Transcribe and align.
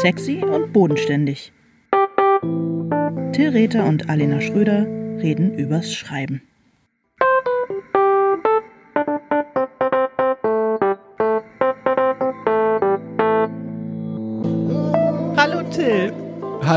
Sexy 0.00 0.44
und 0.44 0.72
bodenständig. 0.72 1.52
Till 3.32 3.48
Rether 3.48 3.84
und 3.84 4.08
Alena 4.08 4.40
Schröder 4.40 4.86
reden 5.20 5.58
übers 5.58 5.92
Schreiben. 5.92 6.40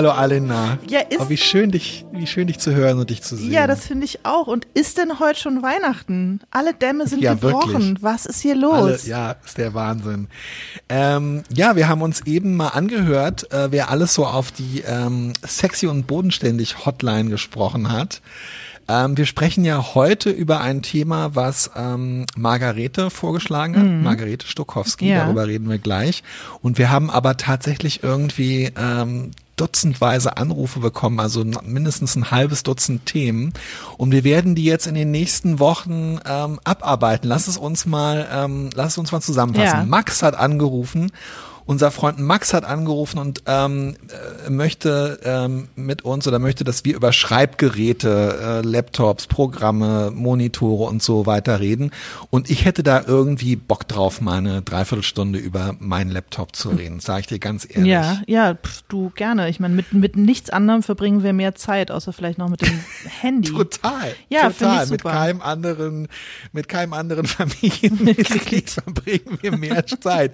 Hallo 0.01 0.13
Alena. 0.13 0.79
Ja, 0.89 1.01
ist, 1.01 1.19
oh, 1.19 1.29
wie 1.29 1.37
schön 1.37 1.69
dich, 1.69 2.07
wie 2.11 2.25
schön 2.25 2.47
dich 2.47 2.57
zu 2.57 2.73
hören 2.73 2.97
und 2.97 3.11
dich 3.11 3.21
zu 3.21 3.35
sehen. 3.35 3.51
Ja, 3.51 3.67
das 3.67 3.85
finde 3.85 4.03
ich 4.05 4.25
auch. 4.25 4.47
Und 4.47 4.65
ist 4.73 4.97
denn 4.97 5.19
heute 5.19 5.39
schon 5.39 5.61
Weihnachten? 5.61 6.39
Alle 6.49 6.73
Dämme 6.73 7.05
sind 7.05 7.21
ja, 7.21 7.35
gebrochen. 7.35 7.73
Wirklich. 7.73 8.01
Was 8.01 8.25
ist 8.25 8.41
hier 8.41 8.55
los? 8.55 8.73
Alle, 8.73 8.99
ja, 9.05 9.35
ist 9.45 9.59
der 9.59 9.75
Wahnsinn. 9.75 10.27
Ähm, 10.89 11.43
ja, 11.53 11.75
wir 11.75 11.87
haben 11.87 12.01
uns 12.01 12.21
eben 12.25 12.55
mal 12.55 12.69
angehört, 12.69 13.53
äh, 13.53 13.71
wer 13.71 13.91
alles 13.91 14.15
so 14.15 14.25
auf 14.25 14.51
die 14.51 14.81
ähm, 14.87 15.33
sexy 15.45 15.85
und 15.85 16.07
bodenständig 16.07 16.83
Hotline 16.83 17.29
gesprochen 17.29 17.91
hat. 17.91 18.23
Ähm, 18.87 19.15
wir 19.15 19.27
sprechen 19.27 19.63
ja 19.63 19.93
heute 19.93 20.31
über 20.31 20.61
ein 20.61 20.81
Thema, 20.81 21.35
was 21.35 21.69
ähm, 21.75 22.25
Margarete 22.35 23.11
vorgeschlagen 23.11 23.77
hat, 23.77 23.85
mhm. 23.85 24.01
Margarete 24.01 24.47
Stokowski, 24.47 25.09
ja. 25.09 25.25
darüber 25.25 25.45
reden 25.45 25.69
wir 25.69 25.77
gleich. 25.77 26.23
Und 26.63 26.79
wir 26.79 26.89
haben 26.89 27.11
aber 27.11 27.37
tatsächlich 27.37 28.01
irgendwie 28.01 28.71
ähm, 28.75 29.29
dutzendweise 29.61 30.37
Anrufe 30.37 30.79
bekommen, 30.79 31.19
also 31.19 31.45
mindestens 31.63 32.15
ein 32.15 32.31
halbes 32.31 32.63
Dutzend 32.63 33.05
Themen. 33.05 33.53
Und 33.97 34.11
wir 34.11 34.23
werden 34.23 34.55
die 34.55 34.65
jetzt 34.65 34.87
in 34.87 34.95
den 34.95 35.11
nächsten 35.11 35.59
Wochen 35.59 36.19
ähm, 36.25 36.59
abarbeiten. 36.63 37.29
Lass 37.29 37.47
es 37.47 37.57
uns 37.57 37.85
mal, 37.85 38.27
ähm, 38.33 38.71
lass 38.73 38.93
es 38.93 38.97
uns 38.97 39.11
mal 39.11 39.21
zusammenfassen. 39.21 39.79
Ja. 39.79 39.85
Max 39.85 40.23
hat 40.23 40.35
angerufen 40.35 41.11
unser 41.71 41.89
Freund 41.89 42.19
Max 42.19 42.53
hat 42.53 42.65
angerufen 42.65 43.17
und 43.17 43.43
ähm, 43.45 43.95
äh, 44.45 44.49
möchte 44.49 45.21
ähm, 45.23 45.69
mit 45.77 46.01
uns 46.01 46.27
oder 46.27 46.37
möchte, 46.37 46.65
dass 46.65 46.83
wir 46.83 46.97
über 46.97 47.13
Schreibgeräte, 47.13 48.61
äh, 48.61 48.67
Laptops, 48.67 49.27
Programme, 49.27 50.11
Monitore 50.13 50.89
und 50.89 51.01
so 51.01 51.25
weiter 51.25 51.61
reden. 51.61 51.91
Und 52.29 52.49
ich 52.49 52.65
hätte 52.65 52.83
da 52.83 53.01
irgendwie 53.07 53.55
Bock 53.55 53.87
drauf, 53.87 54.19
mal 54.19 54.39
eine 54.39 54.61
Dreiviertelstunde 54.61 55.39
über 55.39 55.73
meinen 55.79 56.11
Laptop 56.11 56.57
zu 56.57 56.71
reden, 56.71 56.99
sage 56.99 57.21
ich 57.21 57.27
dir 57.27 57.39
ganz 57.39 57.65
ehrlich. 57.69 57.89
Ja, 57.89 58.21
ja, 58.27 58.55
pf, 58.55 58.81
du 58.89 59.09
gerne. 59.15 59.47
Ich 59.47 59.61
meine, 59.61 59.73
mit, 59.73 59.93
mit 59.93 60.17
nichts 60.17 60.49
anderem 60.49 60.83
verbringen 60.83 61.23
wir 61.23 61.31
mehr 61.31 61.55
Zeit, 61.55 61.89
außer 61.89 62.11
vielleicht 62.11 62.37
noch 62.37 62.49
mit 62.49 62.63
dem 62.63 62.83
Handy. 63.21 63.49
total. 63.49 64.13
Ja, 64.27 64.49
total. 64.49 64.87
Mit 64.87 65.03
keinem 65.05 65.41
anderen, 65.41 66.09
mit 66.51 66.67
keinem 66.67 66.91
anderen 66.91 67.25
Familienmitglied 67.27 68.69
verbringen 68.69 69.39
wir 69.39 69.55
mehr 69.55 69.85
Zeit. 69.87 70.33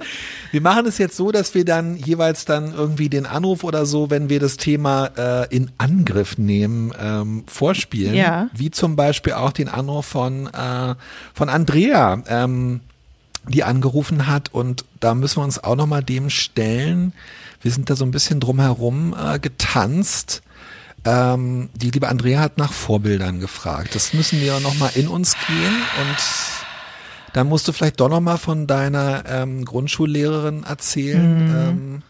Wir 0.49 0.61
machen 0.61 0.87
es 0.87 0.97
jetzt 0.97 1.15
so, 1.15 1.26
dass 1.31 1.53
wir 1.53 1.65
dann 1.65 1.97
jeweils 1.97 2.45
dann 2.45 2.73
irgendwie 2.73 3.09
den 3.09 3.25
Anruf 3.25 3.63
oder 3.63 3.85
so, 3.85 4.09
wenn 4.09 4.29
wir 4.29 4.39
das 4.39 4.57
Thema 4.57 5.11
äh, 5.17 5.55
in 5.55 5.71
Angriff 5.77 6.37
nehmen, 6.37 6.93
ähm, 6.99 7.43
vorspielen. 7.47 8.15
Ja. 8.15 8.49
Wie 8.53 8.71
zum 8.71 8.95
Beispiel 8.95 9.33
auch 9.33 9.51
den 9.51 9.69
Anruf 9.69 10.05
von, 10.05 10.47
äh, 10.47 10.95
von 11.33 11.49
Andrea, 11.49 12.21
ähm, 12.27 12.81
die 13.47 13.63
angerufen 13.63 14.27
hat. 14.27 14.53
Und 14.53 14.85
da 14.99 15.13
müssen 15.13 15.37
wir 15.37 15.43
uns 15.43 15.63
auch 15.63 15.75
nochmal 15.75 16.03
dem 16.03 16.29
stellen. 16.29 17.13
Wir 17.61 17.71
sind 17.71 17.89
da 17.89 17.95
so 17.95 18.05
ein 18.05 18.11
bisschen 18.11 18.39
drumherum 18.39 19.15
äh, 19.19 19.39
getanzt. 19.39 20.41
Ähm, 21.05 21.69
die 21.73 21.91
liebe 21.91 22.09
Andrea 22.09 22.41
hat 22.41 22.57
nach 22.57 22.73
Vorbildern 22.73 23.39
gefragt. 23.39 23.95
Das 23.95 24.13
müssen 24.13 24.41
wir 24.41 24.59
nochmal 24.59 24.91
in 24.95 25.07
uns 25.07 25.35
gehen 25.47 25.75
und 26.01 26.17
dann 27.37 27.49
musst 27.49 27.67
du 27.67 27.71
vielleicht 27.71 27.99
doch 27.99 28.09
noch 28.09 28.19
mal 28.19 28.37
von 28.37 28.65
deiner 28.65 29.23
ähm, 29.27 29.63
Grundschullehrerin 29.63 30.63
erzählen. 30.63 31.45
Mhm. 31.45 31.55
Ähm, 31.55 32.01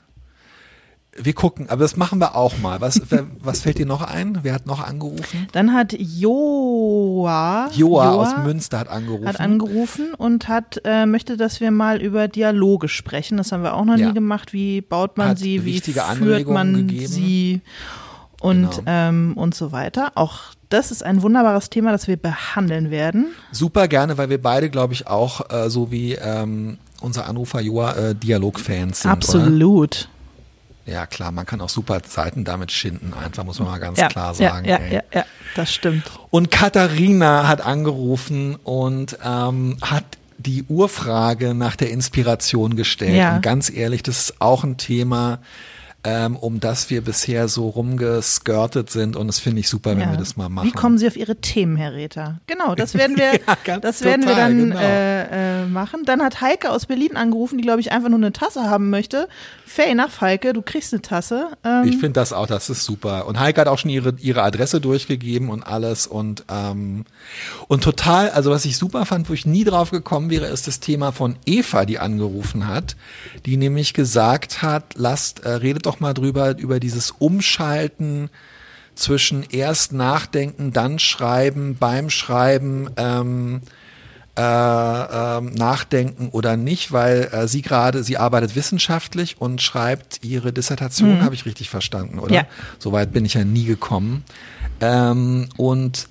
wir 1.17 1.33
gucken, 1.33 1.69
aber 1.69 1.81
das 1.81 1.97
machen 1.97 2.19
wir 2.19 2.33
auch 2.35 2.57
mal. 2.59 2.79
Was, 2.79 3.01
was 3.41 3.59
fällt 3.59 3.77
dir 3.77 3.85
noch 3.85 4.01
ein? 4.01 4.39
Wer 4.43 4.53
hat 4.53 4.67
noch 4.67 4.81
angerufen? 4.81 5.49
Dann 5.51 5.73
hat 5.73 5.91
Joa, 5.99 7.69
Joa, 7.73 8.05
Joa 8.05 8.11
aus 8.13 8.45
Münster 8.45 8.79
hat 8.79 8.87
angerufen. 8.87 9.27
Hat 9.27 9.41
angerufen 9.41 10.13
und 10.13 10.47
hat 10.47 10.79
äh, 10.85 11.05
möchte, 11.05 11.35
dass 11.35 11.59
wir 11.59 11.71
mal 11.71 12.01
über 12.01 12.29
Dialoge 12.29 12.87
sprechen. 12.87 13.35
Das 13.37 13.51
haben 13.51 13.63
wir 13.63 13.73
auch 13.73 13.83
noch 13.83 13.97
ja. 13.97 14.07
nie 14.07 14.13
gemacht. 14.13 14.53
Wie 14.53 14.79
baut 14.79 15.17
man 15.17 15.29
hat 15.31 15.39
sie? 15.39 15.65
Wie 15.65 15.81
führt 15.81 16.47
man 16.47 16.87
gegeben. 16.87 17.07
sie? 17.07 17.61
Und 18.39 18.77
genau. 18.77 18.83
ähm, 18.85 19.33
und 19.35 19.55
so 19.55 19.73
weiter. 19.73 20.13
Auch 20.15 20.53
das 20.69 20.91
ist 20.91 21.03
ein 21.03 21.21
wunderbares 21.21 21.69
Thema, 21.69 21.91
das 21.91 22.07
wir 22.07 22.17
behandeln 22.17 22.91
werden. 22.91 23.27
Super 23.51 23.87
gerne, 23.87 24.17
weil 24.17 24.29
wir 24.29 24.41
beide, 24.41 24.69
glaube 24.69 24.93
ich, 24.93 25.07
auch 25.07 25.49
äh, 25.49 25.69
so 25.69 25.91
wie 25.91 26.13
ähm, 26.13 26.77
unser 27.01 27.27
Anrufer 27.27 27.61
Joa 27.61 27.93
äh, 27.93 28.15
Dialogfans 28.15 29.01
sind. 29.01 29.11
Absolut. 29.11 30.09
Oder? 30.85 30.93
Ja, 30.93 31.05
klar, 31.05 31.33
man 31.33 31.45
kann 31.45 31.59
auch 31.59 31.69
super 31.69 31.99
Seiten 32.07 32.45
damit 32.45 32.71
schinden, 32.71 33.13
einfach, 33.13 33.43
muss 33.43 33.59
man 33.59 33.67
mal 33.67 33.77
ganz 33.77 33.99
ja, 33.99 34.07
klar 34.07 34.33
sagen. 34.33 34.65
Ja, 34.65 34.79
ja, 34.79 34.87
ja, 34.87 35.03
ja, 35.13 35.25
das 35.55 35.73
stimmt. 35.73 36.03
Und 36.29 36.49
Katharina 36.49 37.45
hat 37.47 37.59
angerufen 37.59 38.55
und 38.55 39.17
ähm, 39.21 39.77
hat 39.81 40.05
die 40.37 40.63
Urfrage 40.63 41.53
nach 41.53 41.75
der 41.75 41.91
Inspiration 41.91 42.77
gestellt. 42.77 43.15
Ja. 43.15 43.35
Und 43.35 43.41
ganz 43.41 43.69
ehrlich, 43.69 44.01
das 44.01 44.19
ist 44.19 44.41
auch 44.41 44.63
ein 44.63 44.77
Thema, 44.77 45.39
ähm, 46.07 46.37
um 46.37 46.61
das 46.61 46.89
wir 46.89 47.01
bisher 47.01 47.49
so 47.49 47.67
rumgeskirtet 47.67 48.89
sind 48.89 49.17
und 49.17 49.27
das 49.27 49.39
finde 49.39 49.59
ich 49.59 49.67
super, 49.67 49.89
wenn 49.91 49.99
ja. 49.99 50.11
wir 50.11 50.17
das 50.17 50.37
mal 50.37 50.47
machen. 50.47 50.65
Wie 50.65 50.71
kommen 50.71 50.97
Sie 50.97 51.05
auf 51.05 51.17
Ihre 51.17 51.35
Themen, 51.35 51.75
Herr 51.75 51.93
Rether? 51.95 52.39
Genau, 52.47 52.75
das 52.75 52.93
werden 52.93 53.17
wir, 53.17 53.33
ja, 53.65 53.79
das 53.79 54.01
werden 54.03 54.21
total, 54.21 54.37
wir 54.37 54.41
dann 54.41 54.69
genau. 54.69 54.79
äh, 54.79 55.63
äh, 55.63 55.65
machen. 55.65 56.03
Dann 56.05 56.23
hat 56.23 56.39
Heike 56.39 56.71
aus 56.71 56.85
Berlin 56.85 57.17
angerufen, 57.17 57.57
die 57.57 57.63
glaube 57.63 57.81
ich 57.81 57.91
einfach 57.91 58.07
nur 58.07 58.19
eine 58.19 58.31
Tasse 58.31 58.69
haben 58.69 58.89
möchte. 58.89 59.27
Fair 59.65 59.89
enough, 59.89 60.21
Heike, 60.21 60.53
du 60.53 60.61
kriegst 60.61 60.93
eine 60.93 61.01
Tasse. 61.01 61.49
Ähm, 61.65 61.83
ich 61.83 61.97
finde 61.97 62.13
das 62.13 62.31
auch, 62.31 62.47
das 62.47 62.69
ist 62.69 62.85
super. 62.85 63.27
Und 63.27 63.37
Heike 63.37 63.59
hat 63.59 63.67
auch 63.67 63.77
schon 63.77 63.91
ihre, 63.91 64.13
ihre 64.17 64.43
Adresse 64.43 64.79
durchgegeben 64.79 65.49
und 65.49 65.63
alles 65.63 66.07
und, 66.07 66.45
ähm, 66.49 67.03
und 67.67 67.83
total, 67.83 68.29
also 68.29 68.49
was 68.49 68.63
ich 68.63 68.77
super 68.77 69.05
fand, 69.05 69.27
wo 69.27 69.33
ich 69.33 69.45
nie 69.45 69.65
drauf 69.65 69.91
gekommen 69.91 70.29
wäre, 70.29 70.45
ist 70.45 70.67
das 70.67 70.79
Thema 70.79 71.11
von 71.11 71.35
Eva, 71.45 71.83
die 71.83 71.99
angerufen 71.99 72.65
hat, 72.65 72.95
die 73.45 73.57
nämlich 73.57 73.93
gesagt 73.93 74.61
hat, 74.61 74.93
lasst, 74.95 75.41
äh, 75.41 75.49
redet 75.49 75.85
doch 75.85 75.96
mal 76.01 76.13
drüber, 76.13 76.57
über 76.57 76.79
dieses 76.79 77.11
Umschalten 77.11 78.29
zwischen 78.95 79.43
erst 79.43 79.93
nachdenken, 79.93 80.73
dann 80.73 80.99
schreiben, 80.99 81.77
beim 81.79 82.09
Schreiben, 82.09 82.89
ähm, 82.97 83.61
äh, 84.37 84.41
äh, 84.41 85.41
nachdenken 85.41 86.29
oder 86.29 86.57
nicht, 86.57 86.91
weil 86.91 87.29
äh, 87.31 87.47
sie 87.47 87.63
gerade, 87.63 88.03
sie 88.03 88.17
arbeitet 88.17 88.55
wissenschaftlich 88.55 89.41
und 89.41 89.63
schreibt 89.63 90.23
ihre 90.23 90.53
Dissertation, 90.53 91.17
mhm. 91.17 91.23
habe 91.23 91.33
ich 91.33 91.45
richtig 91.47 91.71
verstanden, 91.71 92.19
oder? 92.19 92.35
Ja. 92.35 92.45
Soweit 92.77 93.11
bin 93.11 93.25
ich 93.25 93.33
ja 93.33 93.43
nie 93.43 93.65
gekommen. 93.65 94.23
Ähm, 94.79 95.49
und 95.57 96.07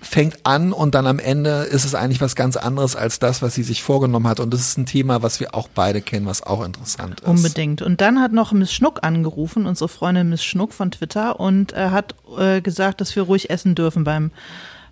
fängt 0.00 0.46
an 0.46 0.72
und 0.72 0.94
dann 0.94 1.06
am 1.06 1.18
Ende 1.18 1.64
ist 1.64 1.84
es 1.84 1.94
eigentlich 1.94 2.20
was 2.20 2.34
ganz 2.34 2.56
anderes 2.56 2.96
als 2.96 3.18
das, 3.18 3.42
was 3.42 3.54
sie 3.54 3.62
sich 3.62 3.82
vorgenommen 3.82 4.26
hat. 4.26 4.40
Und 4.40 4.52
das 4.52 4.60
ist 4.60 4.78
ein 4.78 4.86
Thema, 4.86 5.22
was 5.22 5.40
wir 5.40 5.54
auch 5.54 5.68
beide 5.68 6.00
kennen, 6.00 6.26
was 6.26 6.42
auch 6.42 6.64
interessant 6.64 7.20
ist. 7.20 7.28
Unbedingt. 7.28 7.82
Und 7.82 8.00
dann 8.00 8.20
hat 8.20 8.32
noch 8.32 8.52
Miss 8.52 8.72
Schnuck 8.72 9.00
angerufen, 9.02 9.66
unsere 9.66 9.88
Freundin 9.88 10.30
Miss 10.30 10.42
Schnuck 10.42 10.72
von 10.72 10.90
Twitter, 10.90 11.38
und 11.38 11.72
äh, 11.74 11.90
hat 11.90 12.14
äh, 12.38 12.60
gesagt, 12.62 13.00
dass 13.00 13.14
wir 13.14 13.24
ruhig 13.24 13.50
essen 13.50 13.74
dürfen 13.74 14.04
beim 14.04 14.30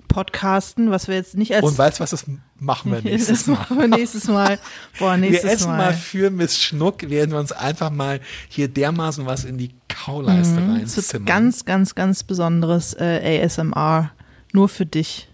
Podcasten, 0.09 0.91
was 0.91 1.09
wir 1.09 1.15
jetzt 1.15 1.37
nicht 1.37 1.55
als. 1.55 1.65
Und 1.65 1.79
weißt 1.79 1.99
du 1.99 2.03
was, 2.03 2.11
das 2.11 2.27
machen 2.59 2.93
wir 2.93 3.03
nächstes 3.03 3.47
Mal. 3.47 3.57
Das 3.57 3.69
machen 3.71 3.79
wir 3.79 3.89
nächstes 3.89 4.25
Mal. 4.29 4.59
Boah, 4.99 5.17
nächstes 5.17 5.45
wir 5.45 5.53
essen 5.53 5.69
mal. 5.69 5.77
mal 5.77 5.93
für 5.95 6.31
Miss 6.31 6.59
Schnuck, 6.59 7.09
werden 7.09 7.31
wir 7.31 7.39
uns 7.39 7.53
einfach 7.53 7.91
mal 7.91 8.21
hier 8.49 8.69
dermaßen 8.69 9.27
was 9.27 9.45
in 9.45 9.59
die 9.59 9.71
Kauleiste 9.89 10.61
mhm, 10.61 10.73
reinzimmern. 10.73 10.83
Das 10.83 10.99
ist 10.99 11.27
ganz, 11.27 11.65
ganz, 11.65 11.95
ganz 11.95 12.25
besonderes 12.25 12.95
äh, 12.95 13.43
ASMR. 13.45 14.11
Nur 14.59 14.69
für 14.69 14.87
dich. 14.87 15.29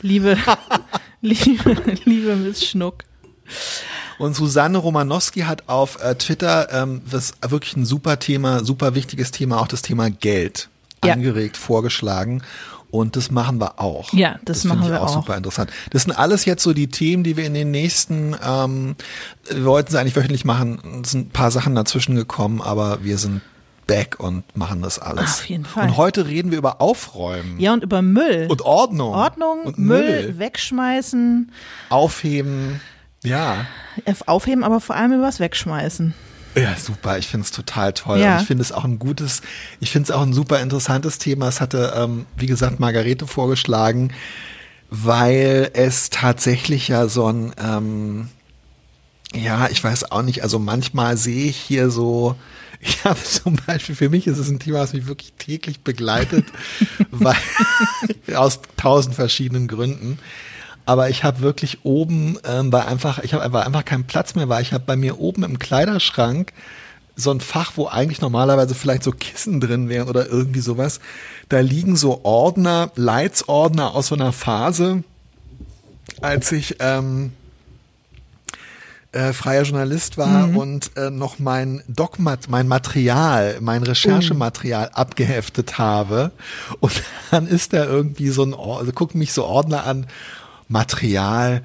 Liebe, 0.00 0.38
liebe, 1.22 1.76
liebe 2.04 2.36
Miss 2.36 2.64
Schnuck. 2.64 3.02
Und 4.20 4.36
Susanne 4.36 4.78
Romanowski 4.78 5.40
hat 5.40 5.68
auf 5.68 6.00
äh, 6.00 6.14
Twitter 6.14 6.72
ähm, 6.72 7.02
das 7.10 7.32
wirklich 7.48 7.76
ein 7.76 7.84
super 7.84 8.20
Thema, 8.20 8.64
super 8.64 8.94
wichtiges 8.94 9.32
Thema, 9.32 9.58
auch 9.60 9.66
das 9.66 9.82
Thema 9.82 10.08
Geld 10.08 10.68
ja. 11.04 11.14
angeregt, 11.14 11.56
vorgeschlagen. 11.56 12.44
Und 12.92 13.16
das 13.16 13.32
machen 13.32 13.58
wir 13.58 13.80
auch. 13.80 14.12
Ja, 14.12 14.38
das, 14.44 14.58
das 14.58 14.64
machen 14.66 14.84
ich 14.84 14.90
wir 14.90 15.02
auch. 15.02 15.12
super 15.12 15.36
interessant. 15.36 15.72
Das 15.90 16.04
sind 16.04 16.12
alles 16.12 16.44
jetzt 16.44 16.62
so 16.62 16.72
die 16.72 16.86
Themen, 16.86 17.24
die 17.24 17.36
wir 17.36 17.44
in 17.44 17.54
den 17.54 17.72
nächsten, 17.72 18.36
ähm, 18.40 18.94
wir 19.50 19.64
wollten 19.64 19.90
sie 19.90 19.98
eigentlich 19.98 20.14
wöchentlich 20.14 20.44
machen. 20.44 21.02
Es 21.02 21.10
sind 21.10 21.26
ein 21.26 21.32
paar 21.32 21.50
Sachen 21.50 21.74
dazwischen 21.74 22.14
gekommen, 22.14 22.62
aber 22.62 23.02
wir 23.02 23.18
sind 23.18 23.40
back 23.88 24.20
und 24.20 24.56
machen 24.56 24.82
das 24.82 25.00
alles. 25.00 25.40
Auf 25.40 25.48
jeden 25.48 25.64
Fall. 25.64 25.88
Und 25.88 25.96
heute 25.96 26.28
reden 26.28 26.52
wir 26.52 26.58
über 26.58 26.80
Aufräumen. 26.80 27.58
Ja, 27.58 27.72
und 27.72 27.82
über 27.82 28.02
Müll. 28.02 28.46
Und 28.48 28.62
Ordnung. 28.62 29.12
Ordnung, 29.14 29.62
und 29.64 29.78
Müll, 29.78 30.22
Müll, 30.22 30.38
wegschmeißen. 30.38 31.50
Aufheben. 31.88 32.80
Ja. 33.24 33.66
Aufheben, 34.26 34.62
aber 34.62 34.80
vor 34.80 34.94
allem 34.94 35.12
übers 35.12 35.40
Wegschmeißen. 35.40 36.14
Ja, 36.54 36.76
super. 36.76 37.18
Ich 37.18 37.26
finde 37.26 37.44
es 37.44 37.50
total 37.50 37.92
toll. 37.92 38.20
Ja. 38.20 38.34
Und 38.34 38.42
ich 38.42 38.46
finde 38.46 38.62
es 38.62 38.70
auch 38.70 38.84
ein 38.84 39.00
gutes, 39.00 39.42
ich 39.80 39.90
finde 39.90 40.04
es 40.04 40.16
auch 40.16 40.22
ein 40.22 40.32
super 40.32 40.60
interessantes 40.60 41.18
Thema. 41.18 41.48
Es 41.48 41.60
hatte, 41.60 41.94
ähm, 41.96 42.26
wie 42.36 42.46
gesagt, 42.46 42.78
Margarete 42.78 43.26
vorgeschlagen, 43.26 44.12
weil 44.90 45.70
es 45.74 46.10
tatsächlich 46.10 46.86
ja 46.88 47.08
so 47.08 47.26
ein, 47.26 47.52
ähm, 47.58 48.28
Ja, 49.34 49.68
ich 49.68 49.82
weiß 49.82 50.10
auch 50.10 50.22
nicht. 50.22 50.42
Also 50.42 50.58
manchmal 50.58 51.16
sehe 51.16 51.48
ich 51.48 51.56
hier 51.56 51.90
so, 51.90 52.34
ich 52.80 53.04
habe 53.04 53.22
zum 53.22 53.56
Beispiel, 53.66 53.94
für 53.94 54.08
mich 54.08 54.26
ist 54.26 54.38
es 54.38 54.48
ein 54.48 54.58
Thema, 54.58 54.80
was 54.80 54.92
mich 54.92 55.06
wirklich 55.06 55.32
täglich 55.38 55.80
begleitet, 55.80 56.46
weil 57.10 57.36
aus 58.34 58.60
tausend 58.76 59.14
verschiedenen 59.14 59.68
Gründen. 59.68 60.18
Aber 60.86 61.10
ich 61.10 61.22
habe 61.22 61.40
wirklich 61.40 61.84
oben, 61.84 62.38
ähm, 62.44 62.72
weil 62.72 62.82
einfach, 62.82 63.18
ich 63.18 63.34
habe 63.34 63.42
einfach, 63.44 63.66
einfach 63.66 63.84
keinen 63.84 64.04
Platz 64.04 64.34
mehr, 64.34 64.48
weil 64.48 64.62
ich 64.62 64.72
habe 64.72 64.84
bei 64.86 64.96
mir 64.96 65.20
oben 65.20 65.42
im 65.42 65.58
Kleiderschrank 65.58 66.52
so 67.14 67.30
ein 67.32 67.40
Fach, 67.40 67.72
wo 67.74 67.88
eigentlich 67.88 68.20
normalerweise 68.20 68.74
vielleicht 68.74 69.02
so 69.02 69.10
Kissen 69.10 69.60
drin 69.60 69.88
wären 69.88 70.08
oder 70.08 70.28
irgendwie 70.28 70.60
sowas. 70.60 71.00
Da 71.48 71.60
liegen 71.60 71.96
so 71.96 72.24
Ordner, 72.24 72.92
Leitsordner 72.94 73.94
aus 73.94 74.06
so 74.06 74.14
einer 74.14 74.32
Phase, 74.32 75.02
als 76.22 76.52
ich 76.52 76.76
ähm, 76.78 77.32
äh, 79.18 79.32
freier 79.32 79.64
Journalist 79.64 80.16
war 80.16 80.46
mhm. 80.46 80.56
und 80.56 80.96
äh, 80.96 81.10
noch 81.10 81.40
mein 81.40 81.82
Dogmat, 81.88 82.48
mein 82.48 82.68
Material, 82.68 83.58
mein 83.60 83.82
Recherchematerial 83.82 84.86
mhm. 84.86 84.94
abgeheftet 84.94 85.76
habe. 85.78 86.30
Und 86.78 87.02
dann 87.32 87.48
ist 87.48 87.72
da 87.72 87.84
irgendwie 87.84 88.28
so 88.28 88.44
ein, 88.44 88.54
also 88.54 88.92
gucken 88.92 89.18
mich 89.18 89.32
so 89.32 89.44
Ordner 89.44 89.84
an, 89.84 90.06
Material, 90.68 91.62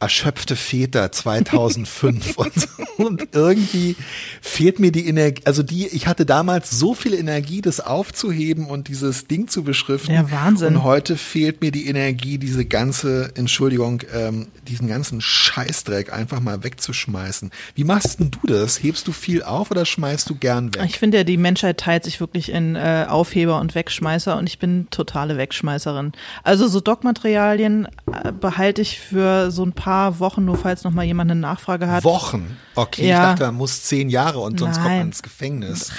erschöpfte 0.00 0.56
Väter 0.56 1.12
2005 1.12 2.36
und, 2.36 2.52
und 2.98 3.28
irgendwie 3.32 3.96
fehlt 4.42 4.78
mir 4.78 4.92
die 4.92 5.06
Energie, 5.06 5.42
also 5.44 5.62
die, 5.62 5.86
ich 5.86 6.06
hatte 6.06 6.26
damals 6.26 6.70
so 6.70 6.94
viel 6.94 7.14
Energie, 7.14 7.62
das 7.62 7.80
aufzuheben 7.80 8.66
und 8.66 8.88
dieses 8.88 9.26
Ding 9.28 9.48
zu 9.48 9.62
beschriften. 9.62 10.12
Ja, 10.12 10.30
Wahnsinn. 10.30 10.76
Und 10.76 10.82
heute 10.82 11.16
fehlt 11.16 11.60
mir 11.60 11.70
die 11.70 11.86
Energie, 11.86 12.38
diese 12.38 12.64
ganze, 12.64 13.30
Entschuldigung, 13.36 14.02
ähm, 14.12 14.48
diesen 14.68 14.88
ganzen 14.88 15.20
Scheißdreck 15.20 16.12
einfach 16.12 16.40
mal 16.40 16.64
wegzuschmeißen. 16.64 17.50
Wie 17.74 17.84
machst 17.84 18.20
denn 18.20 18.30
du 18.30 18.46
das? 18.46 18.82
Hebst 18.82 19.06
du 19.08 19.12
viel 19.12 19.42
auf 19.42 19.70
oder 19.70 19.86
schmeißt 19.86 20.28
du 20.28 20.34
gern 20.34 20.74
weg? 20.74 20.82
Ich 20.86 20.98
finde 20.98 21.18
ja, 21.18 21.24
die 21.24 21.36
Menschheit 21.36 21.78
teilt 21.78 22.04
sich 22.04 22.20
wirklich 22.20 22.50
in 22.50 22.76
äh, 22.76 23.06
Aufheber 23.08 23.60
und 23.60 23.74
Wegschmeißer 23.74 24.36
und 24.36 24.48
ich 24.48 24.58
bin 24.58 24.88
totale 24.90 25.38
Wegschmeißerin. 25.38 26.12
Also 26.42 26.68
so 26.68 26.80
Doc-Materialien 26.80 27.88
äh, 28.12 28.32
behalte 28.32 28.82
ich 28.82 28.98
für 28.98 29.50
so 29.50 29.64
ein 29.64 29.72
paar 29.72 29.83
paar 29.84 30.18
Wochen, 30.18 30.46
nur 30.46 30.56
falls 30.56 30.82
noch 30.82 30.92
mal 30.92 31.04
jemand 31.04 31.30
eine 31.30 31.38
Nachfrage 31.38 31.88
hat. 31.88 32.04
Wochen? 32.04 32.56
Okay, 32.74 33.06
ja. 33.06 33.16
ich 33.16 33.30
dachte, 33.30 33.44
man 33.44 33.56
muss 33.56 33.82
zehn 33.82 34.08
Jahre 34.08 34.40
und 34.40 34.58
sonst 34.58 34.76
Nein. 34.76 34.82
kommt 34.82 34.96
man 34.96 35.06
ins 35.08 35.22
Gefängnis. 35.22 35.92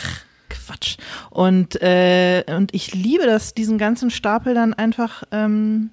Quatsch. 0.49 0.97
Und, 1.29 1.79
äh, 1.83 2.43
und 2.47 2.73
ich 2.73 2.95
liebe 2.95 3.27
das, 3.27 3.53
diesen 3.53 3.77
ganzen 3.77 4.09
Stapel 4.09 4.55
dann 4.55 4.73
einfach. 4.73 5.21
Ähm, 5.31 5.91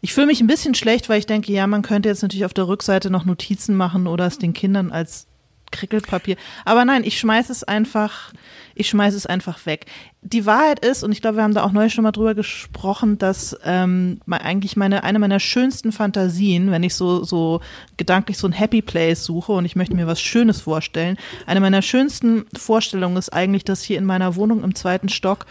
ich 0.00 0.14
fühle 0.14 0.26
mich 0.26 0.40
ein 0.40 0.46
bisschen 0.46 0.74
schlecht, 0.74 1.10
weil 1.10 1.18
ich 1.18 1.26
denke, 1.26 1.52
ja, 1.52 1.66
man 1.66 1.82
könnte 1.82 2.08
jetzt 2.08 2.22
natürlich 2.22 2.46
auf 2.46 2.54
der 2.54 2.66
Rückseite 2.66 3.10
noch 3.10 3.26
Notizen 3.26 3.76
machen 3.76 4.06
oder 4.06 4.26
es 4.26 4.38
den 4.38 4.54
Kindern 4.54 4.90
als 4.90 5.26
Krickelpapier. 5.72 6.36
Aber 6.64 6.84
nein, 6.84 7.02
ich 7.04 7.18
schmeiße 7.18 7.50
es 7.50 7.64
einfach, 7.64 8.32
ich 8.74 8.88
schmeiße 8.88 9.16
es 9.16 9.26
einfach 9.26 9.66
weg. 9.66 9.86
Die 10.22 10.46
Wahrheit 10.46 10.84
ist, 10.84 11.02
und 11.02 11.10
ich 11.10 11.20
glaube, 11.20 11.38
wir 11.38 11.42
haben 11.42 11.54
da 11.54 11.64
auch 11.64 11.72
neulich 11.72 11.92
schon 11.92 12.04
mal 12.04 12.12
drüber 12.12 12.34
gesprochen, 12.34 13.18
dass 13.18 13.56
ähm, 13.64 14.20
eigentlich 14.30 14.76
meine, 14.76 15.02
eine 15.02 15.18
meiner 15.18 15.40
schönsten 15.40 15.90
Fantasien, 15.90 16.70
wenn 16.70 16.84
ich 16.84 16.94
so, 16.94 17.24
so 17.24 17.60
gedanklich 17.96 18.38
so 18.38 18.46
ein 18.46 18.52
Happy 18.52 18.82
Place 18.82 19.24
suche 19.24 19.52
und 19.52 19.64
ich 19.64 19.74
möchte 19.74 19.96
mir 19.96 20.06
was 20.06 20.20
Schönes 20.20 20.60
vorstellen, 20.60 21.16
eine 21.46 21.60
meiner 21.60 21.82
schönsten 21.82 22.44
Vorstellungen 22.56 23.16
ist 23.16 23.32
eigentlich, 23.32 23.64
dass 23.64 23.82
hier 23.82 23.98
in 23.98 24.04
meiner 24.04 24.36
Wohnung 24.36 24.62
im 24.62 24.74
zweiten 24.74 25.08
Stock 25.08 25.46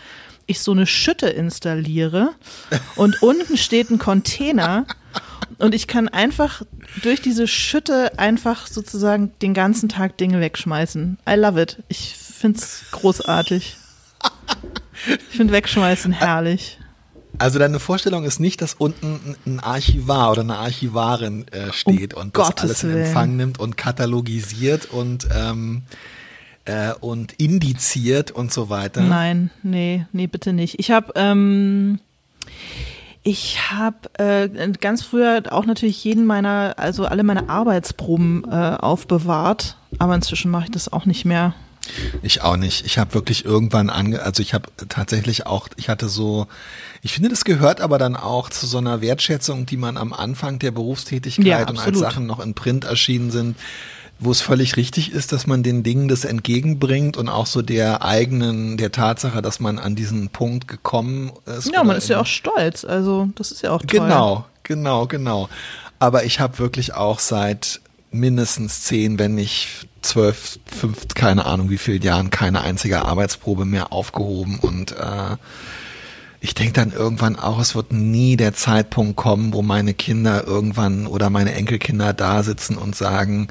ich 0.48 0.62
so 0.62 0.72
eine 0.72 0.88
Schütte 0.88 1.28
installiere 1.28 2.32
und 2.96 3.22
unten 3.22 3.58
steht 3.58 3.90
ein 3.90 4.00
Container 4.00 4.86
und 5.58 5.76
ich 5.76 5.88
kann 5.88 6.08
einfach 6.10 6.64
durch 7.02 7.22
diese 7.22 7.48
Schütte 7.48 8.18
einfach 8.18 8.68
sozusagen 8.68 9.32
den 9.42 9.54
ganzen 9.54 9.90
Tag 9.90 10.18
Dinge 10.18 10.40
wegschmeißen. 10.40 11.18
I 11.30 11.34
love 11.36 11.62
it. 11.62 11.84
Ich 11.88 12.16
finde 12.16 12.60
es 12.60 12.84
großartig. 12.92 13.78
Ich 15.30 15.38
finde 15.38 15.54
Wegschmeißen 15.54 16.12
herrlich. 16.12 16.78
Also 17.38 17.58
deine 17.58 17.80
Vorstellung 17.80 18.24
ist 18.24 18.40
nicht, 18.40 18.62
dass 18.62 18.76
unten 18.76 19.36
ein 19.46 19.60
Archivar 19.60 20.32
oder 20.32 20.42
eine 20.42 20.58
Archivarin 20.58 21.48
äh, 21.48 21.74
steht 21.74 22.14
um 22.14 22.24
und 22.24 22.38
das 22.38 22.48
Gottes 22.48 22.64
alles 22.64 22.84
in 22.84 22.92
Empfang 22.92 23.36
nimmt 23.36 23.60
und 23.60 23.78
katalogisiert 23.78 24.86
und 24.86 25.28
ähm, 25.34 25.84
äh, 26.66 26.94
und 27.00 27.34
indiziert 27.34 28.32
und 28.32 28.54
so 28.54 28.70
weiter. 28.70 29.02
Nein, 29.02 29.50
nee, 29.64 30.06
nee, 30.12 30.28
bitte 30.28 30.54
nicht. 30.54 30.80
Ich 30.80 30.92
habe 30.92 31.14
ähm, 31.16 32.00
ich 33.24 33.72
habe 33.72 34.10
äh, 34.18 34.50
ganz 34.80 35.04
früher 35.04 35.44
auch 35.50 35.66
natürlich 35.66 36.04
jeden 36.04 36.26
meiner, 36.26 36.74
also 36.78 37.06
alle 37.06 37.24
meine 37.24 37.50
Arbeitsproben 37.50 38.44
äh, 38.50 38.78
aufbewahrt, 38.80 39.78
aber 40.00 40.16
inzwischen 40.16 40.50
mache 40.50 40.66
ich 40.66 40.72
das 40.72 40.92
auch 40.92 41.06
nicht 41.06 41.26
mehr. 41.26 41.54
Ich 42.22 42.42
auch 42.42 42.58
nicht. 42.58 42.86
Ich 42.86 42.98
habe 42.98 43.14
wirklich 43.14 43.44
irgendwann 43.44 43.90
ange, 43.90 44.22
also 44.22 44.42
ich 44.42 44.54
habe 44.54 44.70
tatsächlich 44.88 45.46
auch, 45.46 45.68
ich 45.78 45.90
hatte 45.90 46.10
so, 46.10 46.48
ich 47.02 47.14
finde, 47.14 47.30
das 47.30 47.44
gehört 47.44 47.82
aber 47.82 47.98
dann 47.98 48.16
auch 48.16 48.50
zu 48.50 48.68
so 48.68 48.78
einer 48.78 49.02
Wertschätzung, 49.02 49.66
die 49.66 49.78
man 49.78 49.98
am 49.98 50.14
Anfang 50.14 50.60
der 50.60 50.72
Berufstätigkeit 50.72 51.46
ja, 51.46 51.68
und 51.68 51.80
als 51.80 52.00
Sachen 52.00 52.28
noch 52.28 52.40
in 52.40 52.54
Print 52.54 52.86
erschienen 52.86 53.32
sind, 53.32 53.58
wo 54.22 54.32
es 54.32 54.40
völlig 54.40 54.78
richtig 54.78 55.12
ist, 55.12 55.32
dass 55.32 55.48
man 55.48 55.64
den 55.64 55.82
Dingen 55.82 56.08
das 56.08 56.26
entgegenbringt 56.26 57.18
und 57.18 57.28
auch 57.28 57.48
so 57.48 57.64
der 57.64 58.04
eigenen, 58.04 58.78
der 58.78 58.92
Tatsache, 58.92 59.42
dass 59.42 59.60
man 59.60 59.80
an 59.80 59.96
diesen 59.96 60.30
Punkt 60.30 60.68
gekommen 60.68 61.32
ist. 61.46 61.72
Ja, 61.74 61.84
man 61.84 61.98
ist 61.98 62.08
ja 62.08 62.22
auch 62.22 62.28
stolz, 62.28 62.86
also 62.86 63.30
das 63.36 63.52
ist 63.52 63.64
ja 63.64 63.72
auch 63.72 63.82
toll. 63.82 64.00
Genau, 64.00 64.46
genau, 64.62 65.08
genau. 65.08 65.50
Aber 65.98 66.24
ich 66.24 66.40
habe 66.40 66.60
wirklich 66.60 66.94
auch 66.94 67.18
seit 67.18 67.82
mindestens 68.12 68.84
zehn, 68.84 69.18
wenn 69.18 69.34
nicht 69.34 69.88
zwölf, 70.04 70.60
fünf, 70.66 71.08
keine 71.16 71.46
Ahnung 71.46 71.72
wie 71.72 71.78
viele 71.80 72.04
Jahren 72.04 72.30
keine 72.30 72.62
einzige 72.62 73.04
Arbeitsprobe 73.04 73.66
mehr 73.66 73.92
aufgehoben 73.92 74.60
und 74.60 74.92
äh, 74.92 75.38
ich 76.44 76.56
denke 76.56 76.74
dann 76.74 76.92
irgendwann 76.92 77.36
auch, 77.38 77.60
es 77.60 77.76
wird 77.76 77.94
nie 77.94 78.36
der 78.36 78.56
Zeitpunkt 78.56 79.16
kommen, 79.16 79.54
wo 79.54 79.62
meine 79.62 79.94
Kinder 79.94 80.46
irgendwann 80.46 81.06
oder 81.06 81.30
meine 81.30 81.54
Enkelkinder 81.54 82.14
da 82.14 82.42
sitzen 82.42 82.78
und 82.78 82.96
sagen, 82.96 83.48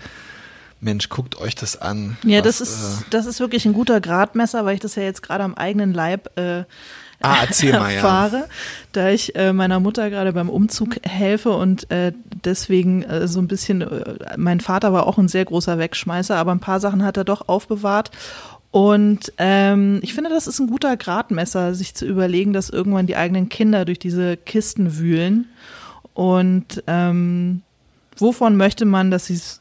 Mensch, 0.81 1.09
guckt 1.09 1.39
euch 1.39 1.55
das 1.55 1.81
an. 1.81 2.17
Ja, 2.25 2.39
was, 2.39 2.59
das 2.59 2.69
ist, 2.69 3.01
äh, 3.01 3.05
das 3.11 3.27
ist 3.27 3.41
wirklich 3.41 3.67
ein 3.67 3.75
guter 3.75 4.01
Gradmesser, 4.01 4.65
weil 4.65 4.75
ich 4.75 4.81
das 4.81 4.95
ja 4.95 5.03
jetzt 5.03 5.23
gerade 5.23 5.45
am 5.45 5.55
eigenen 5.55 5.93
Leib 5.93 6.39
äh, 6.39 6.65
ah, 7.21 7.45
mal, 7.45 7.91
erfahre, 7.91 8.37
ja. 8.37 8.45
da 8.93 9.09
ich 9.11 9.37
äh, 9.37 9.53
meiner 9.53 9.81
Mutter 9.81 10.09
gerade 10.11 10.33
beim 10.33 10.49
Umzug 10.49 10.97
helfe 11.03 11.51
und 11.51 11.91
äh, 11.91 12.13
deswegen 12.45 13.03
äh, 13.03 13.29
so 13.29 13.41
ein 13.41 13.49
bisschen, 13.49 13.83
äh, 13.83 14.37
mein 14.37 14.61
Vater 14.61 14.93
war 14.93 15.07
auch 15.07 15.19
ein 15.19 15.29
sehr 15.29 15.45
großer 15.45 15.79
Wegschmeißer, 15.79 16.37
aber 16.37 16.53
ein 16.53 16.61
paar 16.61 16.81
Sachen 16.81 17.05
hat 17.05 17.17
er 17.17 17.25
doch 17.25 17.49
aufbewahrt. 17.49 18.11
Und 18.71 19.33
ähm, 19.39 19.99
ich 20.03 20.15
finde, 20.15 20.31
das 20.31 20.47
ist 20.47 20.61
ein 20.61 20.69
guter 20.69 20.97
Gradmesser, 20.97 21.75
sich 21.75 21.95
zu 21.95 22.07
überlegen, 22.07 22.53
dass 22.53 22.71
irgendwann 22.71 23.07
die 23.07 23.17
eigenen 23.17 23.49
Kinder 23.49 23.85
durch 23.85 23.99
diese 23.99 24.37
Kisten 24.37 24.97
wühlen. 24.97 25.49
Und 26.15 26.83
ähm, 26.87 27.63
wovon 28.17 28.57
möchte 28.57 28.85
man, 28.85 29.11
dass 29.11 29.27
sie 29.27 29.35
es 29.35 29.61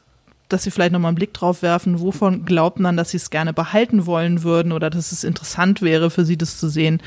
dass 0.52 0.62
sie 0.62 0.70
vielleicht 0.70 0.92
nochmal 0.92 1.10
einen 1.10 1.16
Blick 1.16 1.34
drauf 1.34 1.62
werfen, 1.62 2.00
wovon 2.00 2.44
glaubt 2.44 2.78
man, 2.78 2.96
dass 2.96 3.10
sie 3.10 3.16
es 3.16 3.30
gerne 3.30 3.52
behalten 3.52 4.06
wollen 4.06 4.42
würden 4.42 4.72
oder 4.72 4.90
dass 4.90 5.12
es 5.12 5.24
interessant 5.24 5.82
wäre 5.82 6.10
für 6.10 6.24
sie, 6.24 6.36
das 6.36 6.58
zu 6.58 6.68
sehen. 6.68 7.02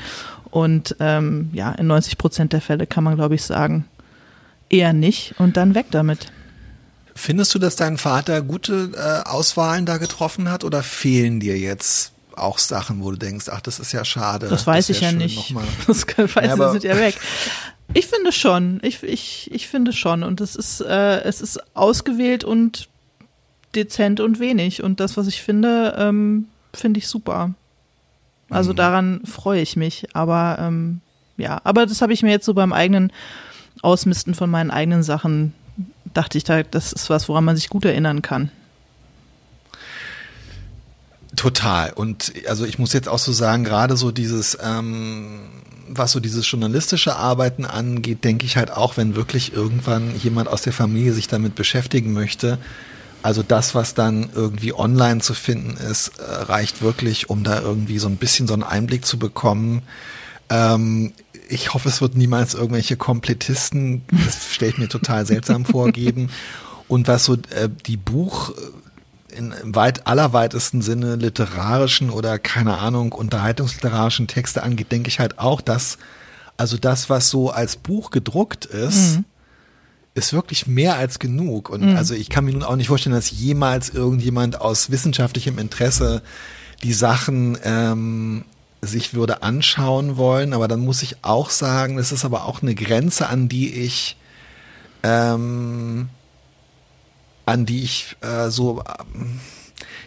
Und 0.50 0.96
ähm, 1.00 1.50
ja, 1.52 1.72
in 1.72 1.86
90 1.86 2.18
Prozent 2.18 2.52
der 2.52 2.60
Fälle 2.60 2.86
kann 2.86 3.04
man, 3.04 3.16
glaube 3.16 3.34
ich, 3.34 3.42
sagen, 3.42 3.86
eher 4.68 4.92
nicht 4.92 5.34
und 5.38 5.56
dann 5.56 5.74
weg 5.74 5.86
damit. 5.90 6.30
Findest 7.14 7.54
du, 7.54 7.58
dass 7.58 7.76
dein 7.76 7.96
Vater 7.96 8.42
gute 8.42 8.90
äh, 8.94 9.28
Auswahlen 9.28 9.86
da 9.86 9.98
getroffen 9.98 10.50
hat 10.50 10.64
oder 10.64 10.82
fehlen 10.82 11.38
dir 11.38 11.58
jetzt 11.58 12.12
auch 12.36 12.58
Sachen, 12.58 13.02
wo 13.02 13.12
du 13.12 13.16
denkst, 13.16 13.46
ach, 13.48 13.60
das 13.60 13.78
ist 13.78 13.92
ja 13.92 14.04
schade. 14.04 14.48
Das 14.48 14.66
weiß 14.66 14.88
das 14.88 14.96
ich 14.96 15.02
ja 15.02 15.12
nicht. 15.12 15.54
Das 15.86 16.06
weiß 16.08 16.58
ja, 16.58 16.72
sind 16.72 16.84
ja 16.84 16.96
weg. 16.96 17.18
Ich 17.92 18.06
finde 18.06 18.32
schon. 18.32 18.80
Ich, 18.82 19.02
ich, 19.02 19.50
ich 19.52 19.68
finde 19.68 19.92
schon. 19.92 20.22
Und 20.22 20.40
es 20.40 20.56
ist, 20.56 20.80
äh, 20.80 21.20
es 21.22 21.40
ist 21.40 21.60
ausgewählt 21.76 22.42
und 22.42 22.88
dezent 23.76 24.20
und 24.20 24.38
wenig. 24.38 24.82
Und 24.82 25.00
das, 25.00 25.16
was 25.16 25.26
ich 25.26 25.42
finde, 25.42 25.94
ähm, 25.98 26.46
finde 26.72 26.98
ich 26.98 27.08
super. 27.08 27.54
Also 28.50 28.72
mhm. 28.72 28.76
daran 28.76 29.20
freue 29.24 29.60
ich 29.60 29.76
mich. 29.76 30.06
Aber 30.14 30.58
ähm, 30.60 31.00
ja, 31.36 31.60
aber 31.64 31.86
das 31.86 32.02
habe 32.02 32.12
ich 32.12 32.22
mir 32.22 32.30
jetzt 32.30 32.46
so 32.46 32.54
beim 32.54 32.72
eigenen 32.72 33.12
Ausmisten 33.82 34.34
von 34.34 34.50
meinen 34.50 34.70
eigenen 34.70 35.02
Sachen, 35.02 35.52
dachte 36.12 36.38
ich, 36.38 36.44
da, 36.44 36.62
das 36.62 36.92
ist 36.92 37.10
was, 37.10 37.28
woran 37.28 37.44
man 37.44 37.56
sich 37.56 37.68
gut 37.68 37.84
erinnern 37.84 38.22
kann. 38.22 38.50
Total. 41.36 41.92
Und 41.92 42.32
also 42.48 42.64
ich 42.64 42.78
muss 42.78 42.92
jetzt 42.92 43.08
auch 43.08 43.18
so 43.18 43.32
sagen, 43.32 43.64
gerade 43.64 43.96
so 43.96 44.12
dieses, 44.12 44.56
ähm, 44.62 45.40
was 45.88 46.12
so 46.12 46.20
dieses 46.20 46.48
journalistische 46.48 47.16
Arbeiten 47.16 47.64
angeht, 47.64 48.24
denke 48.24 48.46
ich 48.46 48.56
halt 48.56 48.70
auch, 48.70 48.96
wenn 48.96 49.16
wirklich 49.16 49.52
irgendwann 49.52 50.16
jemand 50.16 50.48
aus 50.48 50.62
der 50.62 50.72
Familie 50.72 51.12
sich 51.12 51.26
damit 51.26 51.56
beschäftigen 51.56 52.12
möchte, 52.12 52.58
also 53.24 53.42
das, 53.42 53.74
was 53.74 53.94
dann 53.94 54.28
irgendwie 54.34 54.74
online 54.74 55.22
zu 55.22 55.32
finden 55.32 55.78
ist, 55.78 56.18
äh, 56.18 56.22
reicht 56.22 56.82
wirklich, 56.82 57.30
um 57.30 57.42
da 57.42 57.58
irgendwie 57.58 57.98
so 57.98 58.06
ein 58.06 58.18
bisschen 58.18 58.46
so 58.46 58.52
einen 58.52 58.62
Einblick 58.62 59.06
zu 59.06 59.18
bekommen. 59.18 59.80
Ähm, 60.50 61.14
ich 61.48 61.72
hoffe, 61.72 61.88
es 61.88 62.02
wird 62.02 62.16
niemals 62.16 62.52
irgendwelche 62.52 62.98
Komplettisten, 62.98 64.02
das 64.10 64.52
stelle 64.52 64.72
ich 64.72 64.78
mir 64.78 64.90
total 64.90 65.24
seltsam 65.26 65.64
vor, 65.64 65.90
geben. 65.90 66.28
Und 66.86 67.08
was 67.08 67.24
so 67.24 67.32
äh, 67.32 67.70
die 67.86 67.96
Buch 67.96 68.50
äh, 68.50 69.38
in 69.38 69.52
im 69.52 69.74
weit 69.74 70.06
allerweitesten 70.06 70.82
Sinne 70.82 71.16
literarischen 71.16 72.10
oder 72.10 72.38
keine 72.38 72.76
Ahnung 72.76 73.12
unterhaltungsliterarischen 73.12 74.26
Texte 74.26 74.62
angeht, 74.62 74.92
denke 74.92 75.08
ich 75.08 75.18
halt 75.18 75.38
auch, 75.38 75.62
dass 75.62 75.96
also 76.58 76.76
das, 76.76 77.08
was 77.08 77.30
so 77.30 77.48
als 77.48 77.76
Buch 77.76 78.10
gedruckt 78.10 78.66
ist, 78.66 79.16
mhm. 79.16 79.24
Ist 80.14 80.32
wirklich 80.32 80.66
mehr 80.66 80.96
als 80.96 81.18
genug. 81.18 81.68
Und 81.70 81.82
mhm. 81.90 81.96
also 81.96 82.14
ich 82.14 82.30
kann 82.30 82.44
mir 82.44 82.52
nun 82.52 82.62
auch 82.62 82.76
nicht 82.76 82.88
vorstellen, 82.88 83.14
dass 83.16 83.30
jemals 83.30 83.90
irgendjemand 83.90 84.60
aus 84.60 84.90
wissenschaftlichem 84.90 85.58
Interesse 85.58 86.22
die 86.82 86.92
Sachen 86.92 87.58
ähm, 87.64 88.44
sich 88.80 89.14
würde 89.14 89.42
anschauen 89.42 90.16
wollen. 90.16 90.52
Aber 90.52 90.68
dann 90.68 90.80
muss 90.80 91.02
ich 91.02 91.16
auch 91.22 91.50
sagen, 91.50 91.96
das 91.96 92.12
ist 92.12 92.24
aber 92.24 92.44
auch 92.44 92.62
eine 92.62 92.74
Grenze, 92.74 93.28
an 93.28 93.48
die 93.48 93.72
ich 93.72 94.16
ähm, 95.02 96.08
an 97.46 97.66
die 97.66 97.82
ich 97.82 98.16
äh, 98.20 98.48
so 98.50 98.82
ähm, 99.14 99.40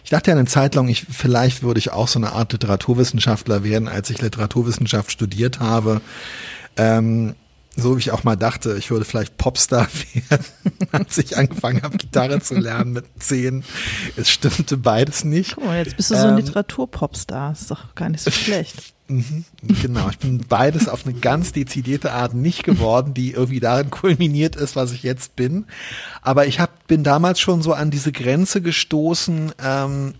ich 0.08 0.10
dachte 0.10 0.30
ja 0.30 0.38
eine 0.38 0.46
Zeit 0.46 0.74
lang, 0.74 0.88
ich, 0.88 1.04
vielleicht 1.10 1.62
würde 1.62 1.78
ich 1.78 1.92
auch 1.92 2.08
so 2.08 2.18
eine 2.18 2.32
Art 2.32 2.52
Literaturwissenschaftler 2.52 3.62
werden, 3.62 3.88
als 3.88 4.08
ich 4.08 4.22
Literaturwissenschaft 4.22 5.12
studiert 5.12 5.60
habe. 5.60 6.00
Ähm, 6.78 7.34
so 7.78 7.96
wie 7.96 8.00
ich 8.00 8.10
auch 8.10 8.24
mal 8.24 8.36
dachte, 8.36 8.76
ich 8.76 8.90
würde 8.90 9.04
vielleicht 9.04 9.36
Popstar 9.38 9.88
werden, 10.28 10.44
als 10.92 11.16
ich 11.18 11.36
angefangen 11.36 11.82
habe, 11.82 11.96
Gitarre 11.96 12.40
zu 12.40 12.54
lernen 12.54 12.92
mit 12.92 13.06
zehn. 13.18 13.64
Es 14.16 14.30
stimmte 14.30 14.76
beides 14.76 15.24
nicht. 15.24 15.54
Guck 15.54 15.64
mal, 15.64 15.78
jetzt 15.78 15.96
bist 15.96 16.10
du 16.10 16.16
so 16.16 16.22
ein 16.22 16.30
ähm, 16.30 16.36
Literaturpopstar. 16.36 17.52
Ist 17.52 17.70
doch 17.70 17.94
gar 17.94 18.08
nicht 18.08 18.22
so 18.22 18.30
schlecht. 18.32 18.94
Mhm, 19.06 19.44
genau, 19.62 20.10
ich 20.10 20.18
bin 20.18 20.44
beides 20.46 20.86
auf 20.86 21.06
eine 21.06 21.14
ganz 21.14 21.52
dezidierte 21.52 22.12
Art 22.12 22.34
nicht 22.34 22.62
geworden, 22.62 23.14
die 23.14 23.30
irgendwie 23.30 23.60
darin 23.60 23.88
kulminiert 23.88 24.54
ist, 24.54 24.76
was 24.76 24.92
ich 24.92 25.02
jetzt 25.02 25.34
bin. 25.34 25.64
Aber 26.20 26.46
ich 26.46 26.60
hab, 26.60 26.86
bin 26.88 27.04
damals 27.04 27.40
schon 27.40 27.62
so 27.62 27.72
an 27.72 27.90
diese 27.90 28.12
Grenze 28.12 28.60
gestoßen, 28.60 29.52
ähm, 29.64 30.14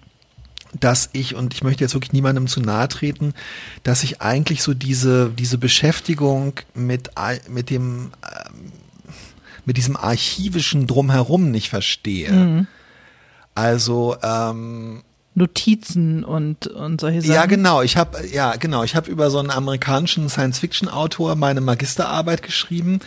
dass 0.79 1.11
ich, 1.13 1.35
und 1.35 1.55
ich 1.55 1.63
möchte 1.63 1.85
jetzt 1.85 1.95
wirklich 1.95 2.13
niemandem 2.13 2.47
zu 2.47 2.61
nahe 2.61 2.89
treten, 2.89 3.35
dass 3.83 4.03
ich 4.03 4.21
eigentlich 4.21 4.63
so 4.63 4.75
diese, 4.75 5.31
diese 5.31 5.59
Beschäftigung 5.59 6.55
mit, 6.75 7.11
mit 7.49 7.71
dem, 7.71 8.11
ähm, 8.23 8.73
mit 9.65 9.77
diesem 9.77 9.97
archivischen 9.97 10.87
Drumherum 10.87 11.51
nicht 11.51 11.69
verstehe. 11.69 12.33
Mhm. 12.33 12.67
Also, 13.55 14.17
ähm, 14.23 15.03
Notizen 15.35 16.25
und 16.25 16.67
und 16.67 17.01
solche 17.01 17.23
Sachen. 17.23 17.33
Ja, 17.33 17.47
genau. 17.47 17.81
Ich 17.83 17.97
habe 17.97 18.27
ja 18.27 18.57
genau. 18.57 18.83
Ich 18.83 18.97
habe 18.97 19.09
über 19.09 19.31
so 19.31 19.39
einen 19.39 19.51
amerikanischen 19.51 20.29
Science-Fiction-Autor 20.29 21.37
meine 21.37 21.61
Magisterarbeit 21.61 22.43
geschrieben 22.43 23.01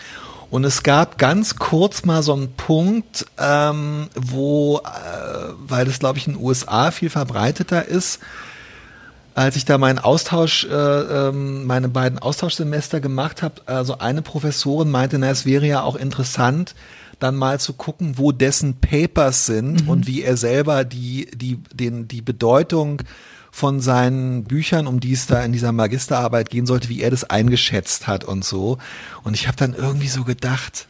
und 0.52 0.66
es 0.66 0.84
gab 0.84 1.18
ganz 1.18 1.56
kurz 1.56 2.04
mal 2.04 2.22
so 2.22 2.34
einen 2.34 2.54
Punkt, 2.54 3.26
ähm, 3.40 4.10
wo, 4.16 4.80
äh, 4.80 5.54
weil 5.58 5.86
das 5.86 6.00
glaube 6.00 6.20
ich 6.20 6.28
in 6.28 6.34
den 6.34 6.44
USA 6.44 6.92
viel 6.92 7.10
verbreiteter 7.10 7.88
ist, 7.88 8.20
als 9.34 9.56
ich 9.56 9.64
da 9.64 9.78
meinen 9.78 9.98
Austausch, 9.98 10.66
äh, 10.66 10.70
ähm, 10.70 11.66
meine 11.66 11.88
beiden 11.88 12.20
Austauschsemester 12.20 13.00
gemacht 13.00 13.42
habe, 13.42 13.62
also 13.66 14.00
eine 14.00 14.22
Professorin 14.22 14.92
meinte, 14.92 15.18
na, 15.18 15.30
es 15.30 15.46
wäre 15.46 15.66
ja 15.66 15.84
auch 15.84 15.96
interessant, 15.96 16.76
dann 17.20 17.38
mal 17.38 17.60
zu 17.60 17.72
gucken, 17.72 18.18
wo 18.18 18.34
dessen 18.34 18.76
Papers 18.82 19.46
sind 19.46 19.84
mhm. 19.84 19.90
und 19.90 20.08
wie 20.08 20.22
er 20.22 20.36
selber 20.36 20.84
die, 20.84 21.32
die, 21.34 21.60
den, 21.74 22.10
die 22.10 22.22
Bedeutung 22.22 23.04
von 23.52 23.82
seinen 23.82 24.46
Büchern, 24.46 24.88
um 24.88 25.00
die 25.00 25.12
es 25.12 25.28
da 25.28 25.44
in 25.44 25.52
dieser 25.52 25.74
Magisterarbeit 25.74 26.50
gehen 26.50 26.66
sollte, 26.66 26.90
wie 26.90 27.02
er 27.02 27.12
das 27.12 27.26
eingeschätzt 27.26 28.08
hat 28.08 28.24
und 28.24 28.46
so. 28.46 28.78
Und 29.24 29.36
ich 29.36 29.48
habe 29.48 29.58
dann 29.58 29.74
irgendwie 29.74 30.08
so 30.08 30.24
gedacht, 30.24 30.88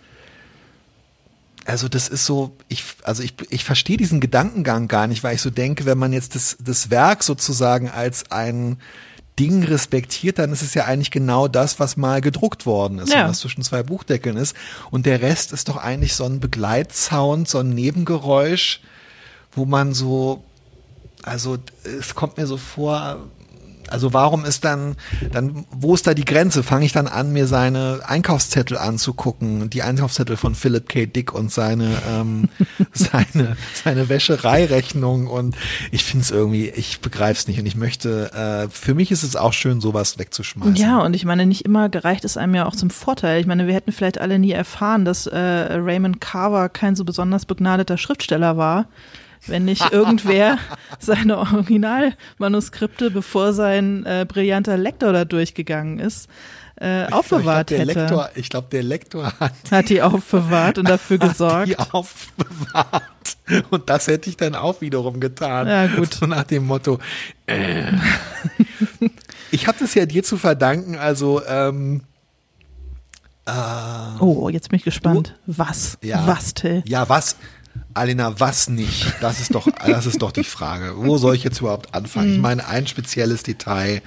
also 1.65 1.87
das 1.87 2.07
ist 2.07 2.25
so, 2.25 2.55
ich, 2.69 2.83
also 3.03 3.23
ich, 3.23 3.33
ich 3.49 3.63
verstehe 3.63 3.97
diesen 3.97 4.19
Gedankengang 4.19 4.87
gar 4.87 5.07
nicht, 5.07 5.23
weil 5.23 5.35
ich 5.35 5.41
so 5.41 5.49
denke, 5.49 5.85
wenn 5.85 5.97
man 5.97 6.13
jetzt 6.13 6.35
das, 6.35 6.57
das 6.59 6.89
Werk 6.89 7.23
sozusagen 7.23 7.89
als 7.89 8.31
ein 8.31 8.77
Ding 9.39 9.63
respektiert, 9.63 10.39
dann 10.39 10.51
ist 10.51 10.61
es 10.61 10.73
ja 10.73 10.85
eigentlich 10.85 11.11
genau 11.11 11.47
das, 11.47 11.79
was 11.79 11.97
mal 11.97 12.21
gedruckt 12.21 12.65
worden 12.65 12.99
ist 12.99 13.13
ja. 13.13 13.23
und 13.23 13.29
was 13.29 13.39
zwischen 13.39 13.63
zwei 13.63 13.81
Buchdeckeln 13.81 14.37
ist. 14.37 14.55
Und 14.91 15.05
der 15.05 15.21
Rest 15.21 15.51
ist 15.51 15.69
doch 15.69 15.77
eigentlich 15.77 16.15
so 16.15 16.25
ein 16.25 16.39
Begleitsound, 16.39 17.47
so 17.47 17.59
ein 17.59 17.69
Nebengeräusch, 17.69 18.81
wo 19.53 19.65
man 19.65 19.93
so, 19.93 20.43
also 21.23 21.57
es 21.83 22.15
kommt 22.15 22.37
mir 22.37 22.47
so 22.47 22.57
vor, 22.57 23.19
also 23.91 24.13
warum 24.13 24.45
ist 24.45 24.63
dann, 24.63 24.95
dann, 25.31 25.65
wo 25.71 25.93
ist 25.93 26.07
da 26.07 26.13
die 26.13 26.25
Grenze? 26.25 26.63
Fange 26.63 26.85
ich 26.85 26.93
dann 26.93 27.07
an, 27.07 27.33
mir 27.33 27.45
seine 27.45 27.99
Einkaufszettel 28.05 28.77
anzugucken, 28.77 29.69
die 29.69 29.83
Einkaufszettel 29.83 30.37
von 30.37 30.55
Philip 30.55 30.87
K. 30.87 31.05
Dick 31.05 31.33
und 31.33 31.51
seine, 31.51 31.89
ähm, 32.09 32.49
seine, 32.93 33.57
seine 33.73 34.09
Wäschereirechnung 34.09 35.27
und 35.27 35.55
ich 35.91 36.03
finde 36.03 36.23
es 36.23 36.31
irgendwie, 36.31 36.69
ich 36.69 37.01
begreife 37.01 37.39
es 37.39 37.47
nicht 37.47 37.59
und 37.59 37.65
ich 37.65 37.75
möchte, 37.75 38.31
äh, 38.33 38.69
für 38.69 38.93
mich 38.93 39.11
ist 39.11 39.23
es 39.23 39.35
auch 39.35 39.53
schön, 39.53 39.81
sowas 39.81 40.17
wegzuschmeißen. 40.17 40.75
Ja, 40.75 40.99
und 40.99 41.13
ich 41.13 41.25
meine, 41.25 41.45
nicht 41.45 41.65
immer 41.65 41.89
gereicht 41.89 42.25
es 42.25 42.37
einem 42.37 42.55
ja 42.55 42.65
auch 42.65 42.75
zum 42.75 42.89
Vorteil. 42.89 43.41
Ich 43.41 43.47
meine, 43.47 43.67
wir 43.67 43.73
hätten 43.73 43.91
vielleicht 43.91 44.21
alle 44.21 44.39
nie 44.39 44.51
erfahren, 44.51 45.05
dass 45.05 45.27
äh, 45.27 45.37
Raymond 45.37 46.21
Carver 46.21 46.69
kein 46.69 46.95
so 46.95 47.03
besonders 47.03 47.45
begnadeter 47.45 47.97
Schriftsteller 47.97 48.57
war 48.57 48.87
wenn 49.47 49.65
nicht 49.65 49.91
irgendwer 49.91 50.57
seine 50.99 51.37
Originalmanuskripte, 51.37 53.11
bevor 53.11 53.53
sein 53.53 54.05
äh, 54.05 54.25
brillanter 54.27 54.77
Lektor 54.77 55.13
da 55.13 55.25
durchgegangen 55.25 55.99
ist, 55.99 56.29
äh, 56.81 57.05
aufbewahrt 57.11 57.69
ich 57.69 57.77
glaub, 57.77 57.89
hätte. 57.89 57.99
Lektor, 57.99 58.29
ich 58.33 58.49
glaube, 58.49 58.67
der 58.71 58.81
Lektor 58.81 59.33
hat, 59.39 59.53
hat 59.71 59.89
die 59.89 60.01
aufbewahrt 60.01 60.79
und 60.79 60.89
dafür 60.89 61.17
gesorgt. 61.19 61.67
Die 61.67 61.77
aufbewahrt. 61.77 63.03
Und 63.69 63.89
das 63.89 64.07
hätte 64.07 64.29
ich 64.31 64.37
dann 64.37 64.55
auch 64.55 64.81
wiederum 64.81 65.19
getan. 65.19 65.67
Ja, 65.67 65.85
gut. 65.87 66.15
So 66.15 66.25
nach 66.25 66.43
dem 66.43 66.65
Motto. 66.65 66.97
Äh. 67.45 67.91
ich 69.51 69.67
habe 69.67 69.77
das 69.79 69.93
ja 69.93 70.07
dir 70.07 70.23
zu 70.23 70.37
verdanken, 70.37 70.95
also 70.97 71.43
ähm, 71.45 72.01
äh, 73.45 73.51
Oh, 74.19 74.49
jetzt 74.49 74.69
bin 74.69 74.77
ich 74.77 74.83
gespannt. 74.83 75.35
Du, 75.45 75.57
was? 75.57 75.99
Ja, 76.01 76.25
was, 76.25 76.55
Till? 76.55 76.83
Ja, 76.87 77.07
was? 77.09 77.35
Alina, 77.93 78.39
was 78.39 78.69
nicht? 78.69 79.13
Das 79.21 79.39
ist 79.39 79.53
doch, 79.53 79.67
das 79.85 80.05
ist 80.05 80.21
doch 80.21 80.31
die 80.31 80.43
Frage. 80.43 80.93
Wo 80.95 81.17
soll 81.17 81.35
ich 81.35 81.43
jetzt 81.43 81.59
überhaupt 81.59 81.93
anfangen? 81.93 82.31
Ich 82.31 82.35
mhm. 82.37 82.41
meine, 82.41 82.67
ein 82.67 82.87
spezielles 82.87 83.43
Detail, 83.43 84.01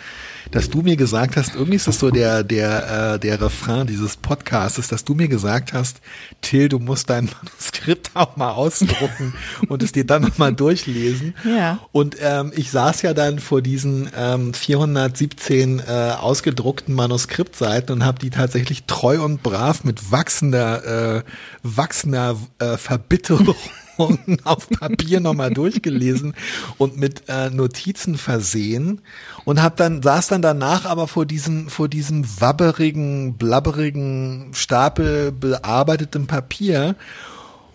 dass 0.50 0.70
du 0.70 0.82
mir 0.82 0.96
gesagt 0.96 1.36
hast, 1.36 1.54
irgendwie 1.54 1.76
ist 1.76 1.86
das 1.86 1.98
so 1.98 2.10
der, 2.10 2.44
der, 2.44 3.14
äh, 3.14 3.18
der 3.18 3.40
Refrain 3.40 3.86
dieses 3.86 4.16
Podcasts, 4.16 4.88
dass 4.88 5.04
du 5.04 5.14
mir 5.14 5.28
gesagt 5.28 5.72
hast, 5.72 6.00
Till, 6.40 6.68
du 6.68 6.78
musst 6.78 7.10
dein 7.10 7.26
Manuskript 7.42 8.10
auch 8.14 8.36
mal 8.36 8.50
ausdrucken 8.50 9.34
und 9.68 9.82
es 9.82 9.92
dir 9.92 10.06
dann 10.06 10.22
nochmal 10.22 10.54
durchlesen. 10.54 11.34
Ja. 11.44 11.78
Und 11.92 12.16
ähm, 12.20 12.52
ich 12.56 12.70
saß 12.70 13.02
ja 13.02 13.14
dann 13.14 13.38
vor 13.38 13.62
diesen 13.62 14.10
ähm, 14.16 14.54
417 14.54 15.78
äh, 15.78 15.82
ausgedruckten 16.18 16.94
Manuskriptseiten 16.94 17.94
und 17.94 18.04
habe 18.04 18.18
die 18.18 18.30
tatsächlich 18.30 18.84
treu 18.84 19.22
und 19.22 19.42
brav 19.42 19.84
mit 19.84 20.10
wachsender, 20.10 21.18
äh, 21.18 21.22
wachsender 21.62 22.36
äh, 22.58 22.76
Verbitterung 22.76 23.54
auf 24.44 24.68
Papier 24.68 25.20
nochmal 25.20 25.52
durchgelesen 25.52 26.34
und 26.78 26.96
mit 26.96 27.24
äh, 27.28 27.50
Notizen 27.50 28.16
versehen 28.16 29.00
und 29.44 29.62
hab 29.62 29.76
dann 29.76 30.02
saß 30.02 30.28
dann 30.28 30.42
danach 30.42 30.84
aber 30.84 31.08
vor 31.08 31.26
diesem 31.26 31.68
vor 31.68 31.88
diesem 31.88 32.24
wabberigen 32.40 33.34
blabberigen 33.34 34.50
Stapel 34.52 35.32
bearbeitetem 35.32 36.26
Papier 36.26 36.96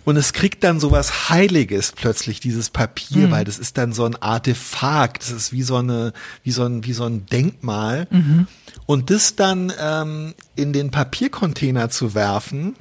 und 0.10 0.18
es 0.18 0.34
kriegt 0.34 0.64
dann 0.64 0.80
so 0.80 0.90
was 0.90 1.30
Heiliges 1.30 1.92
plötzlich, 1.92 2.40
dieses 2.40 2.72
Papier, 2.72 3.28
mhm. 3.28 3.32
weil 3.32 3.46
das 3.46 3.60
ist 3.60 3.78
dann 3.78 3.94
so 3.94 4.06
ein 4.06 4.16
Artefakt, 4.16 5.22
das 5.22 5.30
ist 5.30 5.54
wie 5.54 5.62
so 5.62 5.76
eine, 5.76 6.14
wie 6.44 6.50
so 6.50 6.64
ein, 6.64 6.84
wie 6.84 6.94
so 6.94 7.04
ein 7.04 7.28
Denkmal. 7.28 8.08
Mhm. 8.10 8.48
Und 8.88 9.12
das 9.12 9.36
dann 9.36 9.72
ähm, 9.80 10.34
in 10.56 10.74
den 10.74 10.90
Papiercontainer 10.90 11.92
zu 11.92 12.16
werfen 12.16 12.76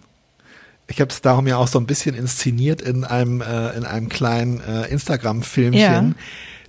ich 0.89 1.01
habe 1.01 1.11
es 1.11 1.21
darum 1.21 1.47
ja 1.47 1.57
auch 1.59 1.69
so 1.69 1.79
ein 1.79 1.87
bisschen 1.87 2.15
inszeniert 2.15 2.81
in 2.83 3.05
einem 3.05 3.41
äh, 3.41 3.71
in 3.77 3.85
einem 3.85 4.09
kleinen 4.09 4.61
äh, 4.61 4.89
Instagram-Filmchen. 4.89 5.81
Ja. 5.81 6.15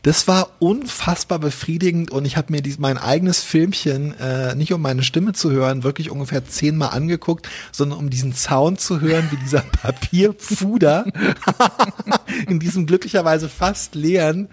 Das 0.03 0.29
war 0.29 0.51
unfassbar 0.59 1.39
befriedigend 1.39 2.09
und 2.09 2.23
ich 2.23 2.38
habe 2.38 2.53
mir 2.53 2.61
dies, 2.61 2.79
mein 2.79 2.97
eigenes 2.97 3.43
Filmchen, 3.43 4.17
äh, 4.17 4.55
nicht 4.55 4.71
um 4.71 4.81
meine 4.81 5.03
Stimme 5.03 5.33
zu 5.33 5.51
hören, 5.51 5.83
wirklich 5.83 6.09
ungefähr 6.09 6.45
zehnmal 6.45 6.91
angeguckt, 6.91 7.49
sondern 7.73 7.99
um 7.99 8.09
diesen 8.09 8.33
Sound 8.33 8.79
zu 8.79 9.01
hören, 9.01 9.27
wie 9.31 9.35
dieser 9.35 9.59
Papierfuder 9.81 11.05
in 12.47 12.61
diesem 12.61 12.85
glücklicherweise 12.85 13.49
fast 13.49 13.93
leeren, 13.93 14.47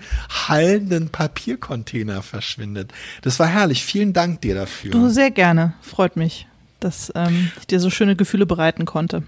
hallenden 0.48 1.10
Papiercontainer 1.10 2.22
verschwindet. 2.22 2.92
Das 3.22 3.38
war 3.38 3.46
herrlich. 3.46 3.84
Vielen 3.84 4.12
Dank 4.12 4.40
dir 4.40 4.56
dafür. 4.56 4.90
Du 4.90 5.10
sehr 5.10 5.30
gerne. 5.30 5.74
Freut 5.80 6.16
mich, 6.16 6.48
dass 6.80 7.12
ähm, 7.14 7.52
ich 7.60 7.68
dir 7.68 7.78
so 7.78 7.90
schöne 7.90 8.16
Gefühle 8.16 8.46
bereiten 8.46 8.84
konnte. 8.84 9.22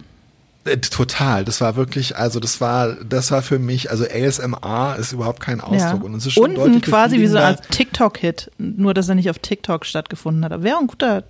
Äh, 0.65 0.79
total, 0.79 1.45
das 1.45 1.61
war 1.61 1.77
wirklich, 1.77 2.17
also 2.17 2.41
das 2.41 2.61
war, 2.61 2.95
das 2.95 3.31
war 3.31 3.43
für 3.43 3.59
mich, 3.59 3.91
also 3.91 4.05
ASMR 4.05 4.97
ist 4.99 5.13
überhaupt 5.13 5.41
kein 5.41 5.61
Ausdruck 5.61 6.01
ja. 6.01 6.07
und 6.07 6.15
es 6.15 6.27
ist 6.27 6.33
schon 6.35 6.57
Unten 6.57 6.81
quasi 6.81 7.19
wie 7.19 7.27
so 7.27 7.39
ein 7.39 7.57
TikTok-Hit, 7.71 8.51
nur 8.59 8.95
dass 8.95 9.09
er 9.09 9.15
nicht 9.15 9.31
auf 9.31 9.39
TikTok 9.39 9.87
stattgefunden 9.87 10.45
hat. 10.45 10.53
Aber 10.53 10.63
wäre 10.63 10.79
ein 10.79 10.87
guter, 10.87 11.25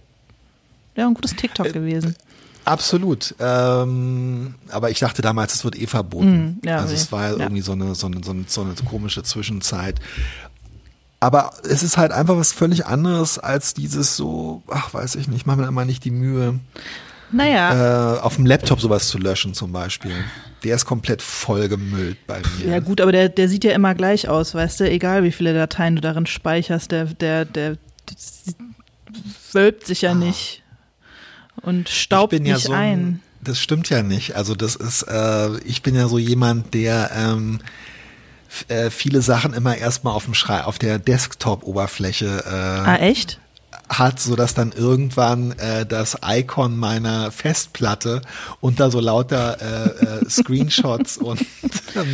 wäre 0.94 1.08
ein 1.08 1.14
gutes 1.14 1.36
TikTok 1.36 1.66
äh, 1.66 1.72
gewesen. 1.72 2.16
Absolut. 2.64 3.34
Ähm, 3.40 4.54
aber 4.68 4.90
ich 4.90 4.98
dachte 4.98 5.22
damals, 5.22 5.54
es 5.54 5.64
wird 5.64 5.80
eh 5.80 5.86
verboten. 5.86 6.60
Mm, 6.62 6.66
ja, 6.66 6.80
also 6.80 6.92
es 6.92 7.10
war 7.10 7.30
ja, 7.30 7.36
irgendwie 7.38 7.62
so 7.62 7.72
eine, 7.72 7.94
so, 7.94 8.06
eine, 8.06 8.22
so, 8.22 8.32
eine, 8.32 8.44
so 8.46 8.60
eine 8.60 8.74
komische 8.74 9.22
Zwischenzeit. 9.22 10.00
Aber 11.20 11.52
es 11.64 11.82
ist 11.82 11.96
halt 11.96 12.12
einfach 12.12 12.36
was 12.36 12.52
völlig 12.52 12.86
anderes 12.86 13.38
als 13.38 13.74
dieses 13.74 14.16
so, 14.16 14.62
ach 14.68 14.92
weiß 14.94 15.16
ich 15.16 15.28
nicht, 15.28 15.46
machen 15.46 15.60
wir 15.60 15.68
immer 15.68 15.84
nicht 15.84 16.04
die 16.04 16.10
Mühe. 16.10 16.60
Naja. 17.30 18.16
Äh, 18.16 18.20
auf 18.20 18.36
dem 18.36 18.46
Laptop 18.46 18.80
sowas 18.80 19.08
zu 19.08 19.18
löschen 19.18 19.54
zum 19.54 19.72
Beispiel. 19.72 20.12
Der 20.64 20.74
ist 20.74 20.84
komplett 20.84 21.22
vollgemüllt 21.22 22.26
bei 22.26 22.40
mir. 22.58 22.72
Ja 22.72 22.80
gut, 22.80 23.00
aber 23.00 23.12
der, 23.12 23.28
der 23.28 23.48
sieht 23.48 23.64
ja 23.64 23.72
immer 23.72 23.94
gleich 23.94 24.28
aus, 24.28 24.54
weißt 24.54 24.80
du, 24.80 24.90
egal 24.90 25.22
wie 25.22 25.32
viele 25.32 25.54
Dateien 25.54 25.96
du 25.96 26.00
darin 26.02 26.26
speicherst, 26.26 26.90
der, 26.90 27.04
der, 27.04 27.44
der, 27.44 27.76
wölbt 29.52 29.86
sich 29.86 30.02
ja 30.02 30.12
ah. 30.12 30.14
nicht 30.14 30.62
und 31.62 31.88
staubt 31.88 32.32
nicht 32.32 32.46
ja 32.46 32.58
so 32.58 32.72
ein. 32.72 33.22
Das 33.40 33.60
stimmt 33.60 33.88
ja 33.88 34.02
nicht. 34.02 34.34
Also 34.34 34.54
das 34.54 34.74
ist, 34.74 35.02
äh, 35.02 35.58
ich 35.60 35.82
bin 35.82 35.94
ja 35.94 36.08
so 36.08 36.18
jemand, 36.18 36.74
der 36.74 37.10
ähm, 37.14 37.60
äh, 38.68 38.90
viele 38.90 39.22
Sachen 39.22 39.54
immer 39.54 39.76
erstmal 39.76 40.14
auf 40.14 40.24
dem 40.24 40.34
Schrei, 40.34 40.64
auf 40.64 40.78
der 40.78 40.98
Desktop-Oberfläche. 40.98 42.44
Äh, 42.46 42.50
ah, 42.50 42.96
echt? 42.96 43.38
Hat, 43.88 44.20
so 44.20 44.36
dass 44.36 44.54
dann 44.54 44.72
irgendwann 44.72 45.52
äh, 45.52 45.86
das 45.86 46.18
Icon 46.24 46.76
meiner 46.76 47.30
Festplatte 47.30 48.22
unter 48.60 48.90
so 48.90 49.00
lauter 49.00 49.58
äh, 49.60 50.24
äh, 50.24 50.30
Screenshots 50.30 51.16
und 51.18 51.44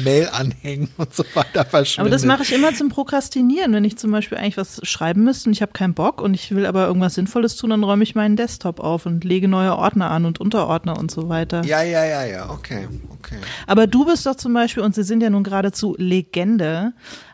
Mail-Anhängen 0.05 0.89
und 0.97 1.15
so 1.15 1.25
weiter 1.35 1.65
verschwindet. 1.65 1.99
Aber 2.01 2.11
das 2.11 2.25
mache 2.25 2.43
ich 2.43 2.53
immer 2.53 2.75
zum 2.75 2.89
Prokrastinieren, 2.89 3.73
wenn 3.73 3.85
ich 3.85 3.99
zum 3.99 4.11
Beispiel 4.11 4.39
eigentlich 4.39 4.57
was 4.57 4.81
schreiben 4.85 5.25
müsste 5.25 5.49
und 5.49 5.53
ich 5.53 5.63
habe 5.63 5.73
keinen 5.73 5.95
Bock 5.95 6.21
und 6.21 6.35
ich 6.35 6.55
will 6.55 6.67
aber 6.67 6.87
irgendwas 6.87 7.15
Sinnvolles 7.15 7.57
tun, 7.57 7.71
dann 7.71 7.85
räume 7.85 8.03
ich 8.03 8.15
meinen 8.15 8.37
Desktop 8.37 8.81
auf 8.81 9.07
und 9.07 9.25
lege 9.25 9.49
neue 9.49 9.77
Ordner 9.77 10.11
an 10.11 10.25
und 10.25 10.41
Unterordner 10.41 10.99
und 10.99 11.11
so 11.11 11.29
weiter. 11.29 11.65
Ja, 11.65 11.83
ja, 11.83 12.05
ja, 12.05 12.25
ja, 12.25 12.51
okay, 12.51 12.89
okay. 13.11 13.37
Aber 13.67 13.87
du 13.87 14.05
bist 14.05 14.27
doch 14.27 14.37
zum 14.37 14.55
Beispiel, 14.55 14.83
und 14.83 14.95
Sie 14.95 15.03
sind 15.03 15.23
ja 15.23 15.31
nun 15.31 15.43
geradezu 15.43 15.95
Legende, 15.99 16.93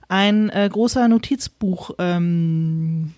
ein 0.08 0.50
äh, 0.50 0.68
großer 0.70 1.06
Notizbuch 1.06 1.92
ähm, 1.98 3.14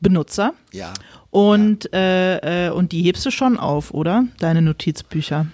Benutzer. 0.00 0.52
Ja. 0.72 0.92
Und, 1.30 1.90
ja. 1.92 1.98
Äh, 1.98 2.66
äh, 2.66 2.70
und 2.70 2.92
die 2.92 3.02
hebst 3.02 3.26
du 3.26 3.30
schon 3.30 3.58
auf, 3.58 3.92
oder? 3.92 4.24
Deine 4.38 4.62
Notizbücher. 4.62 5.46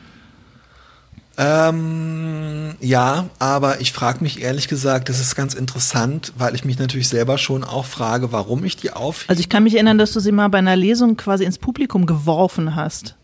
Ähm, 1.39 2.75
ja, 2.81 3.31
aber 3.39 3.81
ich 3.81 3.93
frage 3.93 4.23
mich 4.23 4.43
ehrlich 4.43 4.69
gesagt, 4.69 5.09
das 5.09 5.19
ist 5.19 5.35
ganz 5.35 5.55
interessant, 5.55 6.33
weil 6.37 6.55
ich 6.55 6.65
mich 6.65 6.79
natürlich 6.79 7.09
selber 7.09 7.39
schon 7.39 7.65
auch 7.65 7.87
frage, 7.87 8.33
warum 8.33 8.65
ich 8.65 8.77
die 8.77 8.93
aufhebe. 8.93 9.31
Also 9.31 9.41
ich 9.41 9.49
kann 9.49 9.63
mich 9.63 9.75
erinnern, 9.75 9.97
dass 9.97 10.13
du 10.13 10.21
sie 10.21 10.33
mal 10.33 10.49
bei 10.49 10.59
einer 10.59 10.77
Lesung 10.77 11.17
quasi 11.17 11.45
ins 11.45 11.59
Publikum 11.59 12.05
geworfen 12.05 12.77
hast. 12.77 13.17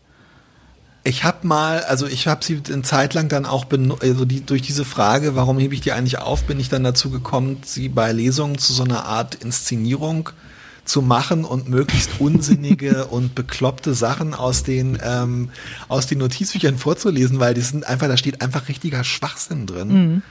Ich 1.03 1.23
habe 1.23 1.47
mal, 1.47 1.81
also 1.83 2.07
ich 2.07 2.27
habe 2.27 2.43
sie 2.43 2.61
eine 2.67 2.81
Zeit 2.81 3.13
lang 3.13 3.29
dann 3.29 3.45
auch, 3.45 3.67
also 4.01 4.25
die, 4.25 4.45
durch 4.45 4.63
diese 4.63 4.85
Frage, 4.85 5.35
warum 5.35 5.59
hebe 5.59 5.73
ich 5.73 5.81
die 5.81 5.91
eigentlich 5.91 6.17
auf, 6.17 6.43
bin 6.43 6.59
ich 6.59 6.67
dann 6.67 6.83
dazu 6.83 7.11
gekommen, 7.11 7.61
sie 7.63 7.89
bei 7.89 8.11
Lesungen 8.11 8.57
zu 8.57 8.73
so 8.73 8.83
einer 8.83 9.05
Art 9.05 9.35
Inszenierung 9.35 10.29
äh, 10.29 10.48
zu 10.89 11.01
machen 11.01 11.45
und 11.45 11.69
möglichst 11.69 12.19
unsinnige 12.19 13.05
und 13.09 13.35
bekloppte 13.35 13.93
Sachen 13.93 14.33
aus 14.33 14.63
den, 14.63 14.97
ähm, 15.03 15.51
aus 15.87 16.07
den 16.07 16.17
Notizbüchern 16.17 16.77
vorzulesen, 16.77 17.39
weil 17.39 17.53
die 17.53 17.61
sind 17.61 17.87
einfach, 17.87 18.07
da 18.07 18.17
steht 18.17 18.41
einfach 18.41 18.67
richtiger 18.67 19.03
Schwachsinn 19.03 19.67
drin. 19.67 19.87
Mhm. 19.87 20.21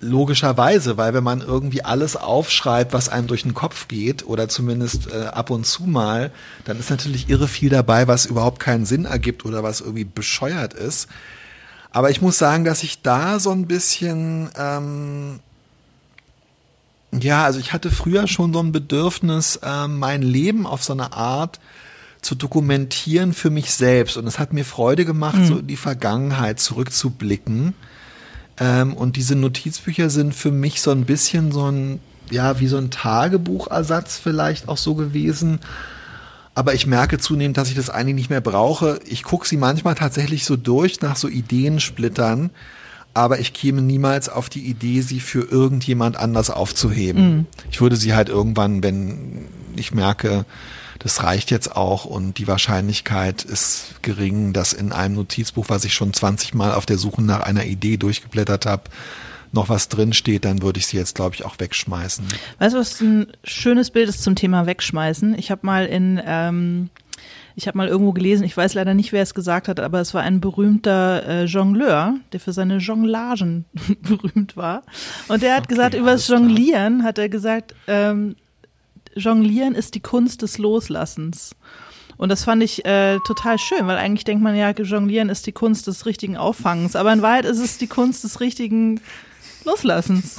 Logischerweise, 0.00 0.96
weil 0.96 1.14
wenn 1.14 1.22
man 1.22 1.42
irgendwie 1.42 1.84
alles 1.84 2.16
aufschreibt, 2.16 2.92
was 2.92 3.08
einem 3.08 3.28
durch 3.28 3.42
den 3.42 3.54
Kopf 3.54 3.86
geht, 3.86 4.26
oder 4.26 4.48
zumindest 4.48 5.12
äh, 5.12 5.26
ab 5.26 5.50
und 5.50 5.64
zu 5.64 5.84
mal, 5.84 6.32
dann 6.64 6.78
ist 6.78 6.90
natürlich 6.90 7.28
irre 7.28 7.46
viel 7.46 7.70
dabei, 7.70 8.08
was 8.08 8.26
überhaupt 8.26 8.58
keinen 8.58 8.84
Sinn 8.84 9.04
ergibt 9.04 9.44
oder 9.44 9.62
was 9.62 9.80
irgendwie 9.80 10.04
bescheuert 10.04 10.74
ist. 10.74 11.08
Aber 11.90 12.10
ich 12.10 12.20
muss 12.20 12.38
sagen, 12.38 12.64
dass 12.64 12.82
ich 12.82 13.02
da 13.02 13.38
so 13.38 13.50
ein 13.50 13.66
bisschen 13.66 14.50
ähm, 14.58 15.40
ja, 17.20 17.44
also 17.44 17.58
ich 17.58 17.72
hatte 17.72 17.90
früher 17.90 18.26
schon 18.26 18.52
so 18.52 18.60
ein 18.60 18.72
Bedürfnis, 18.72 19.56
äh, 19.56 19.86
mein 19.86 20.22
Leben 20.22 20.66
auf 20.66 20.82
so 20.82 20.92
eine 20.92 21.12
Art 21.12 21.60
zu 22.22 22.34
dokumentieren 22.34 23.32
für 23.34 23.50
mich 23.50 23.72
selbst. 23.72 24.16
Und 24.16 24.26
es 24.26 24.38
hat 24.38 24.52
mir 24.52 24.64
Freude 24.64 25.04
gemacht, 25.04 25.38
mhm. 25.38 25.46
so 25.46 25.58
in 25.58 25.66
die 25.66 25.76
Vergangenheit 25.76 26.60
zurückzublicken. 26.60 27.74
Ähm, 28.58 28.94
und 28.94 29.16
diese 29.16 29.34
Notizbücher 29.34 30.08
sind 30.08 30.34
für 30.34 30.52
mich 30.52 30.80
so 30.80 30.90
ein 30.92 31.04
bisschen 31.04 31.52
so 31.52 31.70
ein, 31.70 32.00
ja, 32.30 32.60
wie 32.60 32.68
so 32.68 32.78
ein 32.78 32.90
Tagebuchersatz 32.90 34.18
vielleicht 34.18 34.68
auch 34.68 34.78
so 34.78 34.94
gewesen. 34.94 35.60
Aber 36.54 36.74
ich 36.74 36.86
merke 36.86 37.18
zunehmend, 37.18 37.56
dass 37.56 37.68
ich 37.68 37.74
das 37.74 37.90
eigentlich 37.90 38.14
nicht 38.14 38.30
mehr 38.30 38.40
brauche. 38.40 39.00
Ich 39.06 39.22
gucke 39.22 39.48
sie 39.48 39.56
manchmal 39.56 39.96
tatsächlich 39.96 40.44
so 40.44 40.56
durch 40.56 41.00
nach 41.00 41.16
so 41.16 41.28
Ideensplittern 41.28 42.50
aber 43.14 43.40
ich 43.40 43.52
käme 43.52 43.82
niemals 43.82 44.28
auf 44.28 44.48
die 44.48 44.66
Idee, 44.66 45.02
sie 45.02 45.20
für 45.20 45.42
irgendjemand 45.42 46.16
anders 46.16 46.50
aufzuheben. 46.50 47.36
Mhm. 47.36 47.46
Ich 47.70 47.80
würde 47.80 47.96
sie 47.96 48.14
halt 48.14 48.28
irgendwann, 48.28 48.82
wenn 48.82 49.46
ich 49.76 49.92
merke, 49.92 50.44
das 50.98 51.22
reicht 51.22 51.50
jetzt 51.50 51.74
auch 51.74 52.04
und 52.04 52.38
die 52.38 52.46
Wahrscheinlichkeit 52.46 53.42
ist 53.42 53.96
gering, 54.02 54.52
dass 54.52 54.72
in 54.72 54.92
einem 54.92 55.16
Notizbuch, 55.16 55.66
was 55.68 55.84
ich 55.84 55.94
schon 55.94 56.12
20 56.12 56.54
Mal 56.54 56.72
auf 56.72 56.86
der 56.86 56.98
Suche 56.98 57.22
nach 57.22 57.40
einer 57.40 57.64
Idee 57.64 57.96
durchgeblättert 57.96 58.66
habe, 58.66 58.84
noch 59.52 59.68
was 59.68 59.88
drinsteht, 59.88 60.44
dann 60.44 60.62
würde 60.62 60.78
ich 60.78 60.86
sie 60.86 60.96
jetzt, 60.96 61.14
glaube 61.14 61.34
ich, 61.34 61.44
auch 61.44 61.56
wegschmeißen. 61.58 62.24
Weißt 62.58 62.74
du, 62.74 62.78
was 62.78 63.00
ein 63.00 63.26
schönes 63.44 63.90
Bild 63.90 64.08
ist 64.08 64.22
zum 64.22 64.34
Thema 64.34 64.66
Wegschmeißen? 64.66 65.38
Ich 65.38 65.50
habe 65.50 65.66
mal 65.66 65.86
in 65.86 66.20
ähm, 66.24 66.88
ich 67.54 67.66
habe 67.66 67.78
mal 67.78 67.88
irgendwo 67.88 68.12
gelesen, 68.12 68.44
ich 68.44 68.56
weiß 68.56 68.74
leider 68.74 68.94
nicht, 68.94 69.12
wer 69.12 69.22
es 69.22 69.34
gesagt 69.34 69.68
hat, 69.68 69.80
aber 69.80 70.00
es 70.00 70.14
war 70.14 70.22
ein 70.22 70.40
berühmter 70.40 71.26
äh, 71.26 71.44
Jongleur, 71.44 72.14
der 72.32 72.40
für 72.40 72.52
seine 72.52 72.78
Jonglagen 72.78 73.66
berühmt 74.02 74.56
war. 74.56 74.82
Und 75.28 75.42
der 75.42 75.54
hat 75.54 75.64
okay, 75.64 75.74
gesagt, 75.74 75.94
über 75.94 76.12
das 76.12 76.28
Jonglieren 76.28 77.02
hat 77.02 77.18
er 77.18 77.28
gesagt, 77.28 77.74
ähm, 77.86 78.36
Jonglieren 79.14 79.74
ist 79.74 79.94
die 79.94 80.00
Kunst 80.00 80.42
des 80.42 80.58
Loslassens. 80.58 81.54
Und 82.16 82.28
das 82.28 82.44
fand 82.44 82.62
ich 82.62 82.84
äh, 82.84 83.18
total 83.26 83.58
schön, 83.58 83.86
weil 83.86 83.96
eigentlich 83.96 84.24
denkt 84.24 84.42
man 84.42 84.54
ja, 84.54 84.70
Jonglieren 84.70 85.28
ist 85.28 85.46
die 85.46 85.52
Kunst 85.52 85.86
des 85.86 86.06
richtigen 86.06 86.36
Auffangens, 86.36 86.96
aber 86.96 87.12
in 87.12 87.22
Wahrheit 87.22 87.44
ist 87.44 87.58
es 87.58 87.78
die 87.78 87.88
Kunst 87.88 88.24
des 88.24 88.40
richtigen 88.40 89.00
Loslassens. 89.64 90.36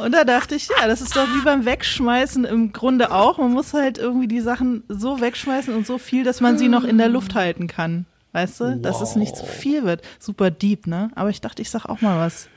Und 0.00 0.12
da 0.12 0.24
dachte 0.24 0.54
ich, 0.54 0.68
ja, 0.68 0.86
das 0.86 1.00
ist 1.00 1.14
doch 1.16 1.26
wie 1.28 1.44
beim 1.44 1.64
Wegschmeißen 1.64 2.44
im 2.44 2.72
Grunde 2.72 3.12
auch. 3.12 3.38
Man 3.38 3.52
muss 3.52 3.74
halt 3.74 3.98
irgendwie 3.98 4.28
die 4.28 4.40
Sachen 4.40 4.82
so 4.88 5.20
wegschmeißen 5.20 5.74
und 5.74 5.86
so 5.86 5.98
viel, 5.98 6.24
dass 6.24 6.40
man 6.40 6.58
sie 6.58 6.68
noch 6.68 6.84
in 6.84 6.98
der 6.98 7.08
Luft 7.08 7.34
halten 7.34 7.66
kann. 7.66 8.06
Weißt 8.32 8.60
du? 8.60 8.64
Wow. 8.64 8.82
Dass 8.82 9.00
es 9.00 9.16
nicht 9.16 9.36
zu 9.36 9.44
viel 9.44 9.84
wird. 9.84 10.02
Super 10.18 10.50
deep, 10.50 10.86
ne? 10.86 11.10
Aber 11.14 11.30
ich 11.30 11.40
dachte, 11.40 11.62
ich 11.62 11.70
sag 11.70 11.86
auch 11.86 12.00
mal 12.00 12.18
was. 12.18 12.48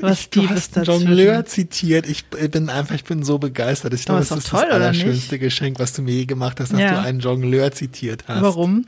Was 0.00 0.20
ich, 0.20 0.30
du 0.30 0.48
hast 0.48 0.76
dazu. 0.76 0.92
Jongleur 0.92 1.46
zitiert. 1.46 2.06
Ich 2.06 2.26
bin 2.26 2.68
einfach, 2.68 2.94
ich 2.94 3.04
bin 3.04 3.22
so 3.22 3.38
begeistert. 3.38 3.94
Ich 3.94 4.04
glaube, 4.04 4.20
das 4.20 4.30
ist 4.30 4.48
toll, 4.48 4.64
das 4.66 4.74
allerschönste 4.74 5.38
Geschenk, 5.38 5.78
was 5.78 5.94
du 5.94 6.02
mir 6.02 6.12
je 6.12 6.26
gemacht 6.26 6.60
hast, 6.60 6.72
dass 6.72 6.80
ja. 6.80 6.92
du 6.92 7.00
einen 7.00 7.20
Jongleur 7.20 7.72
zitiert 7.72 8.24
hast. 8.28 8.42
Warum? 8.42 8.86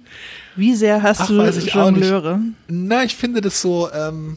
Wie 0.56 0.74
sehr 0.74 1.02
hast 1.02 1.22
Ach, 1.22 1.28
du 1.28 1.42
Jongleure? 1.42 2.40
Na, 2.68 3.04
ich 3.04 3.16
finde 3.16 3.40
das 3.40 3.60
so, 3.60 3.90
ähm, 3.90 4.36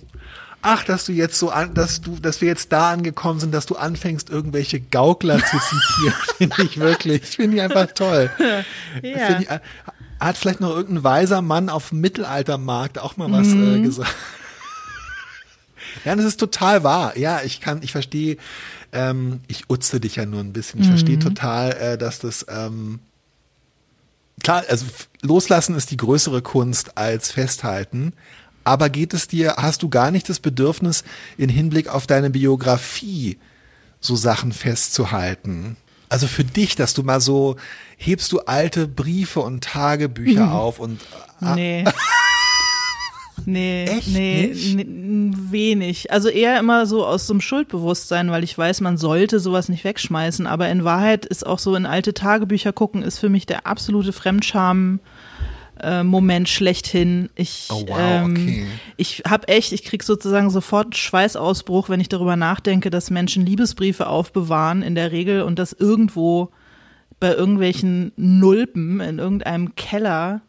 ach, 0.61 0.83
dass 0.83 1.05
du 1.05 1.11
jetzt 1.11 1.37
so 1.37 1.49
an, 1.49 1.73
dass 1.73 2.01
du, 2.01 2.17
dass 2.19 2.41
wir 2.41 2.47
jetzt 2.47 2.71
da 2.71 2.91
angekommen 2.91 3.39
sind, 3.39 3.53
dass 3.53 3.65
du 3.65 3.75
anfängst, 3.75 4.29
irgendwelche 4.29 4.79
Gaukler 4.79 5.39
zu 5.39 5.57
zitieren, 5.59 6.15
finde 6.37 6.63
ich 6.63 6.79
wirklich, 6.79 7.23
finde 7.25 7.57
ich 7.57 7.63
einfach 7.63 7.87
toll. 7.93 8.31
ja. 9.01 9.39
Ich, 9.39 9.47
hat 10.19 10.37
vielleicht 10.37 10.61
noch 10.61 10.69
irgendein 10.69 11.03
weiser 11.03 11.41
Mann 11.41 11.69
auf 11.69 11.89
dem 11.89 11.99
Mittelaltermarkt 12.01 12.99
auch 12.99 13.17
mal 13.17 13.31
was 13.31 13.47
mhm. 13.47 13.77
äh, 13.77 13.81
gesagt. 13.81 14.15
ja, 16.05 16.15
das 16.15 16.25
ist 16.25 16.39
total 16.39 16.83
wahr. 16.83 17.17
Ja, 17.17 17.41
ich 17.41 17.59
kann, 17.59 17.81
ich 17.81 17.91
verstehe, 17.91 18.37
ähm, 18.91 19.41
ich 19.47 19.69
utze 19.69 19.99
dich 19.99 20.17
ja 20.17 20.25
nur 20.25 20.39
ein 20.39 20.53
bisschen. 20.53 20.79
Ich 20.79 20.87
mhm. 20.87 20.91
verstehe 20.91 21.19
total, 21.19 21.71
äh, 21.71 21.97
dass 21.97 22.19
das, 22.19 22.45
ähm, 22.49 22.99
klar, 24.43 24.63
also 24.69 24.85
loslassen 25.23 25.75
ist 25.75 25.89
die 25.89 25.97
größere 25.97 26.43
Kunst 26.43 26.97
als 26.99 27.31
festhalten. 27.31 28.13
Aber 28.63 28.89
geht 28.89 29.13
es 29.13 29.27
dir, 29.27 29.55
hast 29.57 29.83
du 29.83 29.89
gar 29.89 30.11
nicht 30.11 30.29
das 30.29 30.39
Bedürfnis, 30.39 31.03
in 31.37 31.49
Hinblick 31.49 31.87
auf 31.87 32.07
deine 32.07 32.29
Biografie 32.29 33.37
so 33.99 34.15
Sachen 34.15 34.51
festzuhalten? 34.51 35.77
Also 36.09 36.27
für 36.27 36.43
dich, 36.43 36.75
dass 36.75 36.93
du 36.93 37.03
mal 37.03 37.21
so, 37.21 37.55
hebst 37.97 38.31
du 38.31 38.39
alte 38.41 38.87
Briefe 38.87 39.39
und 39.39 39.63
Tagebücher 39.63 40.47
mhm. 40.47 40.51
auf 40.51 40.79
und. 40.79 40.99
Ah, 41.39 41.55
nee. 41.55 41.85
Nee, 43.45 43.85
Echt 43.85 44.07
nee, 44.09 44.51
wenig. 44.53 46.11
Also 46.11 46.29
eher 46.29 46.59
immer 46.59 46.85
so 46.85 47.05
aus 47.05 47.27
so 47.27 47.33
einem 47.33 47.41
Schuldbewusstsein, 47.41 48.29
weil 48.31 48.43
ich 48.43 48.57
weiß, 48.57 48.81
man 48.81 48.97
sollte 48.97 49.39
sowas 49.39 49.69
nicht 49.69 49.83
wegschmeißen. 49.83 50.47
Aber 50.47 50.69
in 50.69 50.83
Wahrheit 50.83 51.25
ist 51.25 51.45
auch 51.45 51.59
so 51.59 51.75
in 51.75 51.85
alte 51.85 52.13
Tagebücher 52.13 52.73
gucken, 52.73 53.01
ist 53.01 53.19
für 53.19 53.29
mich 53.29 53.45
der 53.45 53.65
absolute 53.65 54.13
Fremdscham 54.13 54.99
äh, 55.79 56.03
Moment 56.03 56.49
schlechthin. 56.49 57.29
Ich, 57.35 57.67
oh, 57.69 57.83
wow, 57.87 57.97
ähm, 57.99 58.31
okay. 58.31 58.65
ich 58.97 59.23
habe 59.27 59.47
echt, 59.47 59.71
ich 59.71 59.83
krieg 59.83 60.03
sozusagen 60.03 60.49
sofort 60.49 60.87
einen 60.87 60.93
Schweißausbruch, 60.93 61.89
wenn 61.89 61.99
ich 61.99 62.09
darüber 62.09 62.35
nachdenke, 62.35 62.89
dass 62.89 63.09
Menschen 63.09 63.45
Liebesbriefe 63.45 64.07
aufbewahren 64.07 64.81
in 64.81 64.95
der 64.95 65.11
Regel 65.11 65.41
und 65.43 65.59
das 65.59 65.73
irgendwo 65.73 66.49
bei 67.19 67.33
irgendwelchen 67.33 68.11
Nulpen 68.15 68.99
in 68.99 69.19
irgendeinem 69.19 69.75
Keller 69.75 70.41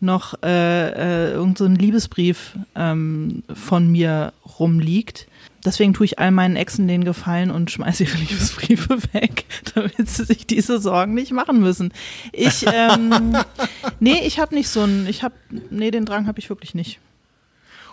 noch 0.00 0.34
äh, 0.42 1.28
äh, 1.28 1.32
irgend 1.32 1.58
so 1.58 1.66
Liebesbrief 1.66 2.56
ähm, 2.74 3.42
von 3.52 3.90
mir 3.90 4.32
rumliegt. 4.58 5.26
Deswegen 5.66 5.94
tue 5.94 6.06
ich 6.06 6.20
all 6.20 6.30
meinen 6.30 6.54
Exen 6.54 6.86
den 6.86 7.02
Gefallen 7.02 7.50
und 7.50 7.72
schmeiße 7.72 8.04
ihre 8.04 8.16
Liebesbriefe 8.18 8.98
weg, 9.12 9.46
damit 9.74 10.08
sie 10.08 10.24
sich 10.24 10.46
diese 10.46 10.80
Sorgen 10.80 11.14
nicht 11.14 11.32
machen 11.32 11.58
müssen. 11.58 11.92
Ich, 12.32 12.64
ähm, 12.72 13.36
nee, 14.00 14.20
ich 14.24 14.38
habe 14.38 14.54
nicht 14.54 14.68
so 14.68 14.82
einen, 14.82 15.08
ich 15.08 15.24
habe, 15.24 15.34
nee, 15.70 15.90
den 15.90 16.04
Drang 16.04 16.28
habe 16.28 16.38
ich 16.38 16.48
wirklich 16.48 16.76
nicht. 16.76 17.00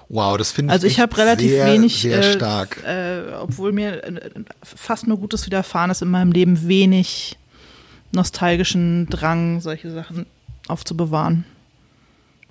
Wow, 0.08 0.38
das 0.38 0.52
finde 0.52 0.72
ich 0.72 0.74
Also 0.74 0.86
ich 0.86 1.00
habe 1.00 1.18
relativ 1.18 1.50
sehr, 1.50 1.66
wenig, 1.66 2.00
sehr 2.00 2.22
stark. 2.22 2.84
Äh, 2.86 3.22
äh, 3.22 3.34
obwohl 3.34 3.72
mir 3.72 4.04
äh, 4.04 4.30
fast 4.62 5.08
nur 5.08 5.18
Gutes 5.18 5.48
widerfahren 5.48 5.90
ist 5.90 6.04
in 6.04 6.12
meinem 6.12 6.32
Leben, 6.32 6.68
wenig 6.68 7.40
nostalgischen 8.12 9.08
Drang, 9.10 9.62
solche 9.62 9.90
Sachen 9.90 10.28
aufzubewahren. 10.68 11.46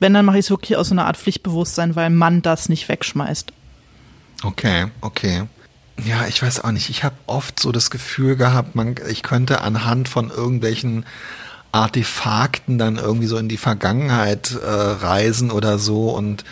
Wenn, 0.00 0.14
dann 0.14 0.24
mache 0.24 0.38
ich 0.38 0.46
es 0.46 0.50
wirklich 0.50 0.76
aus 0.76 0.88
so 0.88 0.94
einer 0.94 1.06
Art 1.06 1.16
Pflichtbewusstsein, 1.16 1.94
weil 1.94 2.10
man 2.10 2.42
das 2.42 2.68
nicht 2.68 2.88
wegschmeißt. 2.88 3.52
Okay, 4.42 4.86
okay. 5.00 5.44
Ja, 6.04 6.26
ich 6.26 6.42
weiß 6.42 6.64
auch 6.64 6.72
nicht. 6.72 6.90
Ich 6.90 7.04
habe 7.04 7.14
oft 7.26 7.60
so 7.60 7.70
das 7.70 7.90
Gefühl 7.90 8.36
gehabt, 8.36 8.74
man, 8.74 8.94
ich 9.08 9.22
könnte 9.22 9.60
anhand 9.60 10.08
von 10.08 10.30
irgendwelchen 10.30 11.04
Artefakten 11.70 12.78
dann 12.78 12.96
irgendwie 12.96 13.26
so 13.26 13.36
in 13.38 13.48
die 13.48 13.56
Vergangenheit 13.56 14.52
äh, 14.52 14.66
reisen 14.66 15.50
oder 15.50 15.78
so 15.78 16.10
und 16.10 16.44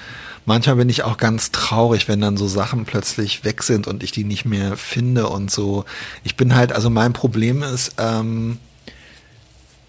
manchmal 0.46 0.76
bin 0.76 0.88
ich 0.88 1.02
auch 1.02 1.18
ganz 1.18 1.52
traurig, 1.52 2.08
wenn 2.08 2.20
dann 2.20 2.36
so 2.36 2.48
Sachen 2.48 2.84
plötzlich 2.86 3.44
weg 3.44 3.62
sind 3.62 3.86
und 3.86 4.02
ich 4.02 4.12
die 4.12 4.24
nicht 4.24 4.44
mehr 4.44 4.76
finde 4.76 5.28
und 5.28 5.50
so. 5.50 5.84
Ich 6.24 6.36
bin 6.36 6.54
halt, 6.54 6.72
also 6.72 6.88
mein 6.88 7.12
Problem 7.12 7.62
ist, 7.62 7.94
ähm, 7.98 8.58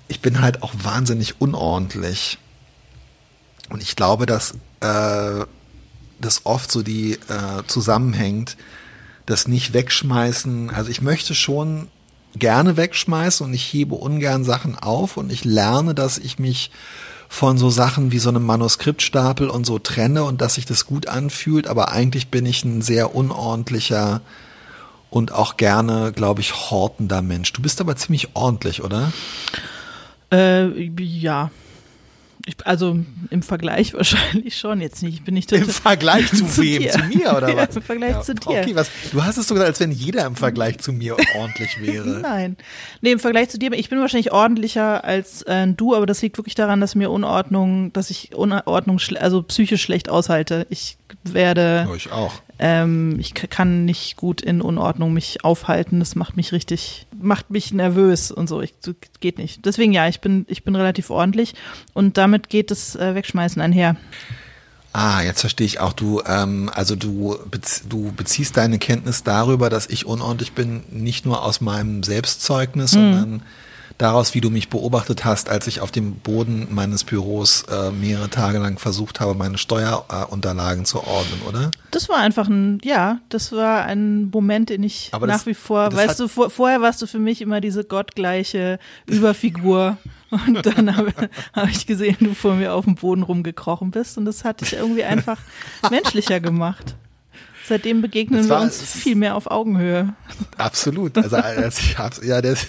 ich 0.08 0.20
bin 0.22 0.42
halt 0.42 0.64
auch 0.64 0.74
wahnsinnig 0.84 1.40
unordentlich. 1.40 2.38
Und 3.70 3.82
ich 3.82 3.96
glaube, 3.96 4.26
dass 4.26 4.56
äh, 4.82 5.46
das 6.22 6.46
oft 6.46 6.72
so 6.72 6.82
die 6.84 7.14
äh, 7.14 7.64
zusammenhängt, 7.68 8.58
das 9.26 9.48
nicht 9.48 9.74
wegschmeißen. 9.74 10.70
Also 10.70 10.90
ich 10.90 11.02
möchte 11.02 11.36
schon 11.36 11.88
gerne 12.36 12.78
wegschmeißen 12.78 13.46
und 13.46 13.54
ich 13.54 13.74
hebe 13.74 13.96
ungern 13.96 14.44
Sachen 14.44 14.78
auf 14.78 15.18
und 15.18 15.32
ich 15.32 15.44
lerne, 15.44 15.94
dass 15.94 16.18
ich 16.18 16.40
mich 16.40 16.72
von 17.28 17.58
so 17.58 17.70
Sachen 17.70 18.12
wie 18.12 18.20
so 18.20 18.30
einem 18.30 18.46
Manuskriptstapel 18.46 19.50
und 19.50 19.66
so 19.66 19.80
trenne 19.80 20.24
und 20.24 20.42
dass 20.42 20.56
sich 20.56 20.66
das 20.66 20.86
gut 20.86 21.08
anfühlt, 21.08 21.68
aber 21.68 21.92
eigentlich 21.92 22.28
bin 22.28 22.46
ich 22.46 22.66
ein 22.66 22.82
sehr 22.82 23.16
unordentlicher 23.16 24.22
und 25.10 25.32
auch 25.32 25.58
gerne, 25.58 26.12
glaube 26.14 26.42
ich, 26.42 26.54
hortender 26.72 27.22
Mensch. 27.22 27.54
Du 27.54 27.62
bist 27.62 27.80
aber 27.82 27.96
ziemlich 27.96 28.30
ordentlich, 28.34 28.84
oder? 28.84 29.12
Äh, 30.32 30.90
ja. 31.00 31.52
Ich, 32.46 32.56
also 32.66 32.98
im 33.30 33.44
Vergleich 33.44 33.94
wahrscheinlich 33.96 34.58
schon 34.58 34.82
jetzt 34.82 35.04
nicht. 35.04 35.24
Bin 35.26 35.36
ich 35.36 35.52
Im 35.52 35.68
Vergleich 35.68 36.30
zu, 36.30 36.46
zu 36.46 36.62
wem? 36.62 36.82
Dir. 36.82 36.92
Zu 36.92 37.04
mir 37.04 37.36
oder 37.36 37.56
was? 37.56 37.70
Ja, 37.70 37.76
Im 37.76 37.82
Vergleich 37.82 38.12
ja, 38.12 38.22
zu 38.22 38.36
dir. 38.36 38.62
Okay, 38.62 38.76
was? 38.76 38.90
Du 39.12 39.24
hast 39.24 39.38
es 39.38 39.48
so 39.48 39.54
gesagt, 39.54 39.70
als 39.70 39.80
wenn 39.80 39.92
jeder 39.92 40.26
im 40.26 40.36
Vergleich 40.36 40.80
zu 40.80 40.94
mir 40.94 41.18
ordentlich 41.36 41.82
wäre. 41.82 42.08
Nein. 42.08 42.58
Nee, 43.02 43.12
im 43.12 43.20
Vergleich 43.20 43.50
zu 43.50 43.60
dir, 43.60 43.72
ich 43.74 43.90
bin 43.90 44.00
wahrscheinlich 44.00 44.32
ordentlicher 44.32 45.04
als 45.04 45.42
äh, 45.44 45.68
du, 45.68 45.96
aber 45.96 46.06
das 46.06 46.22
liegt 46.22 46.38
wirklich 46.38 46.56
daran, 46.56 46.82
dass 46.82 46.96
mir 46.96 47.12
Unordnung, 47.12 47.94
dass 47.94 48.10
ich 48.10 48.36
Unordnung, 48.36 49.00
also 49.20 49.44
psychisch 49.44 49.82
schlecht 49.82 50.10
aushalte. 50.10 50.66
Ich 50.70 50.98
werde. 51.24 51.86
Ja, 51.88 51.96
ich 51.96 52.12
auch. 52.12 52.34
Ähm, 52.64 53.18
ich 53.20 53.34
kann 53.34 53.86
nicht 53.86 54.18
gut 54.18 54.40
in 54.40 54.62
Unordnung 54.62 55.14
mich 55.14 55.44
aufhalten. 55.44 56.00
Das 56.00 56.14
macht 56.14 56.38
mich 56.38 56.52
richtig, 56.52 57.08
macht 57.20 57.50
mich 57.50 57.74
nervös 57.74 58.30
und 58.30 58.48
so. 58.48 58.62
Ich, 58.62 58.76
geht 59.20 59.40
nicht. 59.40 59.66
Deswegen 59.66 59.94
ja, 59.94 60.08
ich 60.08 60.22
bin, 60.22 60.46
ich 60.48 60.64
bin 60.64 60.76
relativ 60.76 61.10
ordentlich 61.10 61.56
und 61.94 62.18
damit 62.18 62.50
geht 62.50 62.70
das 62.70 62.96
äh, 62.96 63.16
Wegschmeißen 63.16 63.60
einher. 63.62 63.96
Ah, 64.94 65.24
jetzt 65.24 65.42
verstehe 65.42 65.66
ich 65.66 65.80
auch. 65.80 65.94
Du, 65.94 66.22
ähm, 66.24 66.70
also 66.72 66.96
du, 66.96 67.36
du 67.90 68.12
beziehst 68.12 68.58
deine 68.58 68.78
Kenntnis 68.78 69.24
darüber, 69.24 69.72
dass 69.72 69.88
ich 69.88 70.06
unordentlich 70.06 70.52
bin, 70.52 70.84
nicht 70.92 71.26
nur 71.26 71.44
aus 71.44 71.62
meinem 71.62 72.04
Selbstzeugnis, 72.04 72.94
mhm. 72.94 73.14
sondern 73.14 73.44
daraus, 74.02 74.34
wie 74.34 74.42
du 74.42 74.50
mich 74.50 74.70
beobachtet 74.70 75.26
hast, 75.26 75.48
als 75.50 75.68
ich 75.68 75.80
auf 75.80 75.92
dem 75.92 76.16
Boden 76.16 76.68
meines 76.72 77.04
Büros 77.04 77.64
äh, 77.70 77.92
mehrere 77.92 78.30
Tage 78.30 78.58
lang 78.58 78.80
versucht 78.80 79.20
habe, 79.20 79.36
meine 79.36 79.60
Steuerunterlagen 79.60 80.86
zu 80.86 81.04
ordnen, 81.04 81.42
oder? 81.48 81.70
Das 81.92 82.10
war 82.10 82.18
einfach 82.18 82.48
ein, 82.48 82.80
ja, 82.84 83.20
das 83.30 83.52
war 83.52 83.86
ein 83.86 84.32
Moment, 84.32 84.70
den 84.70 84.82
ich 84.82 85.10
Aber 85.12 85.28
nach 85.28 85.36
das, 85.36 85.46
wie 85.46 85.54
vor, 85.54 85.94
weißt 85.94 86.20
du, 86.20 86.28
vor, 86.28 86.50
vorher 86.50 86.82
warst 86.82 87.02
du 87.02 87.08
für 87.08 87.20
mich 87.20 87.42
immer 87.42 87.62
diese 87.62 87.84
gottgleiche 87.84 88.80
Überfigur. 89.06 89.98
Und 90.48 90.66
dann 90.66 90.96
habe 90.96 91.14
hab 91.54 91.70
ich 91.70 91.86
gesehen, 91.86 92.16
du 92.22 92.34
vor 92.34 92.56
mir 92.56 92.74
auf 92.74 92.86
dem 92.86 92.96
Boden 92.96 93.22
rumgekrochen 93.22 93.92
bist 93.92 94.18
und 94.18 94.24
das 94.24 94.46
hat 94.46 94.62
dich 94.62 94.72
irgendwie 94.72 95.04
einfach 95.04 95.38
menschlicher 95.92 96.40
gemacht. 96.40 96.96
Seitdem 97.68 98.02
begegnen 98.02 98.48
war, 98.48 98.60
wir 98.60 98.64
uns 98.64 98.82
viel 98.82 99.16
mehr 99.16 99.36
auf 99.36 99.52
Augenhöhe. 99.52 100.14
Absolut. 100.58 101.18
Also, 101.18 101.36
also 101.36 101.82
ich 101.82 101.98
hab's, 101.98 102.22
ja, 102.24 102.42
das, 102.42 102.66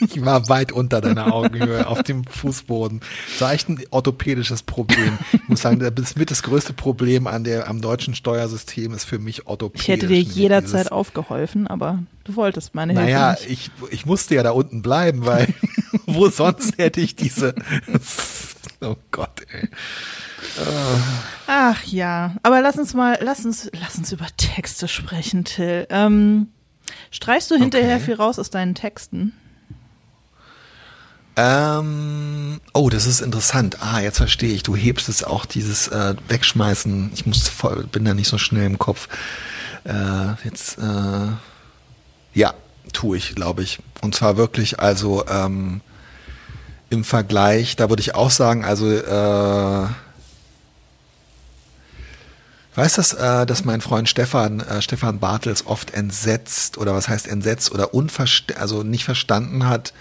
ich 0.00 0.24
war 0.24 0.48
weit 0.48 0.72
unter 0.72 1.00
deiner 1.00 1.32
Augenhöhe 1.32 1.86
auf 1.86 2.02
dem 2.02 2.24
Fußboden. 2.24 3.00
Das 3.32 3.40
war 3.40 3.52
echt 3.52 3.68
ein 3.68 3.80
orthopädisches 3.90 4.62
Problem. 4.62 5.18
Ich 5.32 5.48
muss 5.48 5.62
sagen, 5.62 5.78
das 5.94 6.16
mit 6.16 6.30
das 6.30 6.42
größte 6.42 6.72
Problem 6.72 7.26
an 7.26 7.44
der, 7.44 7.68
am 7.68 7.80
deutschen 7.80 8.14
Steuersystem 8.14 8.92
ist 8.94 9.04
für 9.04 9.18
mich 9.18 9.46
orthopädisch. 9.46 9.82
Ich 9.82 9.88
hätte 9.88 10.06
dir 10.06 10.20
jederzeit 10.20 10.80
Dieses, 10.80 10.92
aufgeholfen, 10.92 11.66
aber 11.66 12.02
du 12.24 12.36
wolltest 12.36 12.74
meine 12.74 12.92
Hilfe 12.92 13.06
Naja, 13.06 13.32
nicht. 13.32 13.50
ich, 13.50 13.70
ich 13.90 14.06
musste 14.06 14.34
ja 14.34 14.42
da 14.42 14.50
unten 14.50 14.82
bleiben, 14.82 15.26
weil 15.26 15.52
wo 16.06 16.28
sonst 16.28 16.78
hätte 16.78 17.00
ich 17.00 17.16
diese, 17.16 17.54
oh 18.80 18.96
Gott, 19.10 19.42
ey. 19.52 19.68
Ach 21.46 21.82
ja, 21.84 22.36
aber 22.42 22.60
lass 22.60 22.76
uns 22.76 22.94
mal, 22.94 23.18
lass 23.20 23.44
uns, 23.44 23.70
lass 23.78 23.96
uns 23.96 24.12
über 24.12 24.26
Texte 24.36 24.88
sprechen, 24.88 25.44
Till. 25.44 25.86
Ähm, 25.90 26.48
streichst 27.10 27.50
du 27.50 27.56
hinterher 27.56 27.96
okay. 27.96 28.04
viel 28.06 28.14
raus 28.14 28.38
aus 28.38 28.50
deinen 28.50 28.74
Texten? 28.74 29.32
Ähm, 31.40 32.60
oh, 32.74 32.88
das 32.90 33.06
ist 33.06 33.20
interessant. 33.20 33.80
Ah, 33.80 34.00
jetzt 34.00 34.16
verstehe 34.16 34.52
ich. 34.52 34.64
Du 34.64 34.74
hebst 34.74 35.08
es 35.08 35.22
auch 35.22 35.46
dieses 35.46 35.86
äh, 35.86 36.16
Wegschmeißen. 36.26 37.12
Ich 37.14 37.26
muss 37.26 37.46
voll, 37.46 37.84
bin 37.84 38.04
da 38.04 38.12
nicht 38.12 38.26
so 38.26 38.38
schnell 38.38 38.66
im 38.66 38.76
Kopf. 38.76 39.08
Äh, 39.84 40.32
jetzt, 40.42 40.78
äh, 40.78 41.28
ja, 42.34 42.54
tue 42.92 43.16
ich, 43.16 43.36
glaube 43.36 43.62
ich. 43.62 43.78
Und 44.02 44.16
zwar 44.16 44.36
wirklich, 44.36 44.80
also 44.80 45.24
ähm, 45.28 45.80
im 46.90 47.04
Vergleich, 47.04 47.76
da 47.76 47.88
würde 47.88 48.00
ich 48.00 48.16
auch 48.16 48.32
sagen, 48.32 48.64
also 48.64 48.90
äh, 48.90 49.86
Weißt 52.74 52.98
du, 52.98 53.16
äh, 53.16 53.44
dass 53.44 53.64
mein 53.64 53.80
Freund 53.80 54.08
Stefan, 54.08 54.60
äh, 54.60 54.82
Stefan 54.82 55.18
Bartels 55.18 55.66
oft 55.66 55.92
entsetzt 55.94 56.78
oder 56.78 56.94
was 56.94 57.08
heißt 57.08 57.26
entsetzt 57.26 57.72
oder 57.72 57.92
unverst 57.92 58.56
also 58.56 58.84
nicht 58.84 59.04
verstanden 59.04 59.66
hat, 59.66 59.92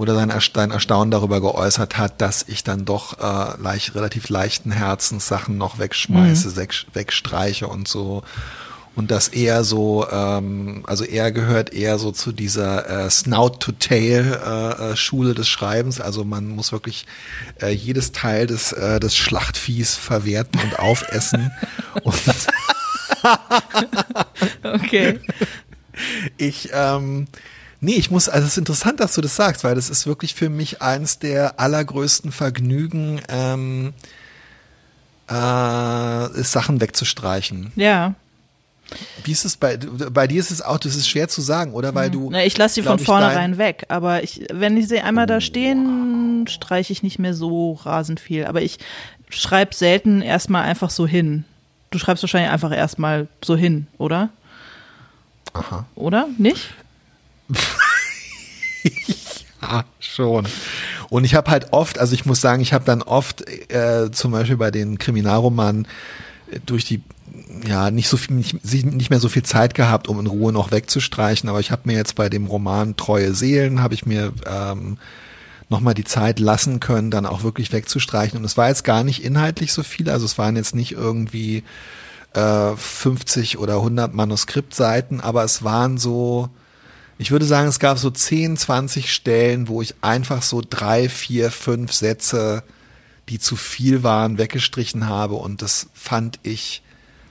oder 0.00 0.14
sein, 0.14 0.32
sein 0.54 0.70
Erstaunen 0.70 1.10
darüber 1.10 1.42
geäußert 1.42 1.98
hat, 1.98 2.22
dass 2.22 2.46
ich 2.48 2.64
dann 2.64 2.86
doch 2.86 3.18
äh, 3.18 3.60
leicht, 3.60 3.94
relativ 3.94 4.30
leichten 4.30 4.72
Herzens 4.72 5.28
Sachen 5.28 5.58
noch 5.58 5.78
wegschmeiße, 5.78 6.48
mhm. 6.48 6.68
wegstreiche 6.94 7.68
und 7.68 7.86
so. 7.86 8.22
Und 8.96 9.10
dass 9.10 9.28
er 9.28 9.62
so, 9.62 10.06
ähm, 10.10 10.84
also 10.86 11.04
er 11.04 11.32
gehört 11.32 11.74
eher 11.74 11.98
so 11.98 12.12
zu 12.12 12.32
dieser 12.32 12.88
äh, 12.88 13.10
Snout-to-Tail-Schule 13.10 15.32
äh, 15.32 15.34
des 15.34 15.50
Schreibens. 15.50 16.00
Also 16.00 16.24
man 16.24 16.48
muss 16.48 16.72
wirklich 16.72 17.04
äh, 17.60 17.68
jedes 17.68 18.12
Teil 18.12 18.46
des, 18.46 18.72
äh, 18.72 19.00
des 19.00 19.14
Schlachtviehs 19.14 19.96
verwerten 19.96 20.58
und 20.62 20.78
aufessen. 20.78 21.50
und 22.02 22.18
okay. 24.62 25.20
Ich, 26.38 26.70
ähm, 26.72 27.26
Nee, 27.80 27.94
ich 27.94 28.10
muss, 28.10 28.28
also 28.28 28.46
es 28.46 28.52
ist 28.52 28.58
interessant, 28.58 29.00
dass 29.00 29.14
du 29.14 29.22
das 29.22 29.36
sagst, 29.36 29.64
weil 29.64 29.74
das 29.74 29.88
ist 29.88 30.06
wirklich 30.06 30.34
für 30.34 30.50
mich 30.50 30.82
eins 30.82 31.18
der 31.18 31.58
allergrößten 31.58 32.30
Vergnügen, 32.30 33.22
ähm, 33.28 33.94
äh, 35.28 36.42
Sachen 36.42 36.80
wegzustreichen. 36.80 37.72
Ja. 37.76 38.14
Wie 39.22 39.32
ist 39.32 39.44
es 39.44 39.56
bei, 39.56 39.76
bei 39.76 40.26
dir 40.26 40.40
ist 40.40 40.50
es 40.50 40.60
auch, 40.60 40.78
das 40.78 40.96
ist 40.96 41.08
schwer 41.08 41.28
zu 41.28 41.40
sagen, 41.40 41.72
oder? 41.72 41.94
Weil 41.94 42.10
du. 42.10 42.28
Na, 42.30 42.44
ich 42.44 42.58
lasse 42.58 42.74
sie 42.74 42.82
von 42.82 42.98
vornherein 42.98 43.56
weg, 43.56 43.86
aber 43.88 44.24
ich, 44.24 44.46
wenn 44.52 44.76
ich 44.76 44.88
sie 44.88 45.00
einmal 45.00 45.26
da 45.26 45.40
stehen, 45.40 46.46
streiche 46.48 46.92
ich 46.92 47.04
nicht 47.04 47.20
mehr 47.20 47.34
so 47.34 47.74
rasend 47.84 48.18
viel. 48.18 48.46
Aber 48.46 48.62
ich 48.62 48.78
schreibe 49.28 49.74
selten 49.74 50.22
erstmal 50.22 50.64
einfach 50.64 50.90
so 50.90 51.06
hin. 51.06 51.44
Du 51.92 51.98
schreibst 51.98 52.24
wahrscheinlich 52.24 52.50
einfach 52.50 52.76
erstmal 52.76 53.28
so 53.44 53.56
hin, 53.56 53.86
oder? 53.96 54.30
Aha. 55.52 55.86
Oder? 55.94 56.28
Nicht? 56.36 56.74
ja, 59.62 59.84
schon. 59.98 60.46
Und 61.08 61.24
ich 61.24 61.34
habe 61.34 61.50
halt 61.50 61.72
oft, 61.72 61.98
also 61.98 62.14
ich 62.14 62.26
muss 62.26 62.40
sagen, 62.40 62.62
ich 62.62 62.72
habe 62.72 62.84
dann 62.84 63.02
oft 63.02 63.48
äh, 63.70 64.10
zum 64.12 64.32
Beispiel 64.32 64.56
bei 64.56 64.70
den 64.70 64.98
Kriminalromanen 64.98 65.88
äh, 66.50 66.60
durch 66.64 66.84
die 66.84 67.02
ja 67.66 67.90
nicht 67.90 68.08
so 68.08 68.16
viel 68.16 68.36
nicht, 68.36 68.64
nicht 68.64 69.10
mehr 69.10 69.20
so 69.20 69.28
viel 69.28 69.42
Zeit 69.42 69.74
gehabt, 69.74 70.08
um 70.08 70.20
in 70.20 70.26
Ruhe 70.26 70.52
noch 70.52 70.70
wegzustreichen. 70.70 71.48
Aber 71.48 71.60
ich 71.60 71.70
habe 71.70 71.82
mir 71.84 71.96
jetzt 71.96 72.14
bei 72.14 72.28
dem 72.28 72.46
Roman 72.46 72.96
Treue 72.96 73.34
Seelen 73.34 73.82
habe 73.82 73.94
ich 73.94 74.06
mir 74.06 74.32
ähm, 74.46 74.98
nochmal 75.68 75.94
die 75.94 76.04
Zeit 76.04 76.40
lassen 76.40 76.80
können, 76.80 77.10
dann 77.10 77.26
auch 77.26 77.42
wirklich 77.42 77.72
wegzustreichen. 77.72 78.38
Und 78.38 78.44
es 78.44 78.56
war 78.56 78.68
jetzt 78.68 78.84
gar 78.84 79.04
nicht 79.04 79.24
inhaltlich 79.24 79.72
so 79.72 79.82
viel, 79.82 80.10
also 80.10 80.26
es 80.26 80.36
waren 80.36 80.56
jetzt 80.56 80.74
nicht 80.74 80.92
irgendwie 80.92 81.62
äh, 82.34 82.74
50 82.76 83.58
oder 83.58 83.76
100 83.76 84.12
Manuskriptseiten, 84.12 85.20
aber 85.20 85.44
es 85.44 85.62
waren 85.62 85.96
so, 85.96 86.50
ich 87.20 87.30
würde 87.30 87.44
sagen, 87.44 87.68
es 87.68 87.78
gab 87.78 87.98
so 87.98 88.10
10, 88.10 88.56
20 88.56 89.12
Stellen, 89.12 89.68
wo 89.68 89.82
ich 89.82 89.94
einfach 90.00 90.40
so 90.40 90.62
drei, 90.68 91.10
vier, 91.10 91.50
fünf 91.50 91.92
Sätze, 91.92 92.62
die 93.28 93.38
zu 93.38 93.56
viel 93.56 94.02
waren, 94.02 94.38
weggestrichen 94.38 95.06
habe 95.06 95.34
und 95.34 95.60
das 95.60 95.90
fand 95.92 96.38
ich 96.42 96.82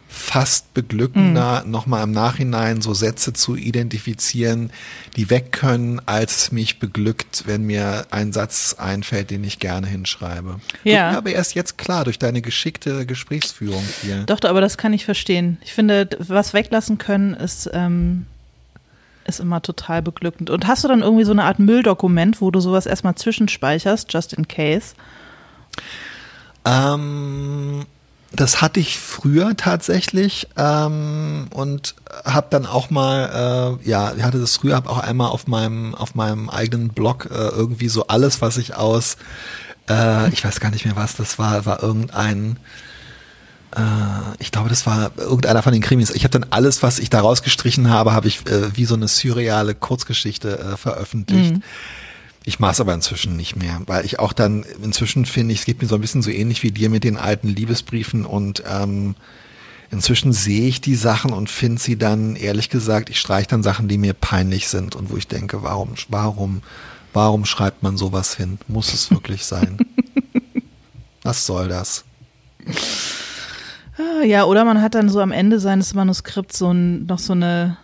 fast 0.08 0.76
beglückender, 0.76 1.64
mhm. 1.66 1.72
nochmal 1.72 2.04
im 2.04 2.12
Nachhinein 2.12 2.82
so 2.82 2.94
Sätze 2.94 3.34
zu 3.34 3.56
identifizieren, 3.56 4.72
die 5.16 5.32
weg 5.32 5.52
können, 5.52 6.00
als 6.06 6.38
es 6.38 6.52
mich 6.52 6.78
beglückt, 6.78 7.44
wenn 7.48 7.64
mir 7.64 8.06
ein 8.12 8.32
Satz 8.32 8.76
einfällt, 8.78 9.32
den 9.32 9.44
ich 9.44 9.58
gerne 9.58 9.88
hinschreibe. 9.88 10.60
Ja. 10.84 11.18
aber 11.18 11.32
erst 11.32 11.56
jetzt 11.56 11.80
klar, 11.80 12.06
durch 12.06 12.20
deine 12.20 12.44
geschickte 12.44 13.08
Gesprächsführung 13.08 13.84
hier. 14.04 14.24
Doch, 14.28 14.42
aber 14.44 14.62
das 14.62 14.78
kann 14.78 14.94
ich 14.94 15.06
verstehen. 15.06 15.58
Ich 15.64 15.74
finde, 15.74 16.10
was 16.20 16.54
weglassen 16.54 17.00
können, 17.00 17.34
ist, 17.34 17.70
ähm, 17.74 18.28
ist 19.30 19.40
immer 19.40 19.62
total 19.62 20.02
beglückend. 20.02 20.50
Und 20.50 20.68
hast 20.68 20.84
du 20.84 20.88
dann 20.88 21.02
irgendwie 21.02 21.24
so 21.24 21.32
eine 21.32 21.46
Art 21.46 21.60
Mülldokument, 21.60 22.42
wo 22.42 22.52
du 22.52 22.60
sowas 22.60 22.86
erstmal 22.86 23.16
zwischenspeicherst, 23.16 24.12
just 24.12 24.34
in 24.34 24.48
case? 24.48 24.96
Ähm 26.66 27.86
das 28.32 28.62
hatte 28.62 28.80
ich 28.80 29.00
früher 29.00 29.58
tatsächlich 29.58 30.48
ähm, 30.56 31.48
und 31.52 31.96
habe 32.26 32.48
dann 32.52 32.66
auch 32.66 32.90
mal, 32.90 33.80
äh, 33.84 33.90
ja, 33.90 34.14
ich 34.16 34.24
hatte 34.24 34.40
das 34.40 34.58
früher, 34.58 34.76
habe 34.76 34.90
auch 34.90 35.00
einmal 35.00 35.30
auf 35.30 35.48
meinem 35.48 35.96
auf 35.96 36.14
meinem 36.14 36.50
eigenen 36.50 36.90
Blog 36.90 37.28
äh, 37.32 37.34
irgendwie 37.34 37.90
so 37.90 38.08
alles, 38.08 38.42
was 38.42 38.58
ich 38.58 38.76
aus, 38.76 39.18
äh, 39.90 40.30
ich 40.30 40.46
weiß 40.46 40.60
gar 40.60 40.70
nicht 40.70 40.86
mehr 40.86 40.96
was, 40.96 41.16
das 41.16 41.40
war, 41.40 41.66
war 41.66 41.82
irgendein, 41.82 42.58
ich 44.40 44.52
glaube, 44.52 44.70
das 44.70 44.88
war 44.88 45.12
irgendeiner 45.18 45.62
von 45.62 45.74
den 45.74 45.82
Krimis. 45.82 46.10
Ich 46.10 46.24
habe 46.24 46.32
dann 46.32 46.50
alles, 46.50 46.82
was 46.82 46.98
ich 46.98 47.10
da 47.10 47.22
rausgestrichen 47.22 47.90
habe, 47.90 48.14
habe 48.14 48.28
ich 48.28 48.46
äh, 48.48 48.76
wie 48.76 48.86
so 48.86 48.96
eine 48.96 49.08
surreale 49.08 49.76
Kurzgeschichte 49.76 50.58
äh, 50.58 50.78
veröffentlicht. 50.78 51.54
Mhm. 51.56 51.64
Ich 52.46 52.60
maß 52.60 52.82
aber 52.82 52.96
inzwischen 52.96 53.36
nicht 53.36 53.58
mehr, 53.58 53.80
weil 53.86 54.06
ich 54.06 54.18
auch 54.18 54.34
dann 54.34 54.64
inzwischen 54.82 55.26
finde, 55.26 55.54
ich, 55.54 55.60
es 55.60 55.66
geht 55.66 55.82
mir 55.82 55.88
so 55.88 55.96
ein 55.96 56.02
bisschen 56.02 56.24
so 56.24 56.32
ähnlich 56.32 56.64
wie 56.64 56.72
dir 56.72 56.90
mit 56.90 57.04
den 57.04 57.18
alten 57.18 57.48
Liebesbriefen 57.48 58.26
und 58.26 58.64
ähm, 58.68 59.16
inzwischen 59.92 60.34
sehe 60.34 60.68
ich 60.68 60.82
die 60.82 60.96
Sachen 60.96 61.32
und 61.32 61.50
finde 61.50 61.80
sie 61.80 61.96
dann, 61.96 62.36
ehrlich 62.36 62.70
gesagt, 62.70 63.10
ich 63.10 63.20
streiche 63.20 63.50
dann 63.50 63.62
Sachen, 63.62 63.88
die 63.88 64.00
mir 64.00 64.14
peinlich 64.14 64.68
sind 64.68 64.96
und 64.96 65.12
wo 65.12 65.18
ich 65.18 65.28
denke, 65.28 65.62
warum, 65.62 65.94
warum, 66.08 66.64
warum 67.14 67.46
schreibt 67.46 67.84
man 67.84 67.98
sowas 67.98 68.36
hin? 68.36 68.58
Muss 68.68 68.94
es 68.94 69.12
wirklich 69.12 69.46
sein? 69.46 69.78
Was 71.22 71.46
soll 71.46 71.68
das? 71.68 72.06
Ah, 74.00 74.24
ja, 74.24 74.46
oder 74.46 74.64
man 74.64 74.82
hat 74.82 74.96
dann 74.96 75.10
so 75.10 75.20
am 75.20 75.34
Ende 75.34 75.60
seines 75.60 75.94
Manuskripts 75.94 76.58
so 76.58 76.72
ein, 76.72 77.06
noch 77.06 77.20
so 77.20 77.34
eine 77.34 77.78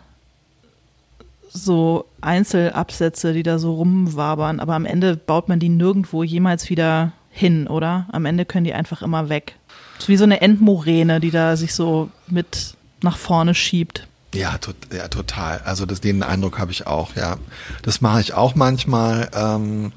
so 1.50 2.06
Einzelabsätze, 2.22 3.34
die 3.34 3.44
da 3.44 3.60
so 3.60 3.74
rumwabern, 3.74 4.60
aber 4.60 4.76
am 4.76 4.86
Ende 4.86 5.18
baut 5.18 5.50
man 5.50 5.60
die 5.60 5.70
nirgendwo 5.70 6.24
jemals 6.24 6.70
wieder 6.70 7.12
hin, 7.30 7.68
oder? 7.68 8.08
Am 8.12 8.26
Ende 8.26 8.46
können 8.46 8.64
die 8.64 8.74
einfach 8.74 9.02
immer 9.02 9.28
weg. 9.28 9.56
So 10.00 10.08
wie 10.08 10.18
so 10.18 10.24
eine 10.24 10.42
Endmoräne, 10.42 11.20
die 11.20 11.32
da 11.32 11.58
sich 11.58 11.74
so 11.74 12.10
mit 12.28 12.76
nach 13.02 13.18
vorne 13.18 13.54
schiebt. 13.54 14.08
Ja, 14.34 14.58
to 14.58 14.72
ja 14.94 15.08
total. 15.08 15.62
Also 15.66 15.86
das, 15.86 16.02
den 16.02 16.24
Eindruck 16.24 16.60
habe 16.60 16.72
ich 16.72 16.88
auch, 16.88 17.16
ja. 17.16 17.38
Das 17.84 18.02
mache 18.02 18.22
ich 18.22 18.34
auch 18.34 18.56
manchmal, 18.56 19.30
ähm, 19.34 19.92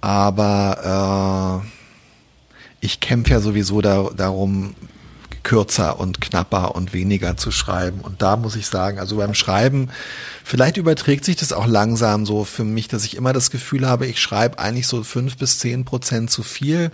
aber 0.00 1.62
äh, 1.62 1.68
ich 2.80 3.00
kämpfe 3.00 3.32
ja 3.32 3.40
sowieso 3.40 3.80
da, 3.80 4.08
darum, 4.16 4.74
kürzer 5.42 5.98
und 5.98 6.20
knapper 6.20 6.74
und 6.74 6.92
weniger 6.92 7.36
zu 7.36 7.50
schreiben. 7.50 8.00
Und 8.00 8.22
da 8.22 8.36
muss 8.36 8.56
ich 8.56 8.66
sagen, 8.66 8.98
also 8.98 9.16
beim 9.16 9.34
Schreiben, 9.34 9.88
vielleicht 10.44 10.76
überträgt 10.76 11.24
sich 11.24 11.36
das 11.36 11.52
auch 11.52 11.66
langsam 11.66 12.26
so 12.26 12.44
für 12.44 12.64
mich, 12.64 12.88
dass 12.88 13.04
ich 13.04 13.16
immer 13.16 13.32
das 13.32 13.50
Gefühl 13.50 13.88
habe, 13.88 14.06
ich 14.06 14.20
schreibe 14.20 14.58
eigentlich 14.58 14.86
so 14.86 15.02
fünf 15.02 15.36
bis 15.36 15.58
zehn 15.58 15.84
Prozent 15.84 16.30
zu 16.30 16.42
viel. 16.42 16.90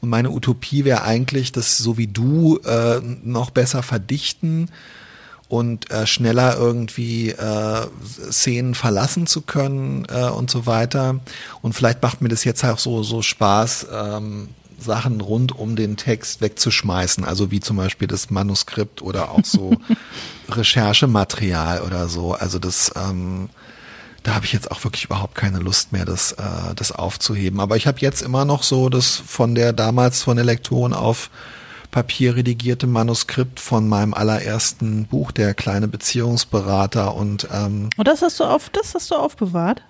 Und 0.00 0.08
meine 0.08 0.30
Utopie 0.30 0.84
wäre 0.84 1.02
eigentlich, 1.02 1.52
das 1.52 1.76
so 1.76 1.98
wie 1.98 2.06
du 2.06 2.58
äh, 2.58 3.00
noch 3.22 3.50
besser 3.50 3.82
verdichten 3.82 4.70
und 5.50 5.90
äh, 5.90 6.06
schneller 6.06 6.56
irgendwie 6.56 7.30
äh, 7.30 7.86
Szenen 8.30 8.74
verlassen 8.74 9.26
zu 9.26 9.42
können 9.42 10.06
äh, 10.08 10.28
und 10.30 10.48
so 10.48 10.64
weiter. 10.64 11.18
Und 11.60 11.74
vielleicht 11.74 12.00
macht 12.02 12.22
mir 12.22 12.28
das 12.28 12.44
jetzt 12.44 12.64
auch 12.64 12.78
so 12.78 13.02
so 13.02 13.20
Spaß, 13.20 13.88
ähm, 13.92 14.48
Sachen 14.80 15.20
rund 15.20 15.56
um 15.56 15.76
den 15.76 15.96
Text 15.96 16.40
wegzuschmeißen, 16.40 17.24
also 17.24 17.50
wie 17.50 17.60
zum 17.60 17.76
Beispiel 17.76 18.08
das 18.08 18.30
Manuskript 18.30 19.02
oder 19.02 19.30
auch 19.30 19.44
so 19.44 19.72
Recherchematerial 20.48 21.82
oder 21.82 22.08
so. 22.08 22.32
Also 22.32 22.58
das, 22.58 22.92
ähm, 22.96 23.48
da 24.22 24.34
habe 24.34 24.44
ich 24.44 24.52
jetzt 24.52 24.70
auch 24.70 24.82
wirklich 24.84 25.04
überhaupt 25.04 25.34
keine 25.34 25.58
Lust 25.58 25.92
mehr, 25.92 26.04
das, 26.04 26.32
äh, 26.32 26.74
das 26.76 26.92
aufzuheben. 26.92 27.60
Aber 27.60 27.76
ich 27.76 27.86
habe 27.86 27.98
jetzt 28.00 28.22
immer 28.22 28.44
noch 28.44 28.62
so 28.62 28.88
das 28.88 29.16
von 29.16 29.54
der 29.54 29.72
damals 29.72 30.22
von 30.22 30.36
der 30.36 30.44
Lektorin 30.44 30.92
auf 30.92 31.30
Papier 31.90 32.36
redigierte 32.36 32.86
Manuskript 32.86 33.58
von 33.58 33.88
meinem 33.88 34.14
allerersten 34.14 35.06
Buch, 35.06 35.32
der 35.32 35.54
kleine 35.54 35.88
Beziehungsberater 35.88 37.14
und 37.14 37.48
ähm, 37.52 37.90
und 37.96 38.08
das 38.08 38.22
hast 38.22 38.38
du 38.38 38.44
auf, 38.44 38.70
das 38.70 38.94
hast 38.94 39.10
du 39.10 39.16
aufbewahrt? 39.16 39.82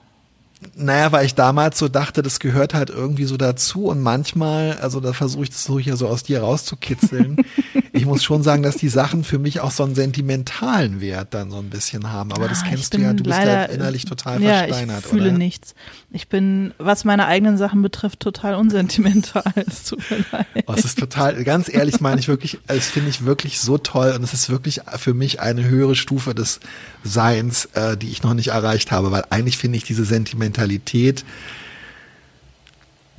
Naja, 0.75 1.11
weil 1.11 1.25
ich 1.25 1.35
damals 1.35 1.79
so 1.79 1.89
dachte, 1.89 2.23
das 2.23 2.39
gehört 2.39 2.75
halt 2.75 2.91
irgendwie 2.91 3.25
so 3.25 3.37
dazu 3.39 3.87
und 3.87 4.01
manchmal, 4.01 4.77
also 4.81 5.01
da 5.01 5.13
versuche 5.15 5.45
ich 5.45 5.51
das 5.51 5.65
so 5.65 5.79
ja 5.79 5.97
so 5.97 6.07
aus 6.07 6.23
dir 6.23 6.41
rauszukitzeln. 6.41 7.37
ich 7.93 8.07
muss 8.07 8.23
schon 8.23 8.43
sagen, 8.43 8.63
dass 8.63 8.77
die 8.77 8.89
Sachen 8.89 9.25
für 9.25 9.39
mich 9.39 9.61
auch 9.61 9.71
so 9.71 9.83
einen 9.83 9.95
sentimentalen 9.95 11.01
Wert 11.01 11.35
dann 11.35 11.51
so 11.51 11.59
ein 11.59 11.71
bisschen 11.71 12.13
haben. 12.13 12.33
Aber 12.33 12.45
ah, 12.45 12.49
das 12.49 12.65
kennst 12.65 12.95
du 12.95 12.99
ja, 12.99 13.13
du 13.13 13.25
bist 13.25 13.37
leider, 13.37 13.59
halt 13.59 13.73
innerlich 13.73 14.05
total 14.05 14.41
ja, 14.43 14.59
versteinert, 14.59 15.01
ich 15.01 15.07
fühle 15.07 15.29
oder? 15.31 15.39
nichts. 15.39 15.75
Ich 16.11 16.29
bin, 16.29 16.73
was 16.79 17.05
meine 17.05 17.27
eigenen 17.27 17.59
Sachen 17.59 17.83
betrifft, 17.83 18.21
total 18.21 18.55
unsentimental. 18.55 19.43
Es 19.71 19.85
tut 19.85 20.11
mir 20.11 20.25
leid. 20.33 20.65
Oh, 20.67 20.75
es 20.75 20.85
ist 20.85 20.99
total, 20.99 21.43
ganz 21.45 21.73
ehrlich 21.73 22.01
meine 22.01 22.21
ich 22.21 22.29
wirklich, 22.29 22.59
es 22.67 22.89
finde 22.89 23.11
ich 23.11 23.25
wirklich 23.25 23.61
so 23.61 23.79
toll 23.79 24.13
und 24.17 24.23
es 24.23 24.33
ist 24.33 24.51
wirklich 24.51 24.81
für 24.97 25.15
mich 25.15 25.41
eine 25.41 25.69
höhere 25.69 25.95
Stufe 25.95 26.35
des 26.35 26.61
Seins, 27.05 27.67
äh, 27.75 27.97
die 27.97 28.11
ich 28.11 28.23
noch 28.23 28.35
nicht 28.35 28.49
erreicht 28.49 28.91
habe, 28.91 29.11
weil 29.11 29.25
eigentlich 29.31 29.59
finde 29.59 29.77
ich 29.79 29.85
diese 29.85 30.05
Sentimentalität 30.05 31.25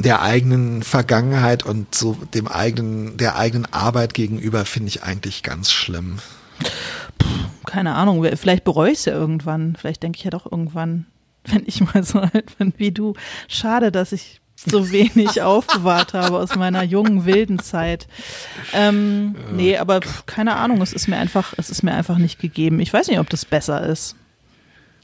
der 0.02 0.22
eigenen 0.22 0.84
Vergangenheit 0.84 1.64
und 1.64 1.94
so 1.94 2.18
dem 2.34 2.48
eigenen, 2.48 3.18
der 3.18 3.36
eigenen 3.36 3.72
Arbeit 3.72 4.14
gegenüber 4.14 4.66
finde 4.66 4.90
ich 4.90 5.04
eigentlich 5.04 5.44
ganz 5.44 5.72
schlimm. 5.72 6.20
Puh, 7.18 7.28
keine 7.66 7.96
Ahnung, 7.96 8.26
vielleicht 8.36 8.64
bereue 8.64 8.92
ich 8.92 9.00
es 9.00 9.06
ja 9.06 9.14
irgendwann. 9.14 9.76
Vielleicht 9.76 10.04
denke 10.04 10.18
ich 10.18 10.24
ja 10.24 10.32
doch 10.32 10.52
irgendwann, 10.52 11.06
wenn 11.46 11.64
ich 11.66 11.82
mal 11.82 12.04
so 12.04 12.20
alt 12.20 12.58
bin 12.58 12.74
wie 12.78 12.92
du. 12.92 13.14
Schade, 13.48 13.92
dass 13.92 14.12
ich 14.12 14.42
so 14.56 14.92
wenig 14.92 15.42
aufbewahrt 15.42 16.14
habe 16.14 16.38
aus 16.38 16.56
meiner 16.56 16.84
jungen 16.84 17.26
wilden 17.26 17.60
Zeit. 17.60 18.08
Ähm, 18.74 19.36
nee, 19.54 19.78
aber 19.78 20.02
keine 20.26 20.56
Ahnung, 20.56 20.82
es 20.82 20.94
ist 20.94 21.08
mir 21.08 21.18
einfach, 21.18 21.54
es 21.58 21.70
ist 21.70 21.84
mir 21.84 21.94
einfach 21.94 22.18
nicht 22.18 22.40
gegeben. 22.40 22.80
Ich 22.80 22.94
weiß 22.94 23.08
nicht, 23.08 23.20
ob 23.20 23.30
das 23.30 23.46
besser 23.46 23.86
ist. 23.86 24.16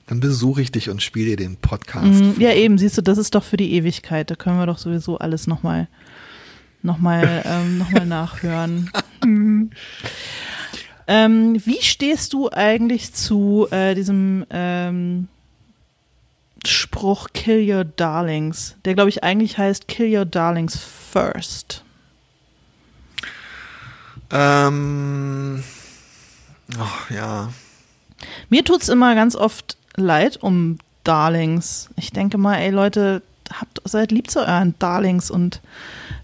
Dann 0.08 0.20
besuche 0.20 0.62
ich 0.62 0.72
dich 0.72 0.90
und 0.90 1.04
spiele 1.04 1.32
dir 1.32 1.38
den 1.38 1.58
Podcast. 1.58 2.06
Mhm, 2.06 2.36
ja, 2.40 2.54
eben, 2.54 2.78
siehst 2.78 2.98
du, 2.98 3.02
das 3.02 3.18
ist 3.18 3.36
doch 3.36 3.44
für 3.44 3.58
die 3.58 3.74
Ewigkeit. 3.74 4.32
Da 4.32 4.36
können 4.36 4.58
wir 4.58 4.66
doch 4.66 4.78
sowieso 4.78 5.18
alles 5.18 5.48
nochmal 5.48 5.88
noch 6.82 6.98
mal, 6.98 7.44
ähm, 7.46 7.78
noch 7.78 7.92
nachhören. 7.92 8.90
ähm, 11.08 11.62
wie 11.66 11.82
stehst 11.82 12.34
du 12.34 12.50
eigentlich 12.52 13.14
zu 13.14 13.68
äh, 13.72 13.94
diesem 13.94 14.46
ähm, 14.50 15.28
Spruch 16.66 17.30
Kill 17.34 17.72
Your 17.72 17.84
Darlings, 17.86 18.76
der 18.86 18.96
glaube 18.96 19.10
ich 19.10 19.24
eigentlich 19.24 19.58
heißt 19.58 19.88
Kill 19.88 20.18
Your 20.18 20.26
Darlings 20.26 20.78
First. 21.12 21.84
Ähm, 24.30 25.64
oh, 26.78 27.14
ja. 27.14 27.52
Mir 28.50 28.66
tut 28.66 28.82
es 28.82 28.90
immer 28.90 29.16
ganz 29.16 29.36
oft 29.36 29.78
leid 29.98 30.38
um 30.42 30.78
Darlings. 31.04 31.90
Ich 31.98 32.12
denke 32.12 32.38
mal, 32.38 32.56
ey 32.56 32.70
Leute, 32.70 33.22
habt, 33.52 33.82
seid 33.84 34.12
lieb 34.12 34.30
zu 34.30 34.40
euren 34.40 34.76
Darlings 34.80 35.30
und 35.30 35.62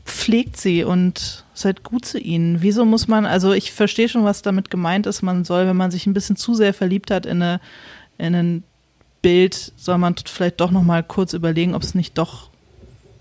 pflegt 0.05 0.57
sie 0.57 0.83
und 0.83 1.43
seid 1.53 1.83
gut 1.83 2.05
zu 2.05 2.19
ihnen. 2.19 2.61
Wieso 2.61 2.85
muss 2.85 3.07
man, 3.07 3.25
also 3.25 3.53
ich 3.53 3.71
verstehe 3.71 4.09
schon, 4.09 4.23
was 4.23 4.41
damit 4.41 4.69
gemeint 4.69 5.05
ist, 5.05 5.21
man 5.21 5.45
soll, 5.45 5.67
wenn 5.67 5.77
man 5.77 5.91
sich 5.91 6.05
ein 6.05 6.13
bisschen 6.13 6.35
zu 6.35 6.53
sehr 6.53 6.73
verliebt 6.73 7.11
hat 7.11 7.25
in 7.25 7.41
eine 7.41 7.59
in 8.17 8.35
einen 8.35 8.63
Bild 9.21 9.71
soll 9.77 9.97
man 9.97 10.15
vielleicht 10.23 10.59
doch 10.59 10.69
noch 10.69 10.83
mal 10.83 11.01
kurz 11.01 11.33
überlegen, 11.33 11.73
ob 11.73 11.81
es 11.81 11.95
nicht 11.95 12.17
doch 12.17 12.49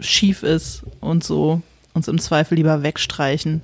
schief 0.00 0.42
ist 0.42 0.82
und 1.00 1.24
so 1.24 1.62
uns 1.94 2.08
im 2.08 2.18
Zweifel 2.18 2.56
lieber 2.56 2.82
wegstreichen. 2.82 3.62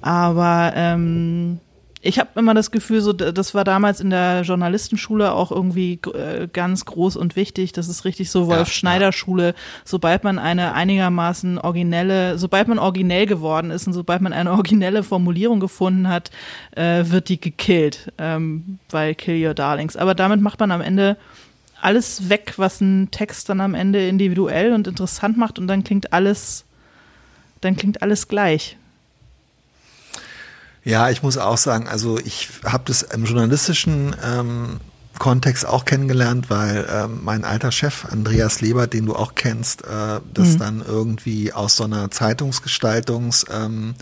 Aber 0.00 0.72
ähm, 0.74 1.60
ich 2.00 2.18
habe 2.18 2.30
immer 2.36 2.54
das 2.54 2.70
Gefühl, 2.70 3.00
so 3.00 3.12
das 3.12 3.54
war 3.54 3.64
damals 3.64 4.00
in 4.00 4.10
der 4.10 4.42
Journalistenschule 4.42 5.32
auch 5.32 5.50
irgendwie 5.50 6.00
äh, 6.14 6.46
ganz 6.52 6.84
groß 6.84 7.16
und 7.16 7.34
wichtig. 7.34 7.72
Das 7.72 7.88
ist 7.88 8.04
richtig 8.04 8.30
so 8.30 8.46
Wolf 8.46 8.68
ja, 8.68 8.72
Schneider 8.72 9.12
Schule. 9.12 9.54
Sobald 9.84 10.22
man 10.22 10.38
eine 10.38 10.74
einigermaßen 10.74 11.58
originelle, 11.58 12.38
sobald 12.38 12.68
man 12.68 12.78
originell 12.78 13.26
geworden 13.26 13.70
ist 13.70 13.86
und 13.86 13.94
sobald 13.94 14.22
man 14.22 14.32
eine 14.32 14.52
originelle 14.52 15.02
Formulierung 15.02 15.58
gefunden 15.58 16.08
hat, 16.08 16.30
äh, 16.76 17.04
wird 17.06 17.28
die 17.28 17.40
gekillt, 17.40 18.12
ähm, 18.18 18.78
bei 18.90 19.14
Kill 19.14 19.44
Your 19.44 19.54
Darlings. 19.54 19.96
Aber 19.96 20.14
damit 20.14 20.40
macht 20.40 20.60
man 20.60 20.70
am 20.70 20.80
Ende 20.80 21.16
alles 21.80 22.28
weg, 22.28 22.54
was 22.56 22.80
ein 22.80 23.10
Text 23.10 23.48
dann 23.48 23.60
am 23.60 23.74
Ende 23.74 24.06
individuell 24.06 24.72
und 24.72 24.86
interessant 24.86 25.36
macht 25.36 25.58
und 25.58 25.66
dann 25.66 25.84
klingt 25.84 26.12
alles, 26.12 26.64
dann 27.60 27.76
klingt 27.76 28.02
alles 28.02 28.28
gleich. 28.28 28.76
Ja, 30.88 31.10
ich 31.10 31.22
muss 31.22 31.36
auch 31.36 31.58
sagen, 31.58 31.86
also 31.86 32.18
ich 32.18 32.48
habe 32.64 32.84
das 32.86 33.02
im 33.02 33.26
journalistischen 33.26 34.16
ähm, 34.24 34.80
Kontext 35.18 35.66
auch 35.66 35.84
kennengelernt, 35.84 36.48
weil 36.48 36.88
ähm, 36.90 37.20
mein 37.22 37.44
alter 37.44 37.72
Chef 37.72 38.06
Andreas 38.06 38.62
Leber, 38.62 38.86
den 38.86 39.04
du 39.04 39.14
auch 39.14 39.34
kennst, 39.34 39.84
äh, 39.84 40.20
das 40.32 40.54
mhm. 40.54 40.58
dann 40.58 40.80
irgendwie 40.86 41.52
aus 41.52 41.76
so 41.76 41.84
einer 41.84 42.10
Zeitungsgestaltungs 42.10 43.44
ähm, 43.52 43.96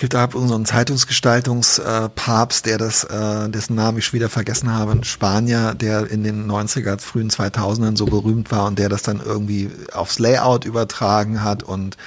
gibt 0.00 0.14
da 0.14 0.28
so 0.32 0.54
einen 0.54 0.64
Zeitungsgestaltungspapst, 0.64 2.64
der 2.64 2.78
das, 2.78 3.04
äh, 3.04 3.50
dessen 3.50 3.76
Namen 3.76 3.98
ich 3.98 4.14
wieder 4.14 4.30
vergessen 4.30 4.72
habe, 4.72 4.92
ein 4.92 5.04
Spanier, 5.04 5.74
der 5.74 6.10
in 6.10 6.24
den 6.24 6.50
90er, 6.50 6.98
frühen 6.98 7.28
2000ern 7.28 7.98
so 7.98 8.06
berühmt 8.06 8.50
war 8.50 8.64
und 8.64 8.78
der 8.78 8.88
das 8.88 9.02
dann 9.02 9.20
irgendwie 9.22 9.70
aufs 9.92 10.18
Layout 10.18 10.64
übertragen 10.64 11.44
hat 11.44 11.62
und 11.62 11.98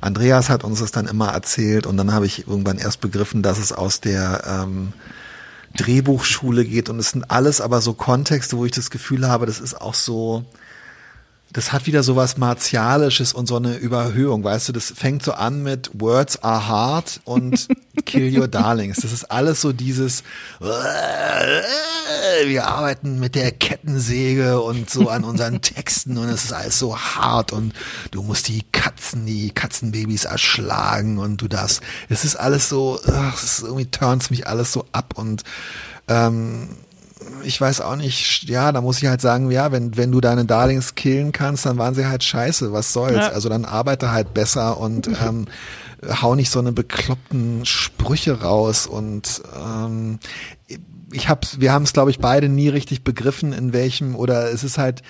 Andreas 0.00 0.48
hat 0.48 0.64
uns 0.64 0.80
das 0.80 0.92
dann 0.92 1.06
immer 1.06 1.28
erzählt 1.28 1.86
und 1.86 1.98
dann 1.98 2.14
habe 2.14 2.24
ich 2.24 2.48
irgendwann 2.48 2.78
erst 2.78 3.02
begriffen, 3.02 3.42
dass 3.42 3.58
es 3.58 3.70
aus 3.70 4.00
der 4.00 4.44
ähm, 4.46 4.94
Drehbuchschule 5.76 6.64
geht 6.64 6.88
und 6.88 6.98
es 6.98 7.10
sind 7.10 7.30
alles 7.30 7.60
aber 7.60 7.82
so 7.82 7.92
Kontexte, 7.92 8.56
wo 8.56 8.64
ich 8.64 8.72
das 8.72 8.90
Gefühl 8.90 9.28
habe, 9.28 9.44
das 9.44 9.60
ist 9.60 9.78
auch 9.78 9.94
so, 9.94 10.46
das 11.52 11.72
hat 11.72 11.86
wieder 11.86 12.02
so 12.02 12.16
was 12.16 12.38
Martialisches 12.38 13.32
und 13.32 13.46
so 13.46 13.56
eine 13.56 13.76
Überhöhung, 13.76 14.42
weißt 14.42 14.68
du, 14.68 14.72
das 14.72 14.90
fängt 14.90 15.22
so 15.22 15.32
an 15.32 15.62
mit 15.62 15.90
Words 15.94 16.42
are 16.42 16.66
hard 16.66 17.20
und 17.24 17.68
Kill 18.06 18.36
Your 18.36 18.48
Darlings. 18.48 19.00
Das 19.02 19.12
ist 19.12 19.30
alles 19.30 19.60
so 19.60 19.72
dieses, 19.72 20.24
wir 20.60 22.66
arbeiten 22.66 23.20
mit 23.20 23.34
der 23.34 23.52
Kettensäge 23.52 24.62
und 24.62 24.88
so 24.88 25.10
an 25.10 25.24
unseren 25.24 25.60
Texten 25.60 26.16
und 26.16 26.28
es 26.28 26.44
ist 26.44 26.52
alles 26.52 26.78
so 26.78 26.98
hart 26.98 27.52
und 27.52 27.74
du 28.10 28.22
musst 28.22 28.48
die 28.48 28.62
Katzen, 28.72 29.26
die 29.26 29.50
Katzenbabys 29.50 30.24
erschlagen 30.24 31.18
und 31.18 31.42
du 31.42 31.48
das. 31.48 31.82
Es 32.08 32.24
ist 32.24 32.36
alles 32.36 32.70
so, 32.70 32.98
ach, 33.06 33.42
es 33.42 33.60
irgendwie 33.60 33.86
turns 33.86 34.30
mich 34.30 34.46
alles 34.46 34.72
so 34.72 34.86
ab 34.92 35.14
und 35.16 35.42
ähm, 36.08 36.70
ich 37.44 37.60
weiß 37.60 37.80
auch 37.80 37.96
nicht, 37.96 38.48
ja, 38.48 38.72
da 38.72 38.80
muss 38.80 39.02
ich 39.02 39.08
halt 39.08 39.20
sagen, 39.20 39.50
ja, 39.50 39.72
wenn, 39.72 39.96
wenn 39.96 40.12
du 40.12 40.20
deine 40.20 40.44
Darlings 40.44 40.94
killen 40.94 41.32
kannst, 41.32 41.66
dann 41.66 41.78
waren 41.78 41.94
sie 41.94 42.06
halt 42.06 42.24
scheiße, 42.24 42.72
was 42.72 42.92
soll's. 42.92 43.16
Ja. 43.16 43.28
Also 43.28 43.48
dann 43.48 43.64
arbeite 43.64 44.12
halt 44.12 44.34
besser 44.34 44.78
und 44.78 45.08
ähm, 45.26 45.46
hau 46.22 46.34
nicht 46.34 46.50
so 46.50 46.58
eine 46.58 46.72
bekloppten 46.72 47.64
Sprüche 47.64 48.40
raus 48.40 48.86
und 48.86 49.42
ähm, 49.56 50.18
ich 51.12 51.28
hab's, 51.28 51.60
wir 51.60 51.72
haben 51.72 51.82
es, 51.82 51.92
glaube 51.92 52.10
ich, 52.10 52.18
beide 52.18 52.48
nie 52.48 52.68
richtig 52.68 53.04
begriffen, 53.04 53.52
in 53.52 53.72
welchem, 53.72 54.16
oder 54.16 54.50
es 54.50 54.64
ist 54.64 54.78
halt, 54.78 55.02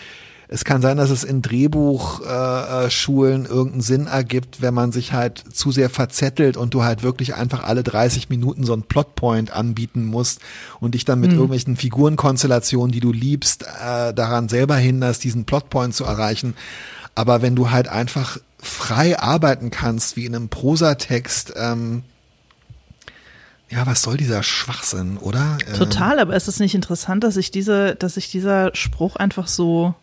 es 0.53 0.65
kann 0.65 0.83
sein, 0.83 0.99
dass 0.99 1.09
es 1.09 1.25
in 1.25 1.41
Drehbuchschulen 1.41 3.47
äh, 3.47 3.49
irgendeinen 3.49 3.81
Sinn 3.81 4.07
ergibt, 4.07 4.61
wenn 4.61 4.75
man 4.75 4.93
sich 4.93 5.15
halt 5.15 5.43
zu 5.51 5.73
sehr 5.73 5.89
verzettelt 5.89 6.59
und 6.59 6.75
du 6.75 6.85
halt 6.85 7.03
wirklich 7.03 7.35
einfach 7.35 7.65
alle 7.65 7.83
30 7.83 8.29
Minuten 8.29 8.65
so 8.65 8.75
einen 8.75 8.83
Plotpoint 8.83 9.51
anbieten 9.51 10.05
musst 10.05 10.41
und 10.79 10.95
dich 10.95 11.07
dann 11.07 11.21
mit 11.21 11.31
mhm. 11.31 11.37
irgendwelchen 11.37 11.77
Figurenkonstellationen, 11.77 12.93
die 12.93 13.01
du 13.01 13.13
liebst, 13.13 13.63
äh, 13.63 14.13
daran 14.13 14.51
selber 14.51 14.77
hinderst, 14.77 15.25
diesen 15.25 15.47
Plotpoint 15.47 15.95
zu 15.95 16.05
erreichen. 16.05 16.55
Aber 17.15 17.41
wenn 17.41 17.57
du 17.57 17.71
halt 17.71 17.89
einfach 17.89 18.37
frei 18.59 19.19
arbeiten 19.19 19.71
kannst, 19.71 20.17
wie 20.17 20.27
in 20.27 20.37
einem 20.37 20.51
Prosatext, 20.51 21.55
ähm, 21.57 22.03
ja, 23.71 23.87
was 23.87 24.03
soll 24.03 24.19
dieser 24.19 24.43
Schwachsinn, 24.43 25.17
oder? 25.17 25.57
Total, 25.79 26.19
aber 26.19 26.37
ist 26.37 26.47
es 26.47 26.61
nicht 26.61 26.75
interessant, 26.75 27.25
dass 27.25 27.35
sich 27.35 27.51
diese, 27.51 27.95
dass 27.95 28.15
sich 28.15 28.31
dieser 28.31 28.75
Spruch 28.75 29.17
einfach 29.17 29.49
so 29.49 29.95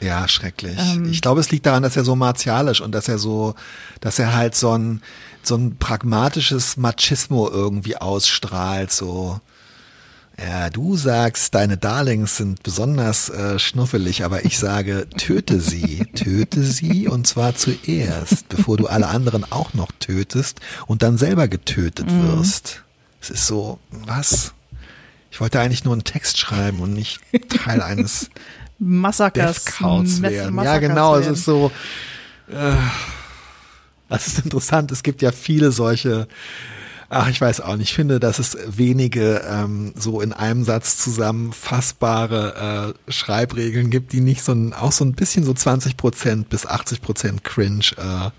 ja, 0.00 0.26
schrecklich. 0.28 0.78
Ähm, 0.78 1.10
ich 1.10 1.20
glaube, 1.20 1.40
es 1.40 1.50
liegt 1.50 1.66
daran, 1.66 1.82
dass 1.82 1.96
er 1.96 2.04
so 2.04 2.16
martialisch 2.16 2.80
und 2.80 2.92
dass 2.92 3.08
er 3.08 3.18
so, 3.18 3.54
dass 4.00 4.18
er 4.18 4.34
halt 4.34 4.54
so 4.54 4.76
ein, 4.76 5.02
so 5.42 5.56
ein 5.56 5.76
pragmatisches 5.76 6.76
Machismo 6.76 7.48
irgendwie 7.48 7.96
ausstrahlt, 7.96 8.90
so. 8.92 9.40
Ja, 10.42 10.70
du 10.70 10.96
sagst, 10.96 11.54
deine 11.54 11.76
Darlings 11.76 12.38
sind 12.38 12.62
besonders 12.62 13.28
äh, 13.28 13.58
schnuffelig, 13.58 14.24
aber 14.24 14.46
ich 14.46 14.58
sage, 14.58 15.06
töte 15.18 15.60
sie, 15.60 16.06
töte 16.14 16.62
sie 16.62 17.08
und 17.08 17.26
zwar 17.26 17.54
zuerst, 17.54 18.48
bevor 18.48 18.78
du 18.78 18.86
alle 18.86 19.08
anderen 19.08 19.50
auch 19.52 19.74
noch 19.74 19.92
tötest 20.00 20.60
und 20.86 21.02
dann 21.02 21.18
selber 21.18 21.46
getötet 21.46 22.10
mhm. 22.10 22.38
wirst. 22.38 22.84
Es 23.20 23.28
ist 23.28 23.46
so, 23.46 23.78
was? 23.90 24.54
Ich 25.30 25.40
wollte 25.40 25.60
eigentlich 25.60 25.84
nur 25.84 25.92
einen 25.92 26.04
Text 26.04 26.38
schreiben 26.38 26.80
und 26.80 26.94
nicht 26.94 27.20
Teil 27.50 27.82
eines 27.82 28.30
Massakers. 28.80 29.80
werden. 30.22 30.64
Ja, 30.64 30.78
genau, 30.78 31.12
werden. 31.12 31.32
es 31.32 31.38
ist 31.38 31.44
so. 31.44 31.70
Äh, 32.48 32.72
das 34.08 34.26
ist 34.26 34.44
interessant. 34.44 34.90
Es 34.90 35.02
gibt 35.02 35.22
ja 35.22 35.30
viele 35.30 35.70
solche. 35.70 36.26
Ach, 37.12 37.28
ich 37.28 37.40
weiß 37.40 37.60
auch 37.60 37.76
nicht. 37.76 37.90
Ich 37.90 37.94
finde, 37.94 38.20
dass 38.20 38.38
es 38.38 38.56
wenige 38.68 39.42
ähm, 39.48 39.92
so 39.96 40.20
in 40.20 40.32
einem 40.32 40.62
Satz 40.64 40.96
zusammenfassbare 40.96 42.94
äh, 43.08 43.10
Schreibregeln 43.10 43.90
gibt, 43.90 44.12
die 44.12 44.20
nicht 44.20 44.44
so 44.44 44.52
ein, 44.52 44.72
auch 44.72 44.92
so 44.92 45.04
ein 45.04 45.14
bisschen 45.14 45.44
so 45.44 45.52
20 45.52 45.96
Prozent 45.96 46.48
bis 46.48 46.66
80 46.66 47.02
Prozent 47.02 47.42
Cringe 47.42 47.84
äh, 47.96 48.30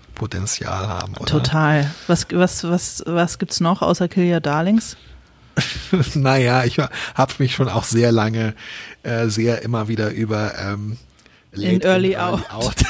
haben. 0.88 1.14
Oder? 1.16 1.26
Total. 1.26 1.90
Was 2.06 2.26
was 2.32 2.64
was 2.64 3.02
was 3.06 3.38
gibt's 3.38 3.60
noch 3.60 3.82
außer 3.82 4.08
Kill 4.08 4.32
Your 4.32 4.40
Darlings? 4.40 4.96
naja, 6.14 6.64
ich 6.64 6.78
habe 6.78 7.34
mich 7.38 7.54
schon 7.54 7.68
auch 7.68 7.84
sehr 7.84 8.12
lange, 8.12 8.54
äh, 9.02 9.28
sehr 9.28 9.62
immer 9.62 9.88
wieder 9.88 10.10
über 10.10 10.52
ähm, 10.58 10.98
Late 11.52 11.74
in 11.74 11.80
Early, 11.82 12.12
early 12.14 12.16
Out, 12.16 12.50
out 12.50 12.76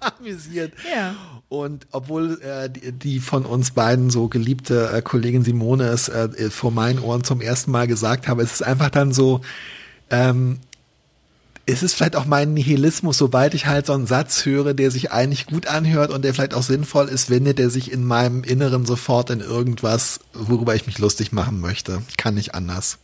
amüsiert. 0.00 0.72
Ja. 0.90 1.14
Und 1.48 1.86
obwohl 1.90 2.40
äh, 2.42 2.70
die, 2.70 2.92
die, 2.92 3.20
von 3.20 3.44
uns 3.44 3.72
beiden 3.72 4.10
so 4.10 4.28
geliebte 4.28 4.90
äh, 4.92 5.02
Kollegin 5.02 5.44
Simone 5.44 5.84
es 5.88 6.08
äh, 6.08 6.50
vor 6.50 6.70
meinen 6.70 7.00
Ohren 7.00 7.24
zum 7.24 7.40
ersten 7.40 7.70
Mal 7.70 7.86
gesagt 7.86 8.28
habe, 8.28 8.42
es 8.42 8.52
ist 8.52 8.62
einfach 8.62 8.90
dann 8.90 9.12
so, 9.12 9.40
ähm, 10.10 10.60
es 11.66 11.82
ist 11.82 11.94
vielleicht 11.94 12.16
auch 12.16 12.24
mein 12.24 12.54
Nihilismus, 12.54 13.18
sobald 13.18 13.54
ich 13.54 13.66
halt 13.66 13.86
so 13.86 13.92
einen 13.92 14.06
Satz 14.06 14.44
höre, 14.44 14.74
der 14.74 14.90
sich 14.90 15.12
eigentlich 15.12 15.46
gut 15.46 15.66
anhört 15.66 16.10
und 16.10 16.24
der 16.24 16.34
vielleicht 16.34 16.54
auch 16.54 16.62
sinnvoll 16.62 17.08
ist, 17.08 17.30
wendet 17.30 17.60
er 17.60 17.70
sich 17.70 17.92
in 17.92 18.04
meinem 18.04 18.42
Inneren 18.42 18.86
sofort 18.86 19.30
in 19.30 19.40
irgendwas, 19.40 20.20
worüber 20.32 20.74
ich 20.74 20.86
mich 20.86 20.98
lustig 20.98 21.32
machen 21.32 21.60
möchte. 21.60 22.02
Kann 22.16 22.34
nicht 22.34 22.54
anders. 22.54 22.98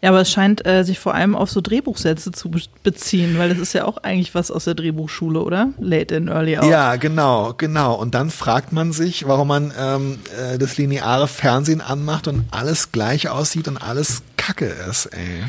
Ja, 0.00 0.10
aber 0.10 0.20
es 0.20 0.30
scheint 0.30 0.66
äh, 0.66 0.84
sich 0.84 0.98
vor 0.98 1.14
allem 1.14 1.34
auf 1.34 1.50
so 1.50 1.60
Drehbuchsätze 1.60 2.32
zu 2.32 2.50
beziehen, 2.82 3.38
weil 3.38 3.48
das 3.48 3.58
ist 3.58 3.72
ja 3.72 3.84
auch 3.84 3.98
eigentlich 3.98 4.34
was 4.34 4.50
aus 4.50 4.64
der 4.64 4.74
Drehbuchschule, 4.74 5.40
oder? 5.40 5.70
Late 5.78 6.14
in 6.14 6.28
Early 6.28 6.58
Out. 6.58 6.70
Ja, 6.70 6.96
genau, 6.96 7.54
genau. 7.56 7.94
Und 7.94 8.14
dann 8.14 8.30
fragt 8.30 8.72
man 8.72 8.92
sich, 8.92 9.26
warum 9.26 9.48
man 9.48 9.72
ähm, 9.78 10.18
äh, 10.38 10.58
das 10.58 10.76
lineare 10.76 11.26
Fernsehen 11.26 11.80
anmacht 11.80 12.28
und 12.28 12.44
alles 12.50 12.92
gleich 12.92 13.28
aussieht 13.28 13.66
und 13.66 13.78
alles 13.78 14.22
Kacke 14.36 14.66
ist, 14.66 15.06
ey. 15.06 15.44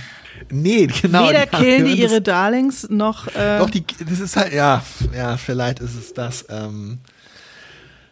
Nee, 0.50 0.88
genau. 0.88 1.30
Weder 1.30 1.48
killen 1.48 1.86
die 1.86 2.02
ihre 2.02 2.22
Darlings 2.22 2.88
noch. 2.90 3.28
Äh 3.36 3.60
doch, 3.60 3.70
die, 3.70 3.84
das 4.08 4.20
ist 4.20 4.36
halt, 4.36 4.54
ja, 4.54 4.84
ja, 5.16 5.38
vielleicht 5.38 5.80
ist 5.80 5.96
es 5.96 6.14
das. 6.14 6.46
Ähm, 6.50 7.00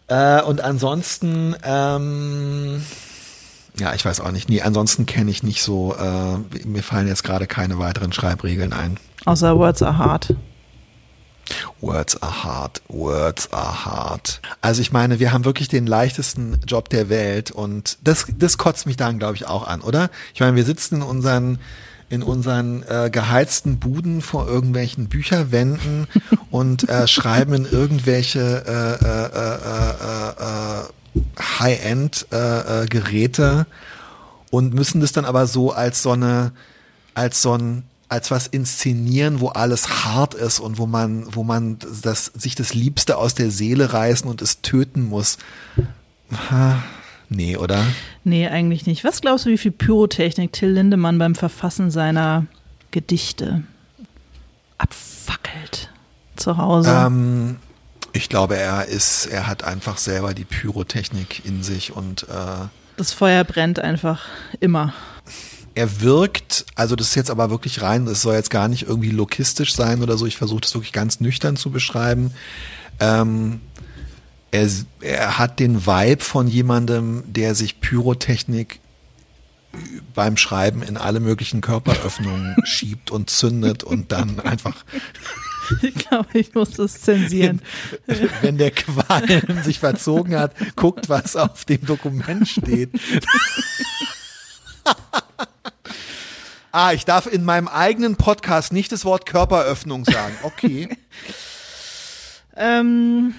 äh, 0.08 0.42
und 0.42 0.62
ansonsten, 0.62 1.56
ähm, 1.64 2.84
ja, 3.80 3.94
ich 3.94 4.06
weiß 4.06 4.20
auch 4.20 4.32
nicht. 4.32 4.50
Nee, 4.50 4.62
ansonsten 4.62 5.06
kenne 5.06 5.32
ich 5.32 5.44
nicht 5.44 5.64
so, 5.64 5.96
äh, 5.96 6.68
mir 6.68 6.84
fallen 6.84 7.08
jetzt 7.08 7.24
gerade 7.24 7.48
keine 7.48 7.80
weiteren 7.80 8.14
Schreibregeln 8.14 8.74
ein. 8.74 8.98
Außer 9.26 9.58
Words 9.58 9.82
are 9.82 9.98
hard. 9.98 10.36
Words 11.82 12.22
are 12.22 12.44
hard, 12.44 12.82
words 12.88 13.52
are 13.52 13.86
hard. 13.86 14.42
Also 14.62 14.82
ich 14.82 14.92
meine, 14.92 15.20
wir 15.20 15.34
haben 15.34 15.46
wirklich 15.46 15.68
den 15.68 15.86
leichtesten 15.86 16.60
Job 16.66 16.90
der 16.90 17.10
Welt 17.10 17.52
und 17.52 17.98
das, 18.04 18.28
das 18.38 18.58
kotzt 18.58 18.86
mich 18.86 18.96
dann, 18.96 19.20
glaube 19.20 19.36
ich, 19.36 19.48
auch 19.48 19.68
an, 19.68 19.82
oder? 19.82 20.10
Ich 20.34 20.40
meine, 20.40 20.56
wir 20.56 20.64
sitzen 20.64 20.98
in 20.98 21.02
unseren 21.02 21.60
in 22.14 22.22
unseren 22.22 22.84
äh, 22.84 23.10
geheizten 23.12 23.80
Buden 23.80 24.22
vor 24.22 24.48
irgendwelchen 24.48 25.10
Bücherwänden 25.10 26.06
und 26.52 26.88
äh, 26.88 27.08
schreiben 27.08 27.54
in 27.54 27.66
irgendwelche 27.66 28.40
äh, 28.40 29.04
äh, 29.04 29.40
äh, 29.40 30.34
äh, 30.40 30.84
High-End-Geräte 31.60 33.66
und 34.52 34.76
müssen 34.76 35.02
das 35.02 35.12
dann 35.12 35.26
aber 35.26 35.48
so 35.48 35.72
als 35.72 36.04
so 36.04 36.12
eine, 36.12 36.52
als 37.16 37.42
so 37.42 37.58
ein, 37.58 37.82
als 38.10 38.30
was 38.30 38.46
inszenieren, 38.46 39.40
wo 39.40 39.48
alles 39.48 40.06
hart 40.06 40.36
ist 40.36 40.60
und 40.60 40.78
wo 40.78 40.86
man, 40.86 41.26
wo 41.34 41.44
man 41.44 41.80
das, 42.04 42.26
sich 42.26 42.54
das 42.54 42.76
Liebste 42.76 43.18
aus 43.18 43.34
der 43.34 43.50
Seele 43.50 43.92
reißen 43.92 44.30
und 44.30 44.44
es 44.44 44.62
töten 44.62 45.02
muss. 45.02 45.40
Nee, 47.36 47.58
oder? 47.58 47.84
Nee, 48.24 48.48
eigentlich 48.48 48.86
nicht. 48.86 49.04
Was 49.04 49.22
glaubst 49.22 49.46
du, 49.46 49.50
wie 49.50 49.58
viel 49.58 49.72
Pyrotechnik 49.72 50.54
Till 50.54 50.70
Lindemann 50.70 51.18
beim 51.18 51.36
Verfassen 51.36 51.90
seiner 51.90 52.46
Gedichte 52.92 53.64
abfackelt 54.78 55.90
zu 56.36 56.58
Hause? 56.58 56.92
Ähm, 56.92 57.58
ich 58.12 58.30
glaube, 58.30 58.56
er 58.58 58.86
ist, 58.86 59.26
er 59.26 59.48
hat 59.48 59.64
einfach 59.64 59.98
selber 59.98 60.34
die 60.34 60.46
Pyrotechnik 60.46 61.44
in 61.46 61.64
sich 61.64 61.96
und 61.96 62.24
äh, 62.24 62.68
das 62.98 63.12
Feuer 63.12 63.44
brennt 63.44 63.80
einfach 63.80 64.28
immer. 64.60 64.94
Er 65.74 66.02
wirkt, 66.02 66.66
also 66.76 66.96
das 66.96 67.08
ist 67.08 67.16
jetzt 67.16 67.32
aber 67.32 67.50
wirklich 67.50 67.82
rein, 67.82 68.06
das 68.06 68.22
soll 68.22 68.36
jetzt 68.36 68.52
gar 68.52 68.68
nicht 68.68 68.84
irgendwie 68.88 69.10
lokistisch 69.10 69.74
sein 69.74 70.04
oder 70.04 70.18
so. 70.18 70.28
Ich 70.28 70.38
versuche 70.38 70.62
das 70.62 70.76
wirklich 70.76 70.94
ganz 70.94 71.20
nüchtern 71.20 71.56
zu 71.56 71.72
beschreiben. 71.72 72.32
Ähm, 73.00 73.60
er, 74.54 74.70
er 75.02 75.40
hat 75.40 75.60
den 75.60 75.88
Vibe 75.88 76.24
von 76.24 76.48
jemandem, 76.48 77.24
der 77.26 77.56
sich 77.56 77.82
Pyrotechnik 77.82 78.80
beim 80.14 80.38
Schreiben 80.38 80.84
in 80.84 80.96
alle 80.96 81.20
möglichen 81.20 81.60
Körperöffnungen 81.62 82.56
schiebt 82.64 83.10
und 83.10 83.32
zündet 83.32 83.84
und 83.84 84.12
dann 84.12 84.40
einfach 84.40 84.86
Ich 85.82 85.96
glaube, 85.96 86.28
ich 86.34 86.54
muss 86.54 86.72
das 86.72 87.02
zensieren. 87.02 87.62
Wenn 88.42 88.60
der 88.60 88.70
Qualm 88.70 89.64
sich 89.64 89.80
verzogen 89.80 90.38
hat, 90.38 90.54
guckt, 90.76 91.10
was 91.10 91.36
auf 91.36 91.66
dem 91.66 91.84
Dokument 91.88 92.48
steht. 92.48 92.92
ah, 96.72 96.94
ich 96.94 97.06
darf 97.06 97.26
in 97.26 97.44
meinem 97.44 97.68
eigenen 97.68 98.18
Podcast 98.18 98.72
nicht 98.72 98.92
das 98.92 99.04
Wort 99.04 99.26
Körperöffnung 99.26 100.06
sagen. 100.06 100.36
Okay. 100.44 100.90
ähm, 102.56 103.34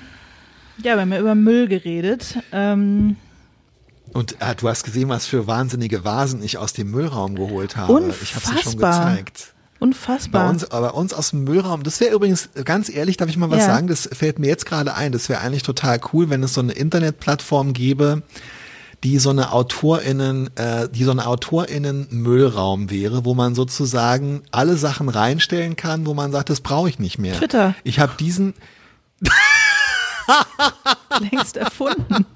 ja, 0.79 0.95
wir 0.95 1.01
haben 1.03 1.13
ja 1.13 1.21
über 1.21 1.35
Müll 1.35 1.69
geredet. 1.69 2.39
Ähm, 2.53 3.17
und 4.13 4.37
ah, 4.41 4.55
du 4.55 4.69
hast 4.69 4.85
gesehen, 4.85 5.09
was 5.09 5.27
für 5.27 5.47
wahnsinnige 5.47 6.05
Vasen 6.05 6.43
ich 6.43 6.57
aus 6.59 6.73
dem 6.73 6.91
Müllraum 6.91 7.35
geholt 7.35 7.77
habe. 7.77 7.93
Unfassbar. 7.93 8.23
Ich 8.23 8.35
habe 8.35 8.47
sie 8.47 8.63
schon 8.63 8.79
gezeigt. 8.79 9.55
Unfassbar. 9.81 10.45
Bei 10.45 10.51
uns, 10.51 10.67
bei 10.67 10.91
uns 10.91 11.13
aus 11.13 11.31
dem 11.31 11.45
Müllraum. 11.45 11.83
Das 11.83 12.01
wäre 12.01 12.15
übrigens, 12.15 12.49
ganz 12.65 12.89
ehrlich, 12.89 13.17
darf 13.17 13.29
ich 13.29 13.37
mal 13.37 13.51
was 13.51 13.59
ja. 13.59 13.67
sagen? 13.67 13.89
Das 13.89 14.09
fällt 14.13 14.39
mir 14.39 14.47
jetzt 14.47 14.67
gerade 14.67 14.95
ein. 14.95 15.13
Das 15.13 15.29
wäre 15.29 15.41
eigentlich 15.41 15.65
total 15.65 16.01
cool, 16.13 16.31
wenn 16.31 16.43
es 16.43 16.55
so 16.55 16.61
eine 16.61 16.73
Internetplattform 16.73 17.73
gäbe, 17.73 18.23
die 19.03 19.19
so 19.19 19.31
eine 19.31 19.53
AutorInnen, 19.53 20.57
äh, 20.57 20.89
die 20.89 21.05
so 21.05 21.11
eine 21.11 21.27
AutorInnen 21.27 22.07
Müllraum 22.11 22.91
wäre, 22.91 23.25
wo 23.25 23.35
man 23.35 23.55
sozusagen 23.55 24.43
alle 24.53 24.77
Sachen 24.77 25.09
reinstellen 25.09 25.77
kann, 25.77 26.07
wo 26.07 26.15
man 26.15 26.31
sagt, 26.33 26.51
das 26.51 26.61
brauche 26.61 26.89
ich 26.89 26.99
nicht 26.99 27.19
mehr. 27.19 27.35
Twitter. 27.35 27.75
Ich 27.83 27.99
habe 27.99 28.13
diesen 28.19 28.55
längst 31.31 31.57
erfunden. 31.57 32.27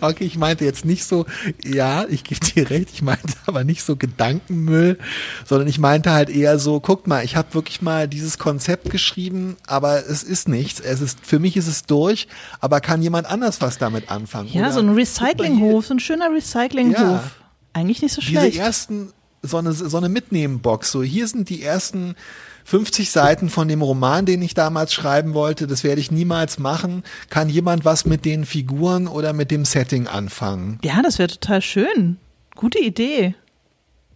Okay, 0.00 0.24
ich 0.24 0.36
meinte 0.36 0.64
jetzt 0.64 0.84
nicht 0.84 1.04
so, 1.04 1.26
ja, 1.64 2.04
ich 2.08 2.24
gebe 2.24 2.40
dir 2.40 2.70
recht, 2.70 2.90
ich 2.92 3.02
meinte 3.02 3.32
aber 3.46 3.64
nicht 3.64 3.82
so 3.82 3.96
Gedankenmüll, 3.96 4.98
sondern 5.44 5.68
ich 5.68 5.78
meinte 5.78 6.10
halt 6.10 6.30
eher 6.30 6.58
so, 6.58 6.80
guck 6.80 7.06
mal, 7.06 7.24
ich 7.24 7.36
habe 7.36 7.54
wirklich 7.54 7.82
mal 7.82 8.08
dieses 8.08 8.38
Konzept 8.38 8.90
geschrieben, 8.90 9.56
aber 9.66 10.06
es 10.06 10.22
ist 10.22 10.48
nichts. 10.48 10.80
Es 10.80 11.00
ist, 11.00 11.18
für 11.22 11.38
mich 11.38 11.56
ist 11.56 11.66
es 11.66 11.84
durch, 11.84 12.28
aber 12.60 12.80
kann 12.80 13.02
jemand 13.02 13.26
anders 13.26 13.60
was 13.60 13.78
damit 13.78 14.10
anfangen? 14.10 14.48
Ja, 14.52 14.62
Oder, 14.62 14.72
so 14.72 14.80
ein 14.80 14.90
Recyclinghof, 14.90 15.86
so 15.86 15.94
ein 15.94 16.00
schöner 16.00 16.30
Recyclinghof. 16.30 16.98
Ja, 16.98 17.30
Eigentlich 17.72 18.02
nicht 18.02 18.14
so 18.14 18.20
schlecht. 18.20 18.54
Diese 18.54 18.62
ersten, 18.62 19.12
so 19.42 19.56
eine, 19.58 19.72
so 19.72 19.96
eine 19.96 20.08
Mitnehmen-Box, 20.08 20.90
so 20.92 21.02
hier 21.02 21.26
sind 21.28 21.48
die 21.48 21.62
ersten 21.62 22.16
50 22.64 23.10
Seiten 23.10 23.48
von 23.48 23.68
dem 23.68 23.82
Roman, 23.82 24.26
den 24.26 24.42
ich 24.42 24.54
damals 24.54 24.92
schreiben 24.92 25.34
wollte, 25.34 25.66
das 25.66 25.84
werde 25.84 26.00
ich 26.00 26.10
niemals 26.10 26.58
machen. 26.58 27.02
Kann 27.28 27.48
jemand 27.48 27.84
was 27.84 28.04
mit 28.04 28.24
den 28.24 28.44
Figuren 28.44 29.08
oder 29.08 29.32
mit 29.32 29.50
dem 29.50 29.64
Setting 29.64 30.06
anfangen? 30.06 30.78
Ja, 30.82 31.02
das 31.02 31.18
wäre 31.18 31.28
total 31.28 31.62
schön. 31.62 32.16
Gute 32.54 32.78
Idee. 32.78 33.34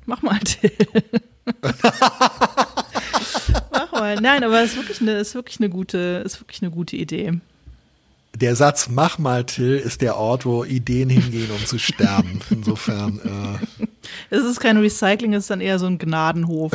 Mach 0.07 0.22
mal, 0.22 0.38
Till. 0.40 0.70
Mach 3.72 3.92
mal. 3.92 4.16
Nein, 4.20 4.45
aber 4.45 4.62
es 4.62 4.72
ist 4.72 4.76
wirklich 4.76 5.01
eine, 5.01 5.12
ist 5.12 5.34
wirklich 5.34 5.59
eine 5.61 5.70
gute, 5.70 6.22
ist 6.24 6.40
wirklich 6.40 6.62
eine 6.62 6.70
gute 6.70 6.97
Idee. 6.97 7.32
Der 8.36 8.57
Satz 8.57 8.88
"Mach 8.90 9.18
mal, 9.18 9.45
Till" 9.45 9.76
ist 9.76 10.01
der 10.01 10.16
Ort, 10.16 10.45
wo 10.45 10.64
Ideen 10.64 11.09
hingehen, 11.09 11.51
um 11.51 11.64
zu 11.64 11.78
sterben. 11.78 12.40
Insofern. 12.51 13.20
Äh 13.20 13.86
es 14.30 14.45
ist 14.45 14.61
kein 14.61 14.76
Recycling, 14.76 15.34
es 15.34 15.45
ist 15.45 15.51
dann 15.51 15.61
eher 15.61 15.78
so 15.78 15.86
ein 15.86 15.99
Gnadenhof. 15.99 16.72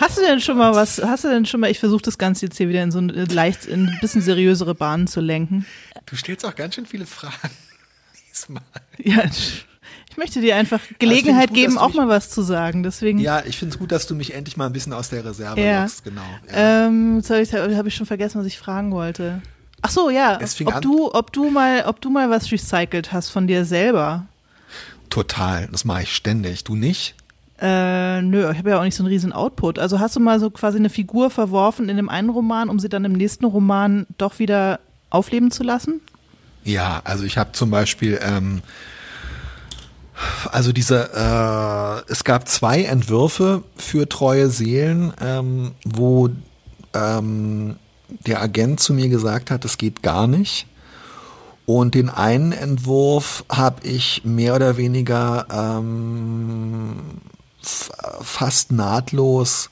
Hast 0.00 0.18
du 0.18 0.22
denn 0.22 0.40
schon 0.40 0.58
mal 0.58 0.74
was, 0.74 1.00
hast 1.02 1.24
du 1.24 1.28
denn 1.28 1.46
schon 1.46 1.60
mal, 1.60 1.70
ich 1.70 1.78
versuche 1.78 2.02
das 2.02 2.18
Ganze 2.18 2.46
jetzt 2.46 2.56
hier 2.56 2.68
wieder 2.68 2.82
in 2.82 2.90
so 2.90 2.98
eine 2.98 3.24
leicht, 3.24 3.66
in 3.66 3.88
ein 3.88 3.98
bisschen 4.00 4.22
seriösere 4.22 4.74
Bahnen 4.74 5.06
zu 5.06 5.20
lenken. 5.20 5.66
Du 6.06 6.16
stellst 6.16 6.44
auch 6.44 6.54
ganz 6.54 6.74
schön 6.74 6.86
viele 6.86 7.06
Fragen 7.06 7.50
diesmal. 8.30 8.62
Ja, 8.98 9.24
ich 9.24 10.16
möchte 10.16 10.40
dir 10.40 10.56
einfach 10.56 10.80
Gelegenheit 10.98 11.48
gut, 11.48 11.56
geben, 11.56 11.78
auch 11.78 11.92
mal 11.94 12.08
was 12.08 12.30
zu 12.30 12.42
sagen. 12.42 12.82
Deswegen. 12.82 13.18
Ja, 13.18 13.42
ich 13.44 13.58
finde 13.58 13.74
es 13.74 13.78
gut, 13.78 13.90
dass 13.90 14.06
du 14.06 14.14
mich 14.14 14.34
endlich 14.34 14.56
mal 14.56 14.66
ein 14.66 14.72
bisschen 14.72 14.92
aus 14.92 15.08
der 15.08 15.24
Reserve 15.24 15.60
ja. 15.60 15.82
lockst, 15.82 16.04
genau. 16.04 16.22
Ja. 16.48 16.86
Ähm, 16.86 17.16
jetzt 17.16 17.30
habe 17.30 17.88
ich 17.88 17.94
schon 17.94 18.06
vergessen, 18.06 18.38
was 18.38 18.46
ich 18.46 18.58
fragen 18.58 18.92
wollte. 18.92 19.42
Ach 19.82 19.90
so, 19.90 20.10
ja. 20.10 20.38
Ob 20.64 20.80
du, 20.80 21.12
ob 21.12 21.32
du 21.32 21.50
mal, 21.50 21.84
ob 21.86 22.00
du 22.00 22.10
mal 22.10 22.30
was 22.30 22.50
recycelt 22.50 23.12
hast 23.12 23.30
von 23.30 23.46
dir 23.46 23.64
selber. 23.64 24.26
Total. 25.10 25.68
Das 25.70 25.84
mache 25.84 26.04
ich 26.04 26.14
ständig. 26.14 26.64
Du 26.64 26.74
nicht? 26.74 27.14
Äh, 27.60 28.20
nö, 28.22 28.50
ich 28.50 28.58
habe 28.58 28.70
ja 28.70 28.78
auch 28.78 28.84
nicht 28.84 28.96
so 28.96 29.02
einen 29.04 29.12
riesen 29.12 29.32
Output. 29.32 29.78
Also 29.78 30.00
hast 30.00 30.16
du 30.16 30.20
mal 30.20 30.40
so 30.40 30.50
quasi 30.50 30.78
eine 30.78 30.90
Figur 30.90 31.30
verworfen 31.30 31.88
in 31.88 31.96
dem 31.96 32.08
einen 32.08 32.30
Roman, 32.30 32.68
um 32.68 32.80
sie 32.80 32.88
dann 32.88 33.04
im 33.04 33.12
nächsten 33.12 33.44
Roman 33.44 34.06
doch 34.18 34.38
wieder 34.38 34.80
aufleben 35.10 35.50
zu 35.50 35.62
lassen? 35.62 36.00
Ja, 36.64 37.00
also 37.04 37.24
ich 37.24 37.38
habe 37.38 37.52
zum 37.52 37.70
Beispiel, 37.70 38.18
ähm, 38.22 38.62
also 40.50 40.72
diese, 40.72 41.10
äh, 41.14 42.10
es 42.10 42.24
gab 42.24 42.48
zwei 42.48 42.82
Entwürfe 42.82 43.62
für 43.76 44.08
treue 44.08 44.48
Seelen, 44.48 45.12
ähm, 45.20 45.72
wo 45.84 46.30
ähm, 46.92 47.76
der 48.26 48.42
Agent 48.42 48.80
zu 48.80 48.94
mir 48.94 49.08
gesagt 49.08 49.50
hat, 49.50 49.64
das 49.64 49.78
geht 49.78 50.02
gar 50.02 50.26
nicht. 50.26 50.66
Und 51.66 51.94
den 51.94 52.10
einen 52.10 52.52
Entwurf 52.52 53.44
habe 53.48 53.86
ich 53.86 54.22
mehr 54.24 54.54
oder 54.54 54.76
weniger 54.76 55.46
ähm, 55.50 56.96
fast 57.66 58.72
nahtlos 58.72 59.70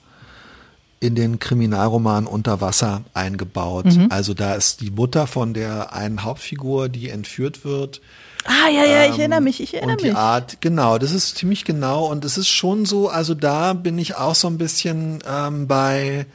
in 1.00 1.16
den 1.16 1.40
Kriminalroman 1.40 2.26
Unter 2.26 2.60
Wasser 2.60 3.02
eingebaut. 3.12 3.86
Mhm. 3.86 4.06
Also 4.10 4.34
da 4.34 4.54
ist 4.54 4.80
die 4.80 4.90
Mutter 4.90 5.26
von 5.26 5.52
der 5.52 5.92
einen 5.92 6.22
Hauptfigur, 6.22 6.88
die 6.88 7.08
entführt 7.08 7.64
wird. 7.64 8.00
Ah, 8.44 8.68
ja, 8.68 8.84
ja, 8.84 9.10
ich 9.10 9.18
erinnere 9.18 9.40
mich, 9.40 9.60
ich 9.60 9.74
erinnere 9.74 9.96
und 9.96 10.00
die 10.02 10.08
mich. 10.08 10.16
Art, 10.16 10.60
genau, 10.60 10.98
das 10.98 11.12
ist 11.12 11.36
ziemlich 11.36 11.64
genau 11.64 12.06
und 12.06 12.24
es 12.24 12.38
ist 12.38 12.48
schon 12.48 12.86
so, 12.86 13.08
also 13.08 13.34
da 13.34 13.72
bin 13.72 13.98
ich 13.98 14.16
auch 14.16 14.34
so 14.34 14.48
ein 14.48 14.58
bisschen 14.58 15.22
ähm, 15.28 15.66
bei 15.66 16.26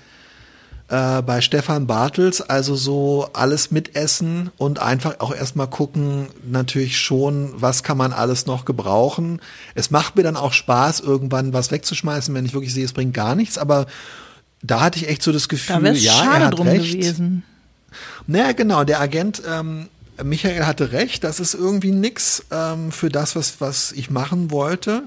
äh, 0.90 1.22
bei 1.22 1.42
Stefan 1.42 1.86
Bartels, 1.86 2.42
also 2.42 2.76
so 2.76 3.30
alles 3.34 3.72
mitessen 3.72 4.52
und 4.58 4.80
einfach 4.80 5.20
auch 5.20 5.36
erstmal 5.36 5.68
gucken, 5.68 6.28
natürlich 6.50 6.98
schon, 6.98 7.54
was 7.56 7.84
kann 7.84 7.98
man 7.98 8.14
alles 8.14 8.46
noch 8.46 8.64
gebrauchen. 8.66 9.42
Es 9.76 9.92
macht 9.92 10.16
mir 10.16 10.24
dann 10.24 10.38
auch 10.38 10.54
Spaß, 10.54 11.02
irgendwann 11.02 11.54
was 11.54 11.72
wegzuschmeißen, 11.72 12.34
wenn 12.34 12.46
ich 12.46 12.54
wirklich 12.54 12.74
sehe, 12.74 12.86
es 12.86 12.94
bringt 12.94 13.14
gar 13.14 13.36
nichts, 13.36 13.58
aber 13.58 13.88
da 14.62 14.80
hatte 14.80 15.00
ich 15.00 15.10
echt 15.10 15.24
so 15.24 15.32
das 15.32 15.50
Gefühl, 15.50 15.82
da 15.82 15.92
ja, 15.92 16.14
schade 16.14 16.40
er 16.40 16.46
hat 16.48 16.58
drum 16.58 16.68
recht. 16.68 16.94
Gewesen. 16.94 17.44
Naja, 18.26 18.54
genau, 18.54 18.84
der 18.84 19.02
Agent 19.02 19.42
ähm, 19.48 19.88
Michael 20.24 20.66
hatte 20.66 20.94
recht, 20.94 21.24
das 21.24 21.40
ist 21.40 21.54
irgendwie 21.54 21.92
nix 21.92 22.46
ähm, 22.50 22.92
für 22.92 23.10
das, 23.10 23.36
was, 23.36 23.60
was 23.60 23.92
ich 23.92 24.10
machen 24.10 24.52
wollte 24.52 25.04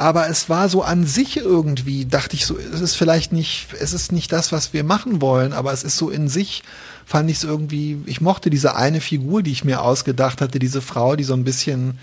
aber 0.00 0.30
es 0.30 0.48
war 0.48 0.70
so 0.70 0.82
an 0.82 1.04
sich 1.04 1.36
irgendwie, 1.36 2.06
dachte 2.06 2.34
ich 2.34 2.46
so, 2.46 2.56
es 2.56 2.80
ist 2.80 2.94
vielleicht 2.94 3.34
nicht, 3.34 3.66
es 3.78 3.92
ist 3.92 4.12
nicht 4.12 4.32
das, 4.32 4.50
was 4.50 4.72
wir 4.72 4.82
machen 4.82 5.20
wollen, 5.20 5.52
aber 5.52 5.74
es 5.74 5.84
ist 5.84 5.98
so 5.98 6.08
in 6.08 6.26
sich, 6.26 6.62
fand 7.04 7.30
ich 7.30 7.36
es 7.36 7.44
irgendwie, 7.44 7.98
ich 8.06 8.22
mochte 8.22 8.48
diese 8.48 8.76
eine 8.76 9.02
Figur, 9.02 9.42
die 9.42 9.52
ich 9.52 9.62
mir 9.62 9.82
ausgedacht 9.82 10.40
hatte, 10.40 10.58
diese 10.58 10.80
Frau, 10.80 11.16
die 11.16 11.24
so 11.24 11.34
ein 11.34 11.44
bisschen, 11.44 11.98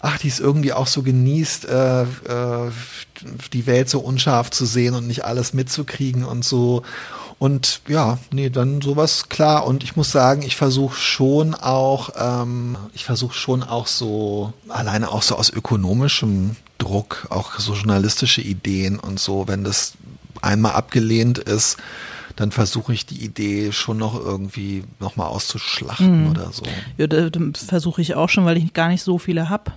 ach, 0.00 0.18
die 0.18 0.26
es 0.26 0.40
irgendwie 0.40 0.72
auch 0.72 0.88
so 0.88 1.04
genießt, 1.04 1.66
äh, 1.66 2.02
äh, 2.02 2.72
die 3.52 3.66
Welt 3.68 3.88
so 3.88 4.00
unscharf 4.00 4.50
zu 4.50 4.66
sehen 4.66 4.96
und 4.96 5.06
nicht 5.06 5.24
alles 5.24 5.54
mitzukriegen 5.54 6.24
und 6.24 6.44
so. 6.44 6.82
Und 7.38 7.82
ja, 7.86 8.18
nee, 8.32 8.50
dann 8.50 8.82
sowas 8.82 9.28
klar. 9.28 9.68
Und 9.68 9.84
ich 9.84 9.94
muss 9.94 10.10
sagen, 10.10 10.42
ich 10.42 10.56
versuche 10.56 10.96
schon 10.96 11.54
auch, 11.54 12.10
ähm, 12.18 12.76
ich 12.92 13.04
versuche 13.04 13.34
schon 13.34 13.62
auch 13.62 13.86
so, 13.86 14.52
alleine 14.68 15.12
auch 15.12 15.22
so 15.22 15.36
aus 15.36 15.48
ökonomischem 15.48 16.56
Druck, 16.78 17.26
auch 17.30 17.58
so 17.58 17.74
journalistische 17.74 18.40
Ideen 18.40 18.98
und 18.98 19.20
so, 19.20 19.48
wenn 19.48 19.64
das 19.64 19.94
einmal 20.40 20.72
abgelehnt 20.72 21.38
ist, 21.38 21.76
dann 22.36 22.52
versuche 22.52 22.92
ich 22.92 23.04
die 23.04 23.24
Idee 23.24 23.72
schon 23.72 23.98
noch 23.98 24.14
irgendwie 24.14 24.84
nochmal 25.00 25.26
auszuschlachten 25.26 26.24
mhm. 26.24 26.30
oder 26.30 26.52
so. 26.52 26.62
Ja, 26.96 27.06
versuche 27.66 28.00
ich 28.00 28.14
auch 28.14 28.28
schon, 28.28 28.44
weil 28.44 28.56
ich 28.56 28.72
gar 28.72 28.88
nicht 28.88 29.02
so 29.02 29.18
viele 29.18 29.48
habe. 29.48 29.72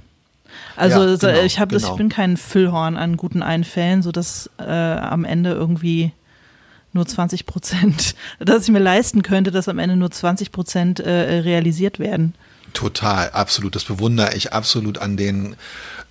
Also 0.76 1.06
ja, 1.06 1.16
genau, 1.16 1.44
ich 1.44 1.60
habe 1.60 1.76
genau. 1.76 1.92
ich 1.92 1.98
bin 1.98 2.10
kein 2.10 2.38
Füllhorn 2.38 2.98
an 2.98 3.18
guten 3.18 3.42
Einfällen, 3.42 4.04
sodass 4.04 4.50
äh, 4.60 4.64
am 4.64 5.26
Ende 5.26 5.52
irgendwie 5.52 6.12
nur 6.94 7.08
20 7.08 7.46
Prozent, 7.46 8.16
dass 8.40 8.64
ich 8.64 8.70
mir 8.70 8.80
leisten 8.80 9.24
könnte, 9.24 9.52
dass 9.52 9.68
am 9.68 9.80
Ende 9.80 9.96
nur 9.96 10.12
20 10.12 10.52
Prozent 10.52 11.00
äh, 11.00 11.40
realisiert 11.40 12.00
werden. 12.00 12.36
Total, 12.74 13.32
absolut. 13.32 13.76
Das 13.76 13.86
bewundere 13.86 14.36
ich 14.36 14.54
absolut 14.54 14.98
an 14.98 15.18
den 15.18 15.56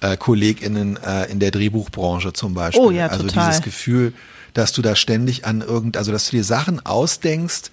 äh, 0.00 0.16
KollegInnen 0.16 0.98
äh, 1.02 1.30
in 1.30 1.40
der 1.40 1.50
Drehbuchbranche 1.50 2.32
zum 2.32 2.54
Beispiel. 2.54 2.82
Oh 2.82 2.90
ja, 2.90 3.06
also 3.06 3.26
total. 3.26 3.48
dieses 3.48 3.62
Gefühl, 3.62 4.12
dass 4.54 4.72
du 4.72 4.82
da 4.82 4.96
ständig 4.96 5.44
an 5.44 5.60
irgend, 5.60 5.96
also 5.96 6.12
dass 6.12 6.26
du 6.26 6.36
dir 6.36 6.44
Sachen 6.44 6.84
ausdenkst, 6.84 7.70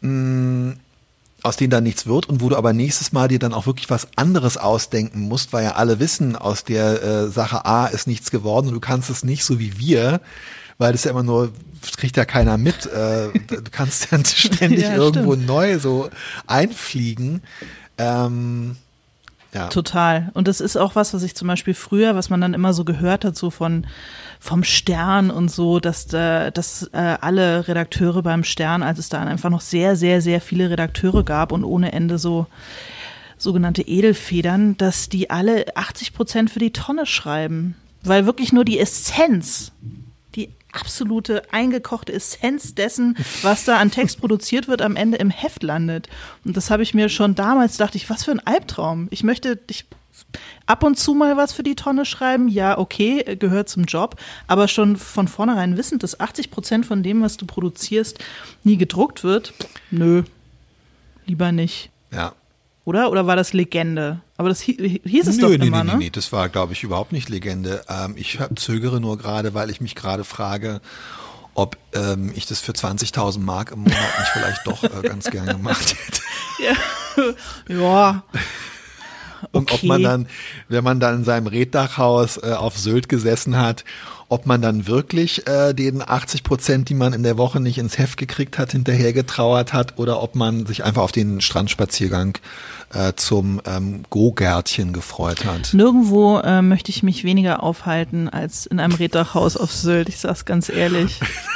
mh, 0.00 0.74
aus 1.42 1.56
denen 1.56 1.70
dann 1.70 1.84
nichts 1.84 2.06
wird 2.06 2.28
und 2.28 2.40
wo 2.40 2.48
du 2.48 2.56
aber 2.56 2.72
nächstes 2.72 3.12
Mal 3.12 3.28
dir 3.28 3.38
dann 3.38 3.52
auch 3.52 3.66
wirklich 3.66 3.90
was 3.90 4.08
anderes 4.16 4.56
ausdenken 4.56 5.20
musst, 5.20 5.52
weil 5.52 5.64
ja 5.64 5.72
alle 5.72 5.98
wissen, 5.98 6.36
aus 6.36 6.64
der 6.64 7.02
äh, 7.02 7.28
Sache 7.28 7.64
A 7.64 7.86
ist 7.86 8.06
nichts 8.06 8.30
geworden 8.30 8.68
und 8.68 8.74
du 8.74 8.80
kannst 8.80 9.10
es 9.10 9.24
nicht 9.24 9.44
so 9.44 9.58
wie 9.58 9.78
wir, 9.78 10.20
weil 10.78 10.92
das 10.92 11.04
ja 11.04 11.10
immer 11.10 11.24
nur, 11.24 11.52
das 11.80 11.96
kriegt 11.96 12.16
ja 12.16 12.24
keiner 12.24 12.58
mit. 12.58 12.86
Äh, 12.86 13.30
du 13.48 13.62
kannst 13.70 14.12
dann 14.12 14.24
ständig 14.24 14.82
ja, 14.82 14.94
irgendwo 14.94 15.32
stimmt. 15.32 15.46
neu 15.46 15.78
so 15.78 16.10
einfliegen. 16.46 17.42
Ähm, 17.98 18.76
Total. 19.68 20.30
Und 20.32 20.48
das 20.48 20.60
ist 20.60 20.76
auch 20.76 20.94
was, 20.94 21.12
was 21.12 21.22
ich 21.22 21.34
zum 21.34 21.46
Beispiel 21.46 21.74
früher, 21.74 22.14
was 22.14 22.30
man 22.30 22.40
dann 22.40 22.54
immer 22.54 22.72
so 22.72 22.84
gehört 22.84 23.24
hat, 23.24 23.36
so 23.36 23.50
von 23.50 23.86
vom 24.40 24.64
Stern 24.64 25.30
und 25.30 25.50
so, 25.50 25.78
dass, 25.78 26.12
äh, 26.12 26.50
dass 26.50 26.90
äh, 26.92 27.16
alle 27.20 27.68
Redakteure 27.68 28.22
beim 28.22 28.44
Stern, 28.44 28.82
als 28.82 28.98
es 28.98 29.08
da 29.08 29.22
einfach 29.22 29.50
noch 29.50 29.60
sehr, 29.60 29.94
sehr, 29.94 30.20
sehr 30.20 30.40
viele 30.40 30.70
Redakteure 30.70 31.22
gab 31.22 31.52
und 31.52 31.64
ohne 31.64 31.92
Ende 31.92 32.18
so 32.18 32.46
sogenannte 33.38 33.82
Edelfedern, 33.82 34.76
dass 34.78 35.08
die 35.08 35.30
alle 35.30 35.76
80 35.76 36.14
Prozent 36.14 36.50
für 36.50 36.58
die 36.58 36.72
Tonne 36.72 37.06
schreiben. 37.06 37.76
Weil 38.02 38.26
wirklich 38.26 38.52
nur 38.52 38.64
die 38.64 38.80
Essenz, 38.80 39.72
absolute 40.72 41.52
eingekochte 41.52 42.12
Essenz 42.12 42.74
dessen, 42.74 43.16
was 43.42 43.64
da 43.64 43.78
an 43.78 43.90
Text 43.90 44.20
produziert 44.20 44.68
wird, 44.68 44.82
am 44.82 44.96
Ende 44.96 45.18
im 45.18 45.30
Heft 45.30 45.62
landet. 45.62 46.08
Und 46.44 46.56
das 46.56 46.70
habe 46.70 46.82
ich 46.82 46.94
mir 46.94 47.08
schon 47.08 47.34
damals 47.34 47.76
dachte 47.76 47.96
ich, 47.96 48.08
was 48.10 48.24
für 48.24 48.32
ein 48.32 48.46
Albtraum. 48.46 49.08
Ich 49.10 49.22
möchte, 49.22 49.60
ich 49.68 49.86
ab 50.66 50.82
und 50.82 50.98
zu 50.98 51.14
mal 51.14 51.36
was 51.36 51.52
für 51.52 51.62
die 51.62 51.74
Tonne 51.74 52.04
schreiben, 52.04 52.48
ja, 52.48 52.78
okay, 52.78 53.36
gehört 53.36 53.68
zum 53.68 53.84
Job, 53.84 54.16
aber 54.46 54.68
schon 54.68 54.96
von 54.96 55.28
vornherein 55.28 55.76
wissend, 55.76 56.02
dass 56.02 56.20
80 56.20 56.50
Prozent 56.50 56.86
von 56.86 57.02
dem, 57.02 57.22
was 57.22 57.36
du 57.36 57.46
produzierst, 57.46 58.18
nie 58.62 58.76
gedruckt 58.76 59.24
wird, 59.24 59.52
nö, 59.90 60.22
lieber 61.26 61.52
nicht. 61.52 61.90
Ja. 62.10 62.34
Oder? 62.84 63.10
Oder 63.10 63.26
war 63.26 63.36
das 63.36 63.52
Legende? 63.52 64.20
Aber 64.36 64.48
das 64.48 64.60
hieß 64.60 65.28
es 65.28 65.36
nö, 65.36 65.42
doch 65.42 65.48
nee, 65.50 65.66
immer, 65.66 65.84
nee, 65.84 65.92
ne? 65.92 65.98
Nee, 65.98 66.10
das 66.10 66.32
war, 66.32 66.48
glaube 66.48 66.72
ich, 66.72 66.82
überhaupt 66.82 67.12
nicht 67.12 67.28
Legende. 67.28 67.84
Ähm, 67.88 68.14
ich 68.16 68.38
zögere 68.56 69.00
nur 69.00 69.18
gerade, 69.18 69.54
weil 69.54 69.70
ich 69.70 69.80
mich 69.80 69.94
gerade 69.94 70.24
frage, 70.24 70.80
ob 71.54 71.76
ähm, 71.94 72.32
ich 72.34 72.46
das 72.46 72.60
für 72.60 72.72
20.000 72.72 73.38
Mark 73.38 73.70
im 73.70 73.80
Monat 73.80 74.18
nicht 74.18 74.30
vielleicht 74.32 74.66
doch 74.66 74.82
äh, 74.82 75.02
ganz 75.02 75.30
gerne 75.30 75.52
gemacht 75.52 75.96
hätte. 76.06 76.22
ja. 77.68 77.74
ja. 77.76 78.22
Und 79.50 79.70
okay. 79.70 79.74
ob 79.74 79.82
man 79.84 80.02
dann, 80.02 80.28
wenn 80.68 80.84
man 80.84 81.00
dann 81.00 81.16
in 81.16 81.24
seinem 81.24 81.46
Reddachhaus 81.46 82.36
äh, 82.38 82.52
auf 82.52 82.78
Sylt 82.78 83.08
gesessen 83.08 83.56
hat, 83.58 83.84
ob 84.32 84.46
man 84.46 84.62
dann 84.62 84.86
wirklich 84.86 85.46
äh, 85.46 85.74
den 85.74 86.00
80 86.00 86.42
Prozent, 86.42 86.88
die 86.88 86.94
man 86.94 87.12
in 87.12 87.22
der 87.22 87.36
Woche 87.36 87.60
nicht 87.60 87.76
ins 87.76 87.98
Heft 87.98 88.16
gekriegt 88.16 88.58
hat, 88.58 88.72
hinterher 88.72 89.12
getrauert 89.12 89.74
hat 89.74 89.98
oder 89.98 90.22
ob 90.22 90.36
man 90.36 90.64
sich 90.64 90.84
einfach 90.84 91.02
auf 91.02 91.12
den 91.12 91.42
Strandspaziergang 91.42 92.38
äh, 92.94 93.12
zum 93.14 93.60
ähm, 93.66 94.04
Go-Gärtchen 94.08 94.94
gefreut 94.94 95.44
hat. 95.44 95.74
Nirgendwo 95.74 96.38
äh, 96.38 96.62
möchte 96.62 96.90
ich 96.90 97.02
mich 97.02 97.24
weniger 97.24 97.62
aufhalten 97.62 98.30
als 98.30 98.64
in 98.64 98.80
einem 98.80 98.94
Reddachhaus 98.94 99.58
auf 99.58 99.70
Sylt, 99.70 100.08
ich 100.08 100.18
sag's 100.18 100.46
ganz 100.46 100.70
ehrlich. 100.70 101.20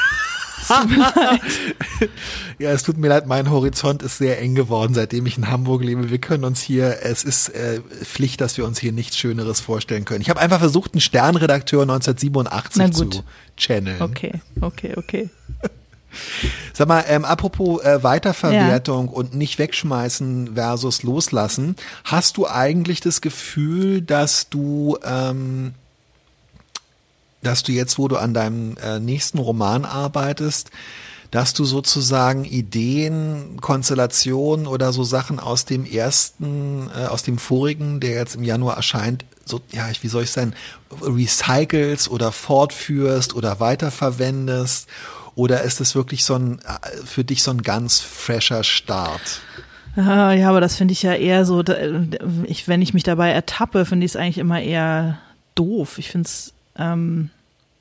ja, 2.59 2.71
es 2.71 2.83
tut 2.83 2.97
mir 2.99 3.09
leid, 3.09 3.27
mein 3.27 3.51
Horizont 3.51 4.03
ist 4.03 4.19
sehr 4.19 4.41
eng 4.41 4.55
geworden, 4.55 4.95
seitdem 4.95 5.27
ich 5.27 5.39
in 5.39 5.51
Hamburg 5.51 5.83
lebe. 5.83 6.11
Wir 6.11 6.19
können 6.19 6.45
uns 6.45 6.61
hier, 6.61 6.99
es 7.03 7.25
ist 7.25 7.51
äh, 7.51 7.81
Pflicht, 8.03 8.41
dass 8.41 8.57
wir 8.57 8.65
uns 8.65 8.79
hier 8.79 8.93
nichts 8.93 9.17
Schöneres 9.17 9.61
vorstellen 9.61 10.05
können. 10.05 10.21
Ich 10.21 10.31
habe 10.31 10.41
einfach 10.41 10.59
versucht, 10.59 10.95
einen 10.95 11.01
Sternredakteur 11.01 11.83
1987 11.83 12.93
zu 12.93 13.25
channeln. 13.57 14.03
Okay, 14.03 14.33
okay, 14.61 14.95
okay. 14.97 15.31
Sag 16.73 16.89
mal, 16.89 17.05
ähm, 17.09 17.25
apropos 17.25 17.83
äh, 17.83 18.03
Weiterverwertung 18.03 19.07
ja. 19.07 19.13
und 19.13 19.35
nicht 19.35 19.59
wegschmeißen 19.59 20.55
versus 20.55 21.03
loslassen, 21.03 21.77
hast 22.05 22.37
du 22.37 22.47
eigentlich 22.47 23.01
das 23.01 23.21
Gefühl, 23.21 24.03
dass 24.03 24.49
du 24.49 24.99
ähm, 25.05 25.75
dass 27.47 27.63
du 27.63 27.73
jetzt, 27.73 27.99
wo 27.99 28.09
du 28.09 28.17
an 28.17 28.35
deinem 28.35 28.77
äh, 28.83 28.99
nächsten 28.99 29.39
Roman 29.39 29.85
arbeitest, 29.85 30.71
dass 31.31 31.55
du 31.55 31.65
sozusagen 31.65 32.45
Ideen, 32.45 33.59
Konstellationen 33.61 34.67
oder 34.67 34.93
so 34.93 35.05
Sachen 35.05 35.39
aus 35.39 35.65
dem 35.65 35.85
ersten, 35.85 36.91
äh, 36.97 37.07
aus 37.07 37.23
dem 37.23 37.39
vorigen, 37.39 38.01
der 38.01 38.13
jetzt 38.13 38.37
im 38.37 38.45
Januar 38.45 38.77
erscheint, 38.77 39.25
so, 39.45 39.61
ja, 39.71 39.87
wie 40.01 40.09
soll 40.09 40.25
ich 40.25 40.31
sagen, 40.31 40.55
recycelst 41.01 42.11
oder 42.11 42.33
fortführst 42.33 43.35
oder 43.35 43.61
weiterverwendest? 43.61 44.89
Oder 45.37 45.63
ist 45.63 45.81
es 45.81 45.95
wirklich 45.95 46.25
so 46.25 46.35
ein, 46.35 46.59
äh, 46.61 47.05
für 47.05 47.23
dich 47.23 47.43
so 47.43 47.51
ein 47.53 47.63
ganz 47.63 48.01
fresher 48.01 48.65
Start? 48.65 49.41
Ah, 49.95 50.33
ja, 50.33 50.51
aber 50.51 50.61
das 50.61 50.77
finde 50.77 50.93
ich 50.93 51.03
ja 51.03 51.15
eher 51.15 51.45
so, 51.45 51.63
ich, 52.45 52.69
wenn 52.69 52.83
ich 52.83 52.93
mich 52.93 53.03
dabei 53.03 53.31
ertappe, 53.31 53.87
finde 53.87 54.05
ich 54.05 54.13
es 54.13 54.17
eigentlich 54.17 54.39
immer 54.39 54.61
eher 54.61 55.19
doof. 55.55 55.99
Ich 55.99 56.11
finde 56.11 56.27
es 56.27 56.53
ähm, 56.77 57.31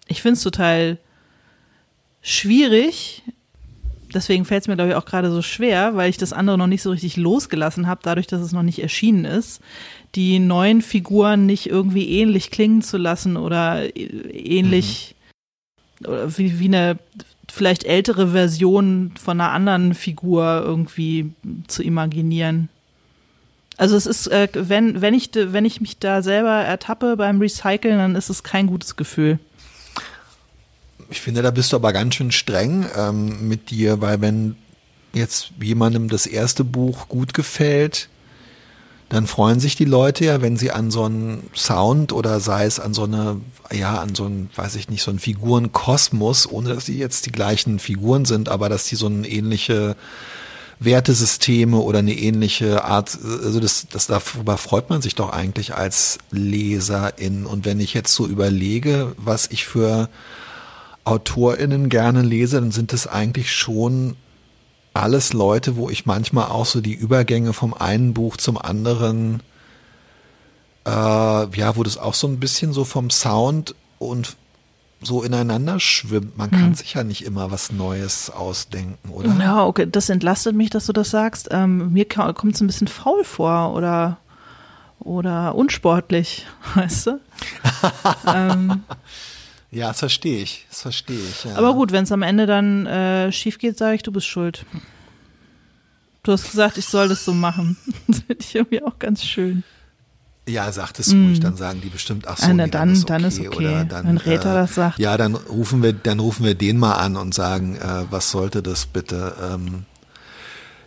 ich 0.08 0.22
finde 0.22 0.34
es 0.34 0.44
total 0.44 0.98
schwierig. 2.22 3.24
Deswegen 4.14 4.46
fällt 4.46 4.62
es 4.62 4.68
mir, 4.68 4.76
glaube 4.76 4.92
ich, 4.92 4.96
auch 4.96 5.06
gerade 5.06 5.30
so 5.30 5.42
schwer, 5.42 5.96
weil 5.96 6.10
ich 6.10 6.18
das 6.18 6.32
andere 6.32 6.58
noch 6.58 6.68
nicht 6.68 6.82
so 6.82 6.92
richtig 6.92 7.18
losgelassen 7.18 7.88
habe, 7.88 8.02
dadurch, 8.04 8.28
dass 8.28 8.42
es 8.42 8.54
noch 8.54 8.64
nicht 8.64 8.80
erschienen 8.80 9.26
ist, 9.26 9.62
die 10.16 10.40
neuen 10.40 10.82
Figuren 10.82 11.46
nicht 11.46 11.68
irgendwie 11.68 12.20
ähnlich 12.20 12.50
klingen 12.50 12.82
zu 12.82 12.98
lassen 12.98 13.36
oder 13.36 13.96
ähnlich 13.96 15.16
mhm. 16.00 16.08
oder 16.08 16.38
wie, 16.38 16.60
wie 16.60 16.66
eine 16.66 16.98
vielleicht 17.52 17.84
ältere 17.84 18.30
Version 18.30 19.12
von 19.22 19.40
einer 19.40 19.52
anderen 19.52 19.94
Figur 19.94 20.64
irgendwie 20.66 21.32
zu 21.68 21.84
imaginieren. 21.84 22.70
Also 23.78 23.98
es 23.98 24.06
ist, 24.06 24.28
äh, 24.28 24.48
wenn, 24.54 25.02
wenn 25.02 25.14
ich, 25.14 25.32
wenn 25.34 25.66
ich 25.66 25.82
mich 25.82 26.00
da 26.00 26.22
selber 26.22 26.54
ertappe 26.54 27.18
beim 27.18 27.40
Recyceln, 27.40 27.98
dann 27.98 28.16
ist 28.16 28.30
es 28.30 28.44
kein 28.44 28.68
gutes 28.68 28.96
Gefühl. 28.96 29.40
Ich 31.10 31.22
finde, 31.22 31.42
da 31.42 31.52
bist 31.52 31.72
du 31.72 31.76
aber 31.76 31.94
ganz 31.94 32.16
schön 32.16 32.32
streng 32.32 32.86
ähm, 32.96 33.48
mit 33.48 33.70
dir, 33.70 34.02
weil 34.02 34.22
wenn 34.22 34.56
jetzt 35.14 35.52
jemandem 35.62 36.10
das 36.10 36.26
erste 36.26 36.64
Buch 36.64 37.08
gut 37.08 37.34
gefällt, 37.34 38.10
dann 39.10 39.28
freuen 39.28 39.60
sich 39.60 39.76
die 39.76 39.86
Leute 39.86 40.26
ja, 40.26 40.42
wenn 40.42 40.58
sie 40.58 40.72
an 40.72 40.90
so 40.90 41.04
einen 41.04 41.50
Sound 41.56 42.12
oder 42.12 42.40
sei 42.40 42.66
es 42.66 42.80
an 42.80 42.94
so 42.94 43.04
eine, 43.04 43.40
ja, 43.72 44.00
an 44.00 44.16
so 44.16 44.26
einen, 44.26 44.50
weiß 44.56 44.76
ich 44.76 44.90
nicht, 44.90 45.04
so 45.04 45.12
einen 45.12 45.20
Figurenkosmos, 45.20 46.50
ohne 46.52 46.74
dass 46.74 46.86
die 46.86 46.98
jetzt 46.98 47.26
die 47.28 47.32
gleichen 47.32 47.80
Figuren 47.80 48.26
sind, 48.26 48.50
aber 48.50 48.68
dass 48.68 48.86
die 48.86 48.96
so 48.96 49.06
eine 49.06 49.28
ähnliche 49.28 49.96
Wertesysteme 50.80 51.78
oder 51.78 52.00
eine 52.00 52.14
ähnliche 52.14 52.84
Art, 52.84 53.18
also 53.24 53.60
das, 53.60 53.88
das 53.90 54.08
darüber 54.08 54.58
freut 54.58 54.90
man 54.90 55.02
sich 55.02 55.16
doch 55.16 55.30
eigentlich 55.30 55.76
als 55.76 56.18
Leserin. 56.32 57.46
Und 57.46 57.64
wenn 57.64 57.80
ich 57.80 57.94
jetzt 57.94 58.14
so 58.14 58.28
überlege, 58.28 59.14
was 59.18 59.48
ich 59.52 59.66
für 59.66 60.10
AutorInnen 61.06 61.90
gerne 61.90 62.22
lese, 62.22 62.60
dann 62.60 62.72
sind 62.72 62.92
es 62.92 63.08
eigentlich 63.08 63.54
schon 63.54 64.16
alles 64.94 65.34
Leute, 65.34 65.76
wo 65.76 65.90
ich 65.90 66.06
manchmal 66.06 66.46
auch 66.46 66.66
so 66.66 66.82
die 66.82 66.94
Übergänge 66.94 67.54
vom 67.54 67.74
einen 67.74 68.14
Buch 68.14 68.38
zum 68.38 68.58
anderen, 68.58 69.42
äh, 70.86 70.90
ja, 70.90 71.76
wo 71.76 71.84
das 71.84 71.98
auch 71.98 72.14
so 72.14 72.28
ein 72.28 72.40
bisschen 72.40 72.74
so 72.74 72.86
vom 72.86 73.10
Sound 73.10 73.76
und 74.00 74.36
so 75.02 75.22
ineinander 75.22 75.80
schwimmt. 75.80 76.38
Man 76.38 76.50
kann 76.50 76.68
hm. 76.68 76.76
sich 76.76 76.94
ja 76.94 77.04
nicht 77.04 77.26
immer 77.26 77.52
was 77.52 77.72
Neues 77.72 78.30
ausdenken, 78.30 79.10
oder? 79.10 79.36
Ja, 79.40 79.66
okay, 79.66 79.88
das 79.90 80.10
entlastet 80.10 80.56
mich, 80.56 80.70
dass 80.70 80.86
du 80.86 80.94
das 80.94 81.12
sagst. 81.12 81.50
Ähm, 81.52 81.92
mir 81.92 82.06
kommt 82.06 82.56
es 82.56 82.62
ein 82.62 82.68
bisschen 82.68 82.88
faul 82.88 83.24
vor 83.24 83.74
oder, 83.74 84.18
oder 85.00 85.56
unsportlich, 85.56 86.48
weißt 86.76 87.08
du? 87.08 87.20
ähm, 88.34 88.84
ja, 89.76 89.90
das 89.90 90.00
verstehe 90.00 90.42
ich. 90.42 90.66
Das 90.70 90.82
verstehe 90.84 91.20
ich. 91.20 91.44
Ja. 91.44 91.58
Aber 91.58 91.74
gut, 91.74 91.92
wenn 91.92 92.06
es 92.06 92.12
am 92.14 92.22
Ende 92.22 92.46
dann 92.46 92.86
äh, 92.86 93.32
schief 93.34 93.58
geht, 93.58 93.78
sage 93.78 93.96
ich, 93.96 94.04
du 94.04 94.12
bist 94.14 94.26
schuld. 94.26 94.66
Du 96.24 96.32
hast 96.32 96.50
gesagt, 96.50 96.78
ich 96.78 96.86
soll 96.86 97.10
das 97.10 97.26
so 97.26 97.34
machen. 97.34 97.76
Das 98.08 98.20
finde 98.20 98.38
ich 98.40 98.56
irgendwie 98.56 98.82
auch 98.82 98.98
ganz 99.00 99.24
schön. 99.24 99.64
Ja, 100.48 100.72
sagt 100.72 101.00
es 101.00 101.12
ruhig, 101.12 101.40
mm. 101.40 101.42
dann 101.42 101.58
sagen 101.58 101.82
die 101.82 101.90
bestimmt, 101.90 102.28
ach 102.28 102.38
so, 102.38 102.46
ah, 102.46 102.54
nee, 102.54 102.68
dann, 102.68 102.72
dann, 102.72 102.90
ist 102.92 103.04
okay. 103.04 103.08
Dann 103.08 103.24
ist 103.26 103.40
okay. 103.40 103.58
Oder 103.58 103.86
dann, 103.86 104.08
Wenn 104.08 104.18
Räter 104.18 104.52
äh, 104.52 104.62
das 104.62 104.76
sagt. 104.76 105.00
Ja, 105.00 105.18
dann 105.18 105.36
rufen 105.36 105.84
wir, 105.84 105.92
dann 105.92 106.20
rufen 106.20 106.46
wir 106.46 106.56
den 106.56 106.78
mal 106.78 106.94
an 106.94 107.18
und 107.18 107.34
sagen, 107.34 107.76
äh, 107.76 108.06
was 108.10 108.32
sollte 108.32 108.64
das 108.64 108.86
bitte? 108.86 109.36
Ähm, 109.44 109.86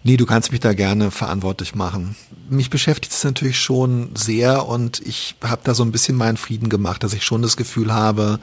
nee, 0.03 0.17
du 0.17 0.25
kannst 0.25 0.51
mich 0.51 0.61
da 0.61 0.73
gerne 0.73 1.11
verantwortlich 1.11 1.75
machen. 1.75 2.17
Mich 2.49 2.71
beschäftigt 2.71 3.13
es 3.13 3.25
natürlich 3.25 3.59
schon 3.61 4.11
sehr 4.15 4.67
und 4.67 5.01
ich 5.01 5.37
habe 5.43 5.61
da 5.65 5.75
so 5.75 5.83
ein 5.83 5.93
bisschen 5.93 6.17
meinen 6.17 6.37
Frieden 6.37 6.69
gemacht, 6.69 7.03
dass 7.03 7.13
ich 7.13 7.25
schon 7.25 7.43
das 7.43 7.57
Gefühl 7.57 7.93
habe, 7.93 8.41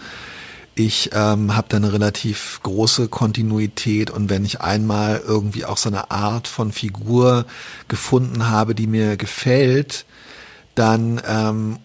Ich 0.77 1.11
ähm, 1.13 1.55
habe 1.55 1.67
da 1.69 1.77
eine 1.77 1.93
relativ 1.93 2.59
große 2.63 3.07
Kontinuität 3.07 4.09
und 4.09 4.29
wenn 4.29 4.43
ich 4.43 4.59
einmal 4.59 5.21
irgendwie 5.25 5.63
auch 5.63 5.77
so 5.77 5.87
eine 5.87 6.11
Art 6.11 6.49
von 6.49 6.73
Figur 6.73 7.45
gefunden 7.87 8.49
habe, 8.49 8.75
die 8.75 8.85
mir 8.85 9.15
gefällt, 9.15 10.05
dann 10.75 11.21
ähm, 11.25 11.77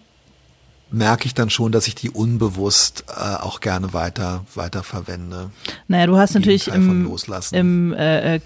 merke 0.91 1.25
ich 1.25 1.33
dann 1.33 1.49
schon, 1.49 1.71
dass 1.71 1.87
ich 1.87 1.95
die 1.95 2.09
unbewusst 2.09 3.05
äh, 3.07 3.35
auch 3.35 3.59
gerne 3.59 3.93
weiter 3.93 4.45
weiter 4.55 4.83
verwende. 4.83 5.49
Naja, 5.87 6.07
du 6.07 6.17
hast 6.17 6.33
natürlich 6.33 6.67
im, 6.67 7.09
im 7.51 7.93
äh, 7.93 8.35
äh 8.35 8.39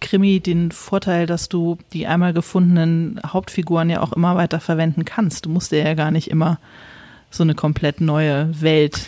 Krimi 0.00 0.40
den 0.40 0.72
Vorteil, 0.72 1.26
dass 1.26 1.48
du 1.48 1.78
die 1.92 2.06
einmal 2.06 2.32
gefundenen 2.32 3.20
Hauptfiguren 3.26 3.90
ja 3.90 4.00
auch 4.00 4.12
immer 4.12 4.36
weiter 4.36 4.60
verwenden 4.60 5.04
kannst. 5.04 5.46
Du 5.46 5.50
musst 5.50 5.72
dir 5.72 5.84
ja 5.84 5.94
gar 5.94 6.10
nicht 6.10 6.30
immer 6.30 6.58
so 7.30 7.42
eine 7.42 7.54
komplett 7.54 8.00
neue 8.00 8.60
Welt 8.60 9.06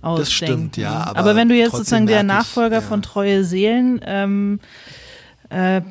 ausdenken. 0.00 0.20
Das 0.20 0.32
stimmt, 0.32 0.76
ja. 0.76 1.06
Aber, 1.06 1.18
aber 1.18 1.36
wenn 1.36 1.48
du 1.48 1.56
jetzt 1.56 1.72
sozusagen 1.72 2.06
der 2.06 2.22
Nachfolger 2.22 2.78
ich, 2.78 2.82
ja. 2.82 2.88
von 2.88 3.02
Treue 3.02 3.44
Seelen, 3.44 4.00
ähm, 4.04 4.60
äh, 5.48 5.82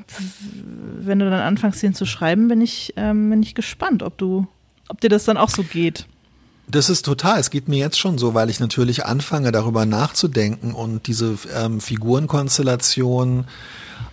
wenn 0.99 1.19
du 1.19 1.29
dann 1.29 1.41
anfängst, 1.41 1.81
den 1.81 1.93
zu 1.93 2.05
schreiben, 2.05 2.47
bin 2.47 2.61
ich, 2.61 2.93
ähm, 2.95 3.29
bin 3.29 3.41
ich 3.43 3.55
gespannt, 3.55 4.03
ob 4.03 4.17
du, 4.17 4.47
ob 4.87 5.01
dir 5.01 5.09
das 5.09 5.25
dann 5.25 5.37
auch 5.37 5.49
so 5.49 5.63
geht. 5.63 6.05
Das 6.67 6.89
ist 6.89 7.03
total. 7.03 7.39
Es 7.39 7.49
geht 7.49 7.67
mir 7.67 7.77
jetzt 7.77 7.99
schon 7.99 8.17
so, 8.17 8.33
weil 8.33 8.49
ich 8.49 8.59
natürlich 8.59 9.05
anfange, 9.05 9.51
darüber 9.51 9.85
nachzudenken 9.85 10.73
und 10.73 11.07
diese 11.07 11.37
ähm, 11.55 11.81
Figurenkonstellation, 11.81 13.45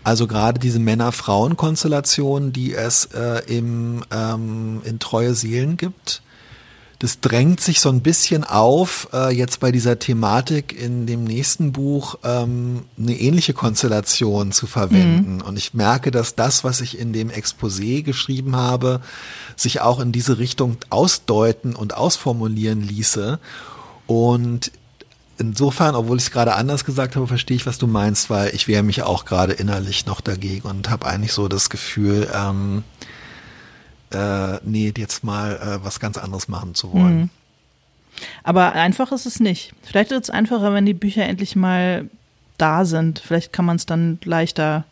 also 0.02 0.26
gerade 0.26 0.58
diese 0.58 0.80
Männer-Frauen-Konstellation, 0.80 2.52
die 2.52 2.74
es 2.74 3.06
äh, 3.06 3.42
im, 3.46 4.02
ähm, 4.10 4.82
in 4.84 4.98
Treue 4.98 5.34
Seelen 5.34 5.76
gibt, 5.76 6.22
das 7.00 7.20
drängt 7.20 7.62
sich 7.62 7.80
so 7.80 7.88
ein 7.88 8.02
bisschen 8.02 8.44
auf, 8.44 9.08
äh, 9.14 9.34
jetzt 9.34 9.60
bei 9.60 9.72
dieser 9.72 9.98
Thematik 9.98 10.78
in 10.78 11.06
dem 11.06 11.24
nächsten 11.24 11.72
Buch 11.72 12.18
ähm, 12.22 12.82
eine 12.98 13.18
ähnliche 13.18 13.54
Konstellation 13.54 14.52
zu 14.52 14.66
verwenden. 14.66 15.36
Mhm. 15.36 15.40
Und 15.40 15.56
ich 15.56 15.72
merke, 15.72 16.10
dass 16.10 16.34
das, 16.34 16.62
was 16.62 16.82
ich 16.82 16.98
in 16.98 17.14
dem 17.14 17.30
Exposé 17.30 18.02
geschrieben 18.02 18.54
habe, 18.54 19.00
sich 19.56 19.80
auch 19.80 19.98
in 19.98 20.12
diese 20.12 20.36
Richtung 20.38 20.76
ausdeuten 20.90 21.74
und 21.74 21.96
ausformulieren 21.96 22.82
ließe. 22.82 23.38
Und 24.06 24.70
insofern, 25.38 25.94
obwohl 25.94 26.18
ich 26.18 26.24
es 26.24 26.30
gerade 26.30 26.54
anders 26.54 26.84
gesagt 26.84 27.16
habe, 27.16 27.26
verstehe 27.26 27.56
ich, 27.56 27.64
was 27.64 27.78
du 27.78 27.86
meinst, 27.86 28.28
weil 28.28 28.54
ich 28.54 28.68
wehre 28.68 28.82
mich 28.82 29.02
auch 29.04 29.24
gerade 29.24 29.54
innerlich 29.54 30.04
noch 30.04 30.20
dagegen 30.20 30.68
und 30.68 30.90
habe 30.90 31.06
eigentlich 31.06 31.32
so 31.32 31.48
das 31.48 31.70
Gefühl, 31.70 32.28
ähm, 32.34 32.84
äh, 34.10 34.58
nee, 34.64 34.92
jetzt 34.96 35.24
mal 35.24 35.56
äh, 35.56 35.84
was 35.84 36.00
ganz 36.00 36.18
anderes 36.18 36.48
machen 36.48 36.74
zu 36.74 36.92
wollen. 36.92 37.18
Mhm. 37.18 37.30
Aber 38.42 38.72
einfach 38.72 39.12
ist 39.12 39.26
es 39.26 39.40
nicht. 39.40 39.72
Vielleicht 39.82 40.12
ist 40.12 40.24
es 40.24 40.30
einfacher, 40.30 40.74
wenn 40.74 40.86
die 40.86 40.94
Bücher 40.94 41.24
endlich 41.24 41.56
mal 41.56 42.08
da 42.58 42.84
sind. 42.84 43.18
Vielleicht 43.18 43.52
kann 43.52 43.64
man 43.64 43.76
es 43.76 43.86
dann 43.86 44.18
leichter 44.24 44.84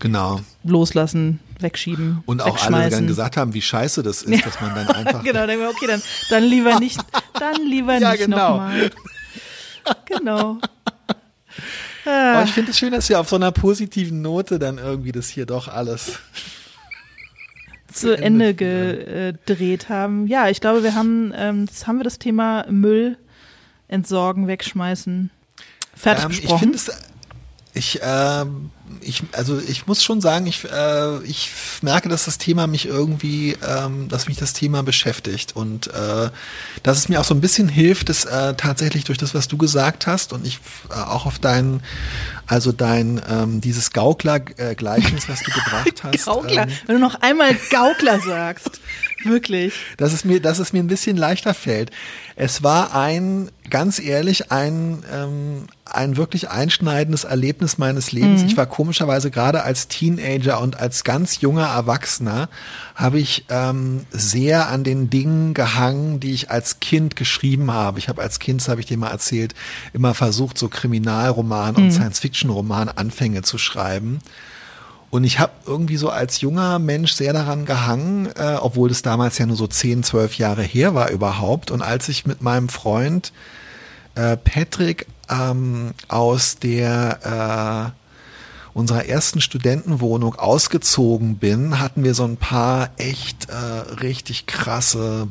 genau. 0.00 0.40
loslassen, 0.64 1.40
wegschieben. 1.60 2.22
Und 2.26 2.42
auch 2.42 2.60
alle 2.66 2.90
dann 2.90 3.06
gesagt 3.06 3.36
haben, 3.36 3.54
wie 3.54 3.62
scheiße 3.62 4.02
das 4.02 4.22
ist, 4.22 4.44
dass 4.44 4.60
man 4.60 4.74
dann 4.74 4.88
einfach. 4.88 5.22
genau, 5.24 5.46
dann 5.46 5.62
okay, 5.66 5.86
dann, 5.86 6.02
dann 6.30 6.44
lieber 6.44 6.80
nicht, 6.80 6.98
dann 7.38 7.62
lieber 7.66 7.98
ja, 7.98 8.12
nicht 8.12 8.24
genau. 8.24 8.50
nochmal. 8.50 8.90
Genau. 10.06 10.58
Aber 12.04 12.44
ich 12.44 12.52
finde 12.52 12.70
es 12.70 12.78
schön, 12.78 12.92
dass 12.92 13.08
wir 13.08 13.20
auf 13.20 13.28
so 13.28 13.36
einer 13.36 13.52
positiven 13.52 14.22
Note 14.22 14.58
dann 14.58 14.78
irgendwie 14.78 15.12
das 15.12 15.28
hier 15.28 15.44
doch 15.44 15.68
alles 15.68 16.18
zu 18.00 18.16
Ende, 18.16 18.54
gedreht 18.54 19.88
haben. 19.88 20.26
Ja, 20.26 20.48
ich 20.48 20.60
glaube, 20.60 20.82
wir 20.82 20.94
haben, 20.94 21.32
ähm, 21.36 21.66
das 21.66 21.86
haben 21.86 21.98
wir 21.98 22.04
das 22.04 22.18
Thema 22.18 22.66
Müll 22.70 23.16
entsorgen, 23.88 24.46
wegschmeißen 24.46 25.30
fertig 25.94 26.24
ähm, 26.24 26.28
besprochen. 26.30 26.54
Ich 26.54 26.60
finde 26.60 26.76
es, 26.76 26.90
ich, 27.74 28.02
äh, 28.02 28.44
ich, 29.00 29.22
also 29.32 29.58
ich 29.58 29.86
muss 29.86 30.02
schon 30.02 30.20
sagen, 30.20 30.46
ich, 30.46 30.64
äh, 30.64 31.22
ich 31.24 31.50
merke, 31.82 32.08
dass 32.08 32.24
das 32.24 32.38
Thema 32.38 32.66
mich 32.66 32.86
irgendwie, 32.86 33.56
ähm, 33.66 34.08
dass 34.08 34.28
mich 34.28 34.36
das 34.36 34.52
Thema 34.52 34.82
beschäftigt 34.82 35.56
und 35.56 35.88
äh, 35.88 36.30
dass 36.82 36.98
es 36.98 37.08
mir 37.08 37.20
auch 37.20 37.24
so 37.24 37.34
ein 37.34 37.40
bisschen 37.40 37.68
hilft, 37.68 38.08
dass 38.08 38.24
äh, 38.24 38.54
tatsächlich 38.54 39.04
durch 39.04 39.18
das, 39.18 39.34
was 39.34 39.48
du 39.48 39.56
gesagt 39.56 40.06
hast 40.06 40.32
und 40.32 40.46
ich 40.46 40.60
äh, 40.90 40.94
auch 40.94 41.26
auf 41.26 41.38
dein, 41.38 41.80
also 42.46 42.72
dein, 42.72 43.20
ähm, 43.28 43.60
dieses 43.60 43.92
Gaukler-Gleichnis, 43.92 45.28
was 45.28 45.40
du 45.42 45.50
gebracht 45.50 46.02
hast. 46.02 46.24
Gaukler, 46.26 46.62
ähm, 46.62 46.72
wenn 46.86 46.96
du 46.96 47.00
noch 47.00 47.20
einmal 47.20 47.54
Gaukler 47.70 48.20
sagst. 48.20 48.80
Wirklich. 49.24 49.74
Dass 49.96 50.12
es 50.12 50.24
mir, 50.24 50.40
dass 50.40 50.58
es 50.58 50.72
mir 50.72 50.80
ein 50.80 50.86
bisschen 50.86 51.16
leichter 51.16 51.52
fällt. 51.52 51.90
Es 52.40 52.62
war 52.62 52.94
ein, 52.94 53.50
ganz 53.68 53.98
ehrlich, 53.98 54.52
ein, 54.52 55.02
ähm, 55.12 55.64
ein 55.84 56.16
wirklich 56.16 56.48
einschneidendes 56.50 57.24
Erlebnis 57.24 57.78
meines 57.78 58.12
Lebens. 58.12 58.42
Mhm. 58.42 58.46
Ich 58.46 58.56
war 58.56 58.66
komischerweise 58.66 59.32
gerade 59.32 59.64
als 59.64 59.88
Teenager 59.88 60.60
und 60.60 60.78
als 60.78 61.02
ganz 61.02 61.40
junger 61.40 61.66
Erwachsener 61.66 62.48
habe 62.94 63.18
ich 63.18 63.44
ähm, 63.48 64.06
sehr 64.12 64.68
an 64.68 64.84
den 64.84 65.10
Dingen 65.10 65.52
gehangen, 65.52 66.20
die 66.20 66.30
ich 66.30 66.48
als 66.48 66.78
Kind 66.78 67.16
geschrieben 67.16 67.72
habe. 67.72 67.98
Ich 67.98 68.08
habe 68.08 68.22
als 68.22 68.38
Kind, 68.38 68.60
das 68.60 68.68
habe 68.68 68.80
ich 68.80 68.86
dir 68.86 68.98
mal 68.98 69.10
erzählt, 69.10 69.56
immer 69.92 70.14
versucht, 70.14 70.58
so 70.58 70.68
Kriminalroman 70.68 71.74
mhm. 71.74 71.82
und 71.82 71.90
Science-Fiction-Roman 71.90 72.88
Anfänge 72.88 73.42
zu 73.42 73.58
schreiben. 73.58 74.20
Und 75.10 75.24
ich 75.24 75.38
habe 75.38 75.52
irgendwie 75.66 75.96
so 75.96 76.10
als 76.10 76.40
junger 76.40 76.78
Mensch 76.78 77.12
sehr 77.12 77.32
daran 77.32 77.64
gehangen, 77.64 78.26
äh, 78.36 78.56
obwohl 78.60 78.90
das 78.90 79.02
damals 79.02 79.38
ja 79.38 79.46
nur 79.46 79.56
so 79.56 79.66
10, 79.66 80.02
12 80.02 80.34
Jahre 80.36 80.62
her 80.62 80.94
war 80.94 81.10
überhaupt. 81.10 81.70
Und 81.70 81.80
als 81.80 82.08
ich 82.08 82.26
mit 82.26 82.42
meinem 82.42 82.68
Freund 82.68 83.32
äh, 84.14 84.36
Patrick 84.36 85.06
ähm, 85.30 85.92
aus 86.08 86.58
der 86.58 87.94
äh, 87.94 88.78
unserer 88.78 89.06
ersten 89.06 89.40
Studentenwohnung 89.40 90.34
ausgezogen 90.34 91.36
bin, 91.36 91.80
hatten 91.80 92.04
wir 92.04 92.14
so 92.14 92.24
ein 92.24 92.36
paar 92.36 92.90
echt 92.98 93.48
äh, 93.48 93.54
richtig 94.00 94.46
krasse 94.46 95.26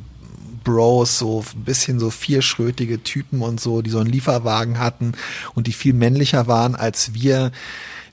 Bros, 0.64 1.20
so 1.20 1.46
ein 1.56 1.64
bisschen 1.64 2.00
so 2.00 2.10
vierschrötige 2.10 3.02
Typen 3.04 3.42
und 3.42 3.62
so, 3.62 3.82
die 3.82 3.90
so 3.90 4.00
einen 4.00 4.10
Lieferwagen 4.10 4.80
hatten 4.80 5.14
und 5.54 5.68
die 5.68 5.72
viel 5.72 5.94
männlicher 5.94 6.48
waren 6.48 6.76
als 6.76 7.14
wir 7.14 7.52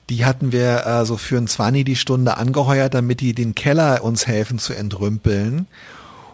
die 0.09 0.25
hatten 0.25 0.51
wir 0.51 0.85
äh, 0.85 1.05
so 1.05 1.17
für 1.17 1.37
ein 1.37 1.47
20 1.47 1.85
die 1.85 1.95
Stunde 1.95 2.37
angeheuert, 2.37 2.93
damit 2.93 3.21
die 3.21 3.33
den 3.33 3.55
Keller 3.55 4.03
uns 4.03 4.27
helfen 4.27 4.59
zu 4.59 4.73
entrümpeln. 4.73 5.67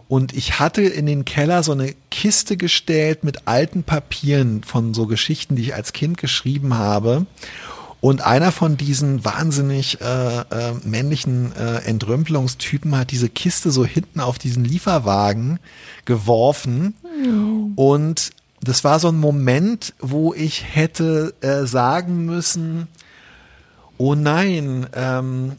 Und 0.07 0.34
ich 0.34 0.59
hatte 0.59 0.82
in 0.82 1.05
den 1.05 1.24
Keller 1.24 1.63
so 1.63 1.72
eine 1.72 1.95
Kiste 2.09 2.57
gestellt 2.57 3.24
mit 3.24 3.47
alten 3.47 3.84
Papieren 3.84 4.61
von 4.63 4.93
so 4.93 5.07
Geschichten, 5.07 5.55
die 5.55 5.61
ich 5.61 5.76
als 5.76 5.93
Kind 5.93 6.17
geschrieben 6.17 6.74
habe. 6.74 7.26
Und 8.01 8.22
einer 8.22 8.51
von 8.51 8.76
diesen 8.76 9.24
wahnsinnig 9.24 10.01
äh, 10.01 10.39
äh, 10.39 10.74
männlichen 10.84 11.55
äh, 11.55 11.78
Entrümpelungstypen 11.86 12.97
hat 12.97 13.11
diese 13.11 13.30
Kiste 13.30 13.72
so 13.72 13.86
hinten 13.86 14.19
auf 14.19 14.38
diesen 14.38 14.65
Lieferwagen 14.65 15.59
geworfen. 16.03 16.95
Mhm. 17.03 17.74
Und 17.76 18.32
das 18.59 18.84
war 18.84 18.99
so 18.99 19.07
ein 19.07 19.19
Moment, 19.19 19.93
wo 19.99 20.34
ich 20.34 20.65
hätte 20.76 21.36
äh, 21.41 21.65
sagen 21.67 22.26
müssen, 22.26 22.88
oh 24.02 24.16
nein, 24.16 24.88
ähm, 24.93 25.58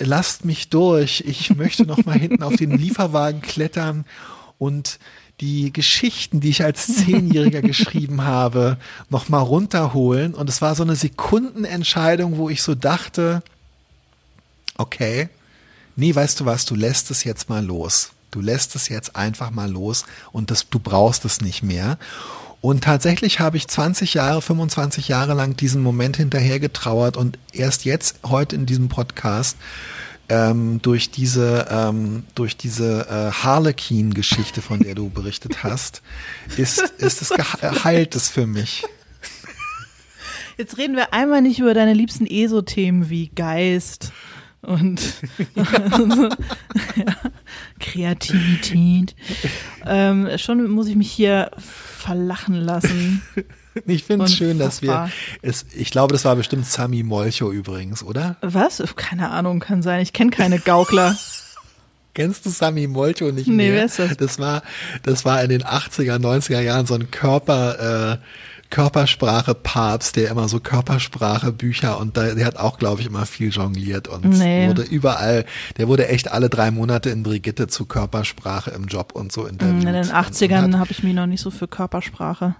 lasst 0.00 0.44
mich 0.44 0.68
durch, 0.68 1.22
ich 1.26 1.54
möchte 1.54 1.86
noch 1.86 2.04
mal 2.04 2.18
hinten 2.18 2.42
auf 2.42 2.56
den 2.56 2.72
Lieferwagen 2.72 3.40
klettern 3.40 4.04
und 4.58 4.98
die 5.40 5.72
Geschichten, 5.72 6.40
die 6.40 6.48
ich 6.48 6.64
als 6.64 6.92
Zehnjähriger 6.96 7.62
geschrieben 7.62 8.22
habe, 8.22 8.78
noch 9.10 9.28
mal 9.28 9.38
runterholen. 9.38 10.34
Und 10.34 10.48
es 10.48 10.60
war 10.60 10.74
so 10.74 10.82
eine 10.82 10.96
Sekundenentscheidung, 10.96 12.36
wo 12.36 12.48
ich 12.50 12.62
so 12.62 12.74
dachte, 12.74 13.44
okay, 14.76 15.28
nee, 15.94 16.12
weißt 16.12 16.40
du 16.40 16.46
was, 16.46 16.64
du 16.64 16.74
lässt 16.74 17.12
es 17.12 17.22
jetzt 17.22 17.48
mal 17.48 17.64
los. 17.64 18.10
Du 18.32 18.40
lässt 18.40 18.74
es 18.74 18.88
jetzt 18.88 19.14
einfach 19.14 19.52
mal 19.52 19.70
los 19.70 20.04
und 20.32 20.50
das, 20.50 20.68
du 20.68 20.80
brauchst 20.80 21.24
es 21.24 21.40
nicht 21.40 21.62
mehr. 21.62 21.96
Und 22.60 22.82
tatsächlich 22.82 23.38
habe 23.38 23.56
ich 23.56 23.68
20 23.68 24.14
Jahre, 24.14 24.42
25 24.42 25.08
Jahre 25.08 25.34
lang 25.34 25.56
diesen 25.56 25.82
Moment 25.82 26.16
hinterher 26.16 26.58
getrauert 26.58 27.16
und 27.16 27.38
erst 27.52 27.84
jetzt, 27.84 28.20
heute 28.26 28.56
in 28.56 28.66
diesem 28.66 28.88
Podcast, 28.88 29.56
ähm, 30.28 30.82
durch 30.82 31.10
diese, 31.10 31.66
ähm, 31.70 32.24
durch 32.34 32.56
diese 32.56 33.06
äh, 33.08 33.30
Harlequin-Geschichte, 33.32 34.60
von 34.60 34.80
der 34.80 34.94
du 34.94 35.08
berichtet 35.08 35.62
hast, 35.62 36.02
ist, 36.56 36.80
ist 36.98 37.22
es 37.22 37.30
geheilt 37.30 38.14
es 38.14 38.28
für 38.28 38.46
mich. 38.46 38.84
Jetzt 40.58 40.76
reden 40.76 40.96
wir 40.96 41.14
einmal 41.14 41.40
nicht 41.40 41.60
über 41.60 41.72
deine 41.72 41.94
liebsten 41.94 42.26
ESO-Themen 42.26 43.08
wie 43.08 43.28
Geist 43.28 44.12
und 44.60 45.00
also, 45.54 46.24
ja, 46.24 47.16
Kreativität. 47.78 49.14
Ähm, 49.86 50.28
schon 50.36 50.68
muss 50.70 50.88
ich 50.88 50.96
mich 50.96 51.10
hier 51.10 51.50
verlachen 51.56 52.54
lassen. 52.54 53.22
Ich 53.86 54.02
finde 54.02 54.24
es 54.24 54.34
schön, 54.34 54.58
dass 54.58 54.82
wir 54.82 55.08
es, 55.40 55.64
ich 55.72 55.92
glaube, 55.92 56.12
das 56.12 56.24
war 56.24 56.34
bestimmt 56.34 56.66
Sami 56.66 57.04
Molcho 57.04 57.52
übrigens, 57.52 58.02
oder? 58.02 58.36
Was? 58.40 58.82
Keine 58.96 59.30
Ahnung, 59.30 59.60
kann 59.60 59.82
sein. 59.82 60.00
Ich 60.00 60.12
kenne 60.12 60.32
keine 60.32 60.58
Gaukler. 60.58 61.16
Kennst 62.18 62.44
du 62.46 62.50
Sami 62.50 62.88
Molcho 62.88 63.30
nicht 63.30 63.46
nee, 63.46 63.70
mehr? 63.70 63.74
Wer 63.74 63.84
ist 63.84 64.00
das? 64.00 64.16
Das 64.16 64.40
war, 64.40 64.62
das 65.04 65.24
war 65.24 65.40
in 65.40 65.50
den 65.50 65.62
80er, 65.62 66.18
90er 66.18 66.58
Jahren 66.58 66.84
so 66.84 66.94
ein 66.94 67.12
Körper, 67.12 68.14
äh, 68.14 68.18
Körpersprache-Papst, 68.70 70.16
der 70.16 70.32
immer 70.32 70.48
so 70.48 70.58
Körpersprache-Bücher 70.58 71.96
und 72.00 72.16
da, 72.16 72.34
der 72.34 72.44
hat 72.44 72.56
auch, 72.56 72.80
glaube 72.80 73.02
ich, 73.02 73.06
immer 73.06 73.24
viel 73.24 73.50
jongliert 73.50 74.08
und 74.08 74.24
nee. 74.24 74.66
wurde 74.66 74.82
überall, 74.82 75.44
der 75.76 75.86
wurde 75.86 76.08
echt 76.08 76.32
alle 76.32 76.48
drei 76.48 76.72
Monate 76.72 77.10
in 77.10 77.22
Brigitte 77.22 77.68
zu 77.68 77.86
Körpersprache 77.86 78.72
im 78.72 78.86
Job 78.86 79.12
und 79.12 79.30
so 79.30 79.46
interviewt. 79.46 79.84
In 79.84 79.92
den 79.92 80.06
80ern 80.06 80.76
habe 80.76 80.90
ich 80.90 81.04
mich 81.04 81.14
noch 81.14 81.26
nicht 81.26 81.40
so 81.40 81.52
für 81.52 81.68
Körpersprache 81.68 82.56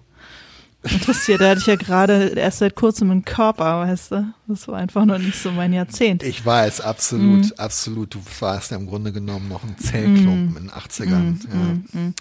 interessiert. 0.83 1.41
Da 1.41 1.51
hatte 1.51 1.61
ich 1.61 1.67
ja 1.67 1.77
gerade 1.77 2.33
erst 2.37 2.59
seit 2.59 2.75
kurzem 2.75 3.11
einen 3.11 3.25
Körper, 3.25 3.81
weißt 3.81 4.13
du? 4.13 4.35
Das 4.47 4.69
war 4.69 4.77
einfach 4.77 5.05
noch 5.05 5.19
nicht 5.19 5.39
so 5.39 5.51
mein 5.51 5.73
Jahrzehnt. 5.73 6.23
Ich 6.23 6.45
weiß, 6.45 6.81
absolut, 6.81 7.47
mm. 7.47 7.53
absolut. 7.61 8.15
Du 8.15 8.21
warst 8.41 8.71
ja 8.71 8.77
im 8.77 8.87
Grunde 8.87 9.13
genommen 9.13 9.49
noch 9.49 9.65
ein 9.65 9.77
Zellklumpen 9.79 10.55
mm. 10.55 10.57
in 10.57 10.63
den 10.65 10.71
80ern. 10.71 11.21
Mm, 11.21 11.41
ja. 11.51 11.57
Mm, 11.57 12.07
mm. 12.07 12.15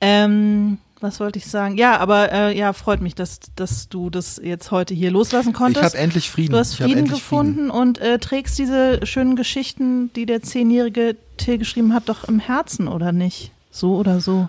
Ähm, 0.00 0.78
was 1.00 1.18
wollte 1.18 1.38
ich 1.38 1.46
sagen? 1.46 1.76
Ja, 1.76 1.98
aber 1.98 2.30
äh, 2.32 2.56
ja, 2.56 2.72
freut 2.72 3.00
mich, 3.00 3.14
dass, 3.16 3.40
dass 3.56 3.88
du 3.88 4.08
das 4.08 4.40
jetzt 4.42 4.70
heute 4.70 4.94
hier 4.94 5.10
loslassen 5.10 5.52
konntest. 5.52 5.84
Ich 5.84 5.92
habe 5.92 5.98
endlich 5.98 6.30
Frieden. 6.30 6.52
Du 6.52 6.58
hast 6.58 6.76
Frieden 6.76 7.08
gefunden 7.08 7.54
Frieden. 7.54 7.70
und 7.70 7.98
äh, 7.98 8.18
trägst 8.18 8.58
diese 8.58 9.04
schönen 9.04 9.34
Geschichten, 9.34 10.12
die 10.14 10.26
der 10.26 10.42
zehnjährige 10.42 11.16
Till 11.38 11.58
geschrieben 11.58 11.92
hat, 11.92 12.08
doch 12.08 12.24
im 12.24 12.38
Herzen, 12.38 12.86
oder 12.86 13.10
nicht? 13.10 13.50
So 13.72 13.96
oder 13.96 14.20
so. 14.20 14.48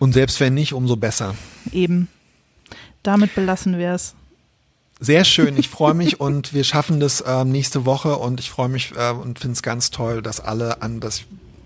Und 0.00 0.14
selbst 0.14 0.40
wenn 0.40 0.54
nicht, 0.54 0.72
umso 0.72 0.96
besser. 0.96 1.36
Eben. 1.70 2.08
Damit 3.02 3.34
belassen 3.34 3.78
wir 3.78 3.92
es. 3.92 4.14
Sehr 5.00 5.24
schön, 5.24 5.56
ich 5.56 5.68
freue 5.68 5.94
mich 5.94 6.20
und 6.20 6.54
wir 6.54 6.62
schaffen 6.62 7.00
das 7.00 7.24
ähm, 7.26 7.50
nächste 7.50 7.84
Woche 7.84 8.18
und 8.18 8.38
ich 8.38 8.50
freue 8.50 8.68
mich 8.68 8.92
äh, 8.96 9.10
und 9.10 9.40
finde 9.40 9.54
es 9.54 9.62
ganz 9.62 9.90
toll, 9.90 10.22
dass 10.22 10.38
alle 10.38 10.80
an 10.80 11.00
das. 11.00 11.22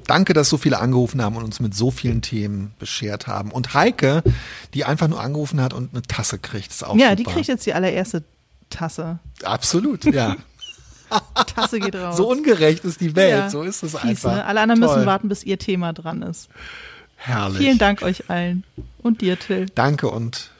Danke, 0.07 0.32
dass 0.32 0.49
so 0.49 0.57
viele 0.57 0.78
angerufen 0.78 1.20
haben 1.20 1.37
und 1.37 1.43
uns 1.45 1.61
mit 1.61 1.74
so 1.74 1.91
vielen 1.91 2.22
Themen 2.22 2.72
beschert 2.78 3.26
haben. 3.26 3.51
Und 3.51 3.74
Heike, 3.74 4.22
die 4.72 4.84
einfach 4.84 5.09
nur 5.09 5.20
angerufen 5.20 5.61
hat 5.61 5.74
und 5.74 5.93
eine 5.93 6.03
Tasse 6.03 6.39
kriegt, 6.39 6.70
ist 6.70 6.84
auch 6.84 6.95
Ja, 6.97 7.07
super. 7.11 7.16
die 7.16 7.24
kriegt 7.24 7.49
jetzt 7.49 7.66
die 7.66 7.74
allererste 7.74 8.22
Tasse. 8.70 9.18
Absolut, 9.43 10.05
ja. 10.05 10.37
Tasse 11.55 11.78
geht 11.80 11.95
raus. 11.97 12.16
So 12.16 12.30
ungerecht 12.30 12.84
ist 12.84 13.01
die 13.01 13.14
Welt, 13.16 13.30
ja, 13.30 13.51
so 13.51 13.62
ist 13.62 13.82
es 13.82 13.93
fies, 13.93 14.01
einfach. 14.01 14.34
Ne? 14.34 14.45
Alle 14.45 14.61
anderen 14.61 14.80
Toll. 14.80 14.95
müssen 14.97 15.07
warten, 15.07 15.28
bis 15.28 15.45
ihr 15.45 15.59
Thema 15.59 15.93
dran 15.93 16.22
ist. 16.22 16.49
Herrlich. 17.16 17.59
Vielen 17.59 17.78
Dank 17.78 18.03
euch 18.03 18.28
allen 18.30 18.64
und 19.03 19.20
dir, 19.20 19.39
Till. 19.39 19.66
Danke 19.74 20.09
und 20.09 20.51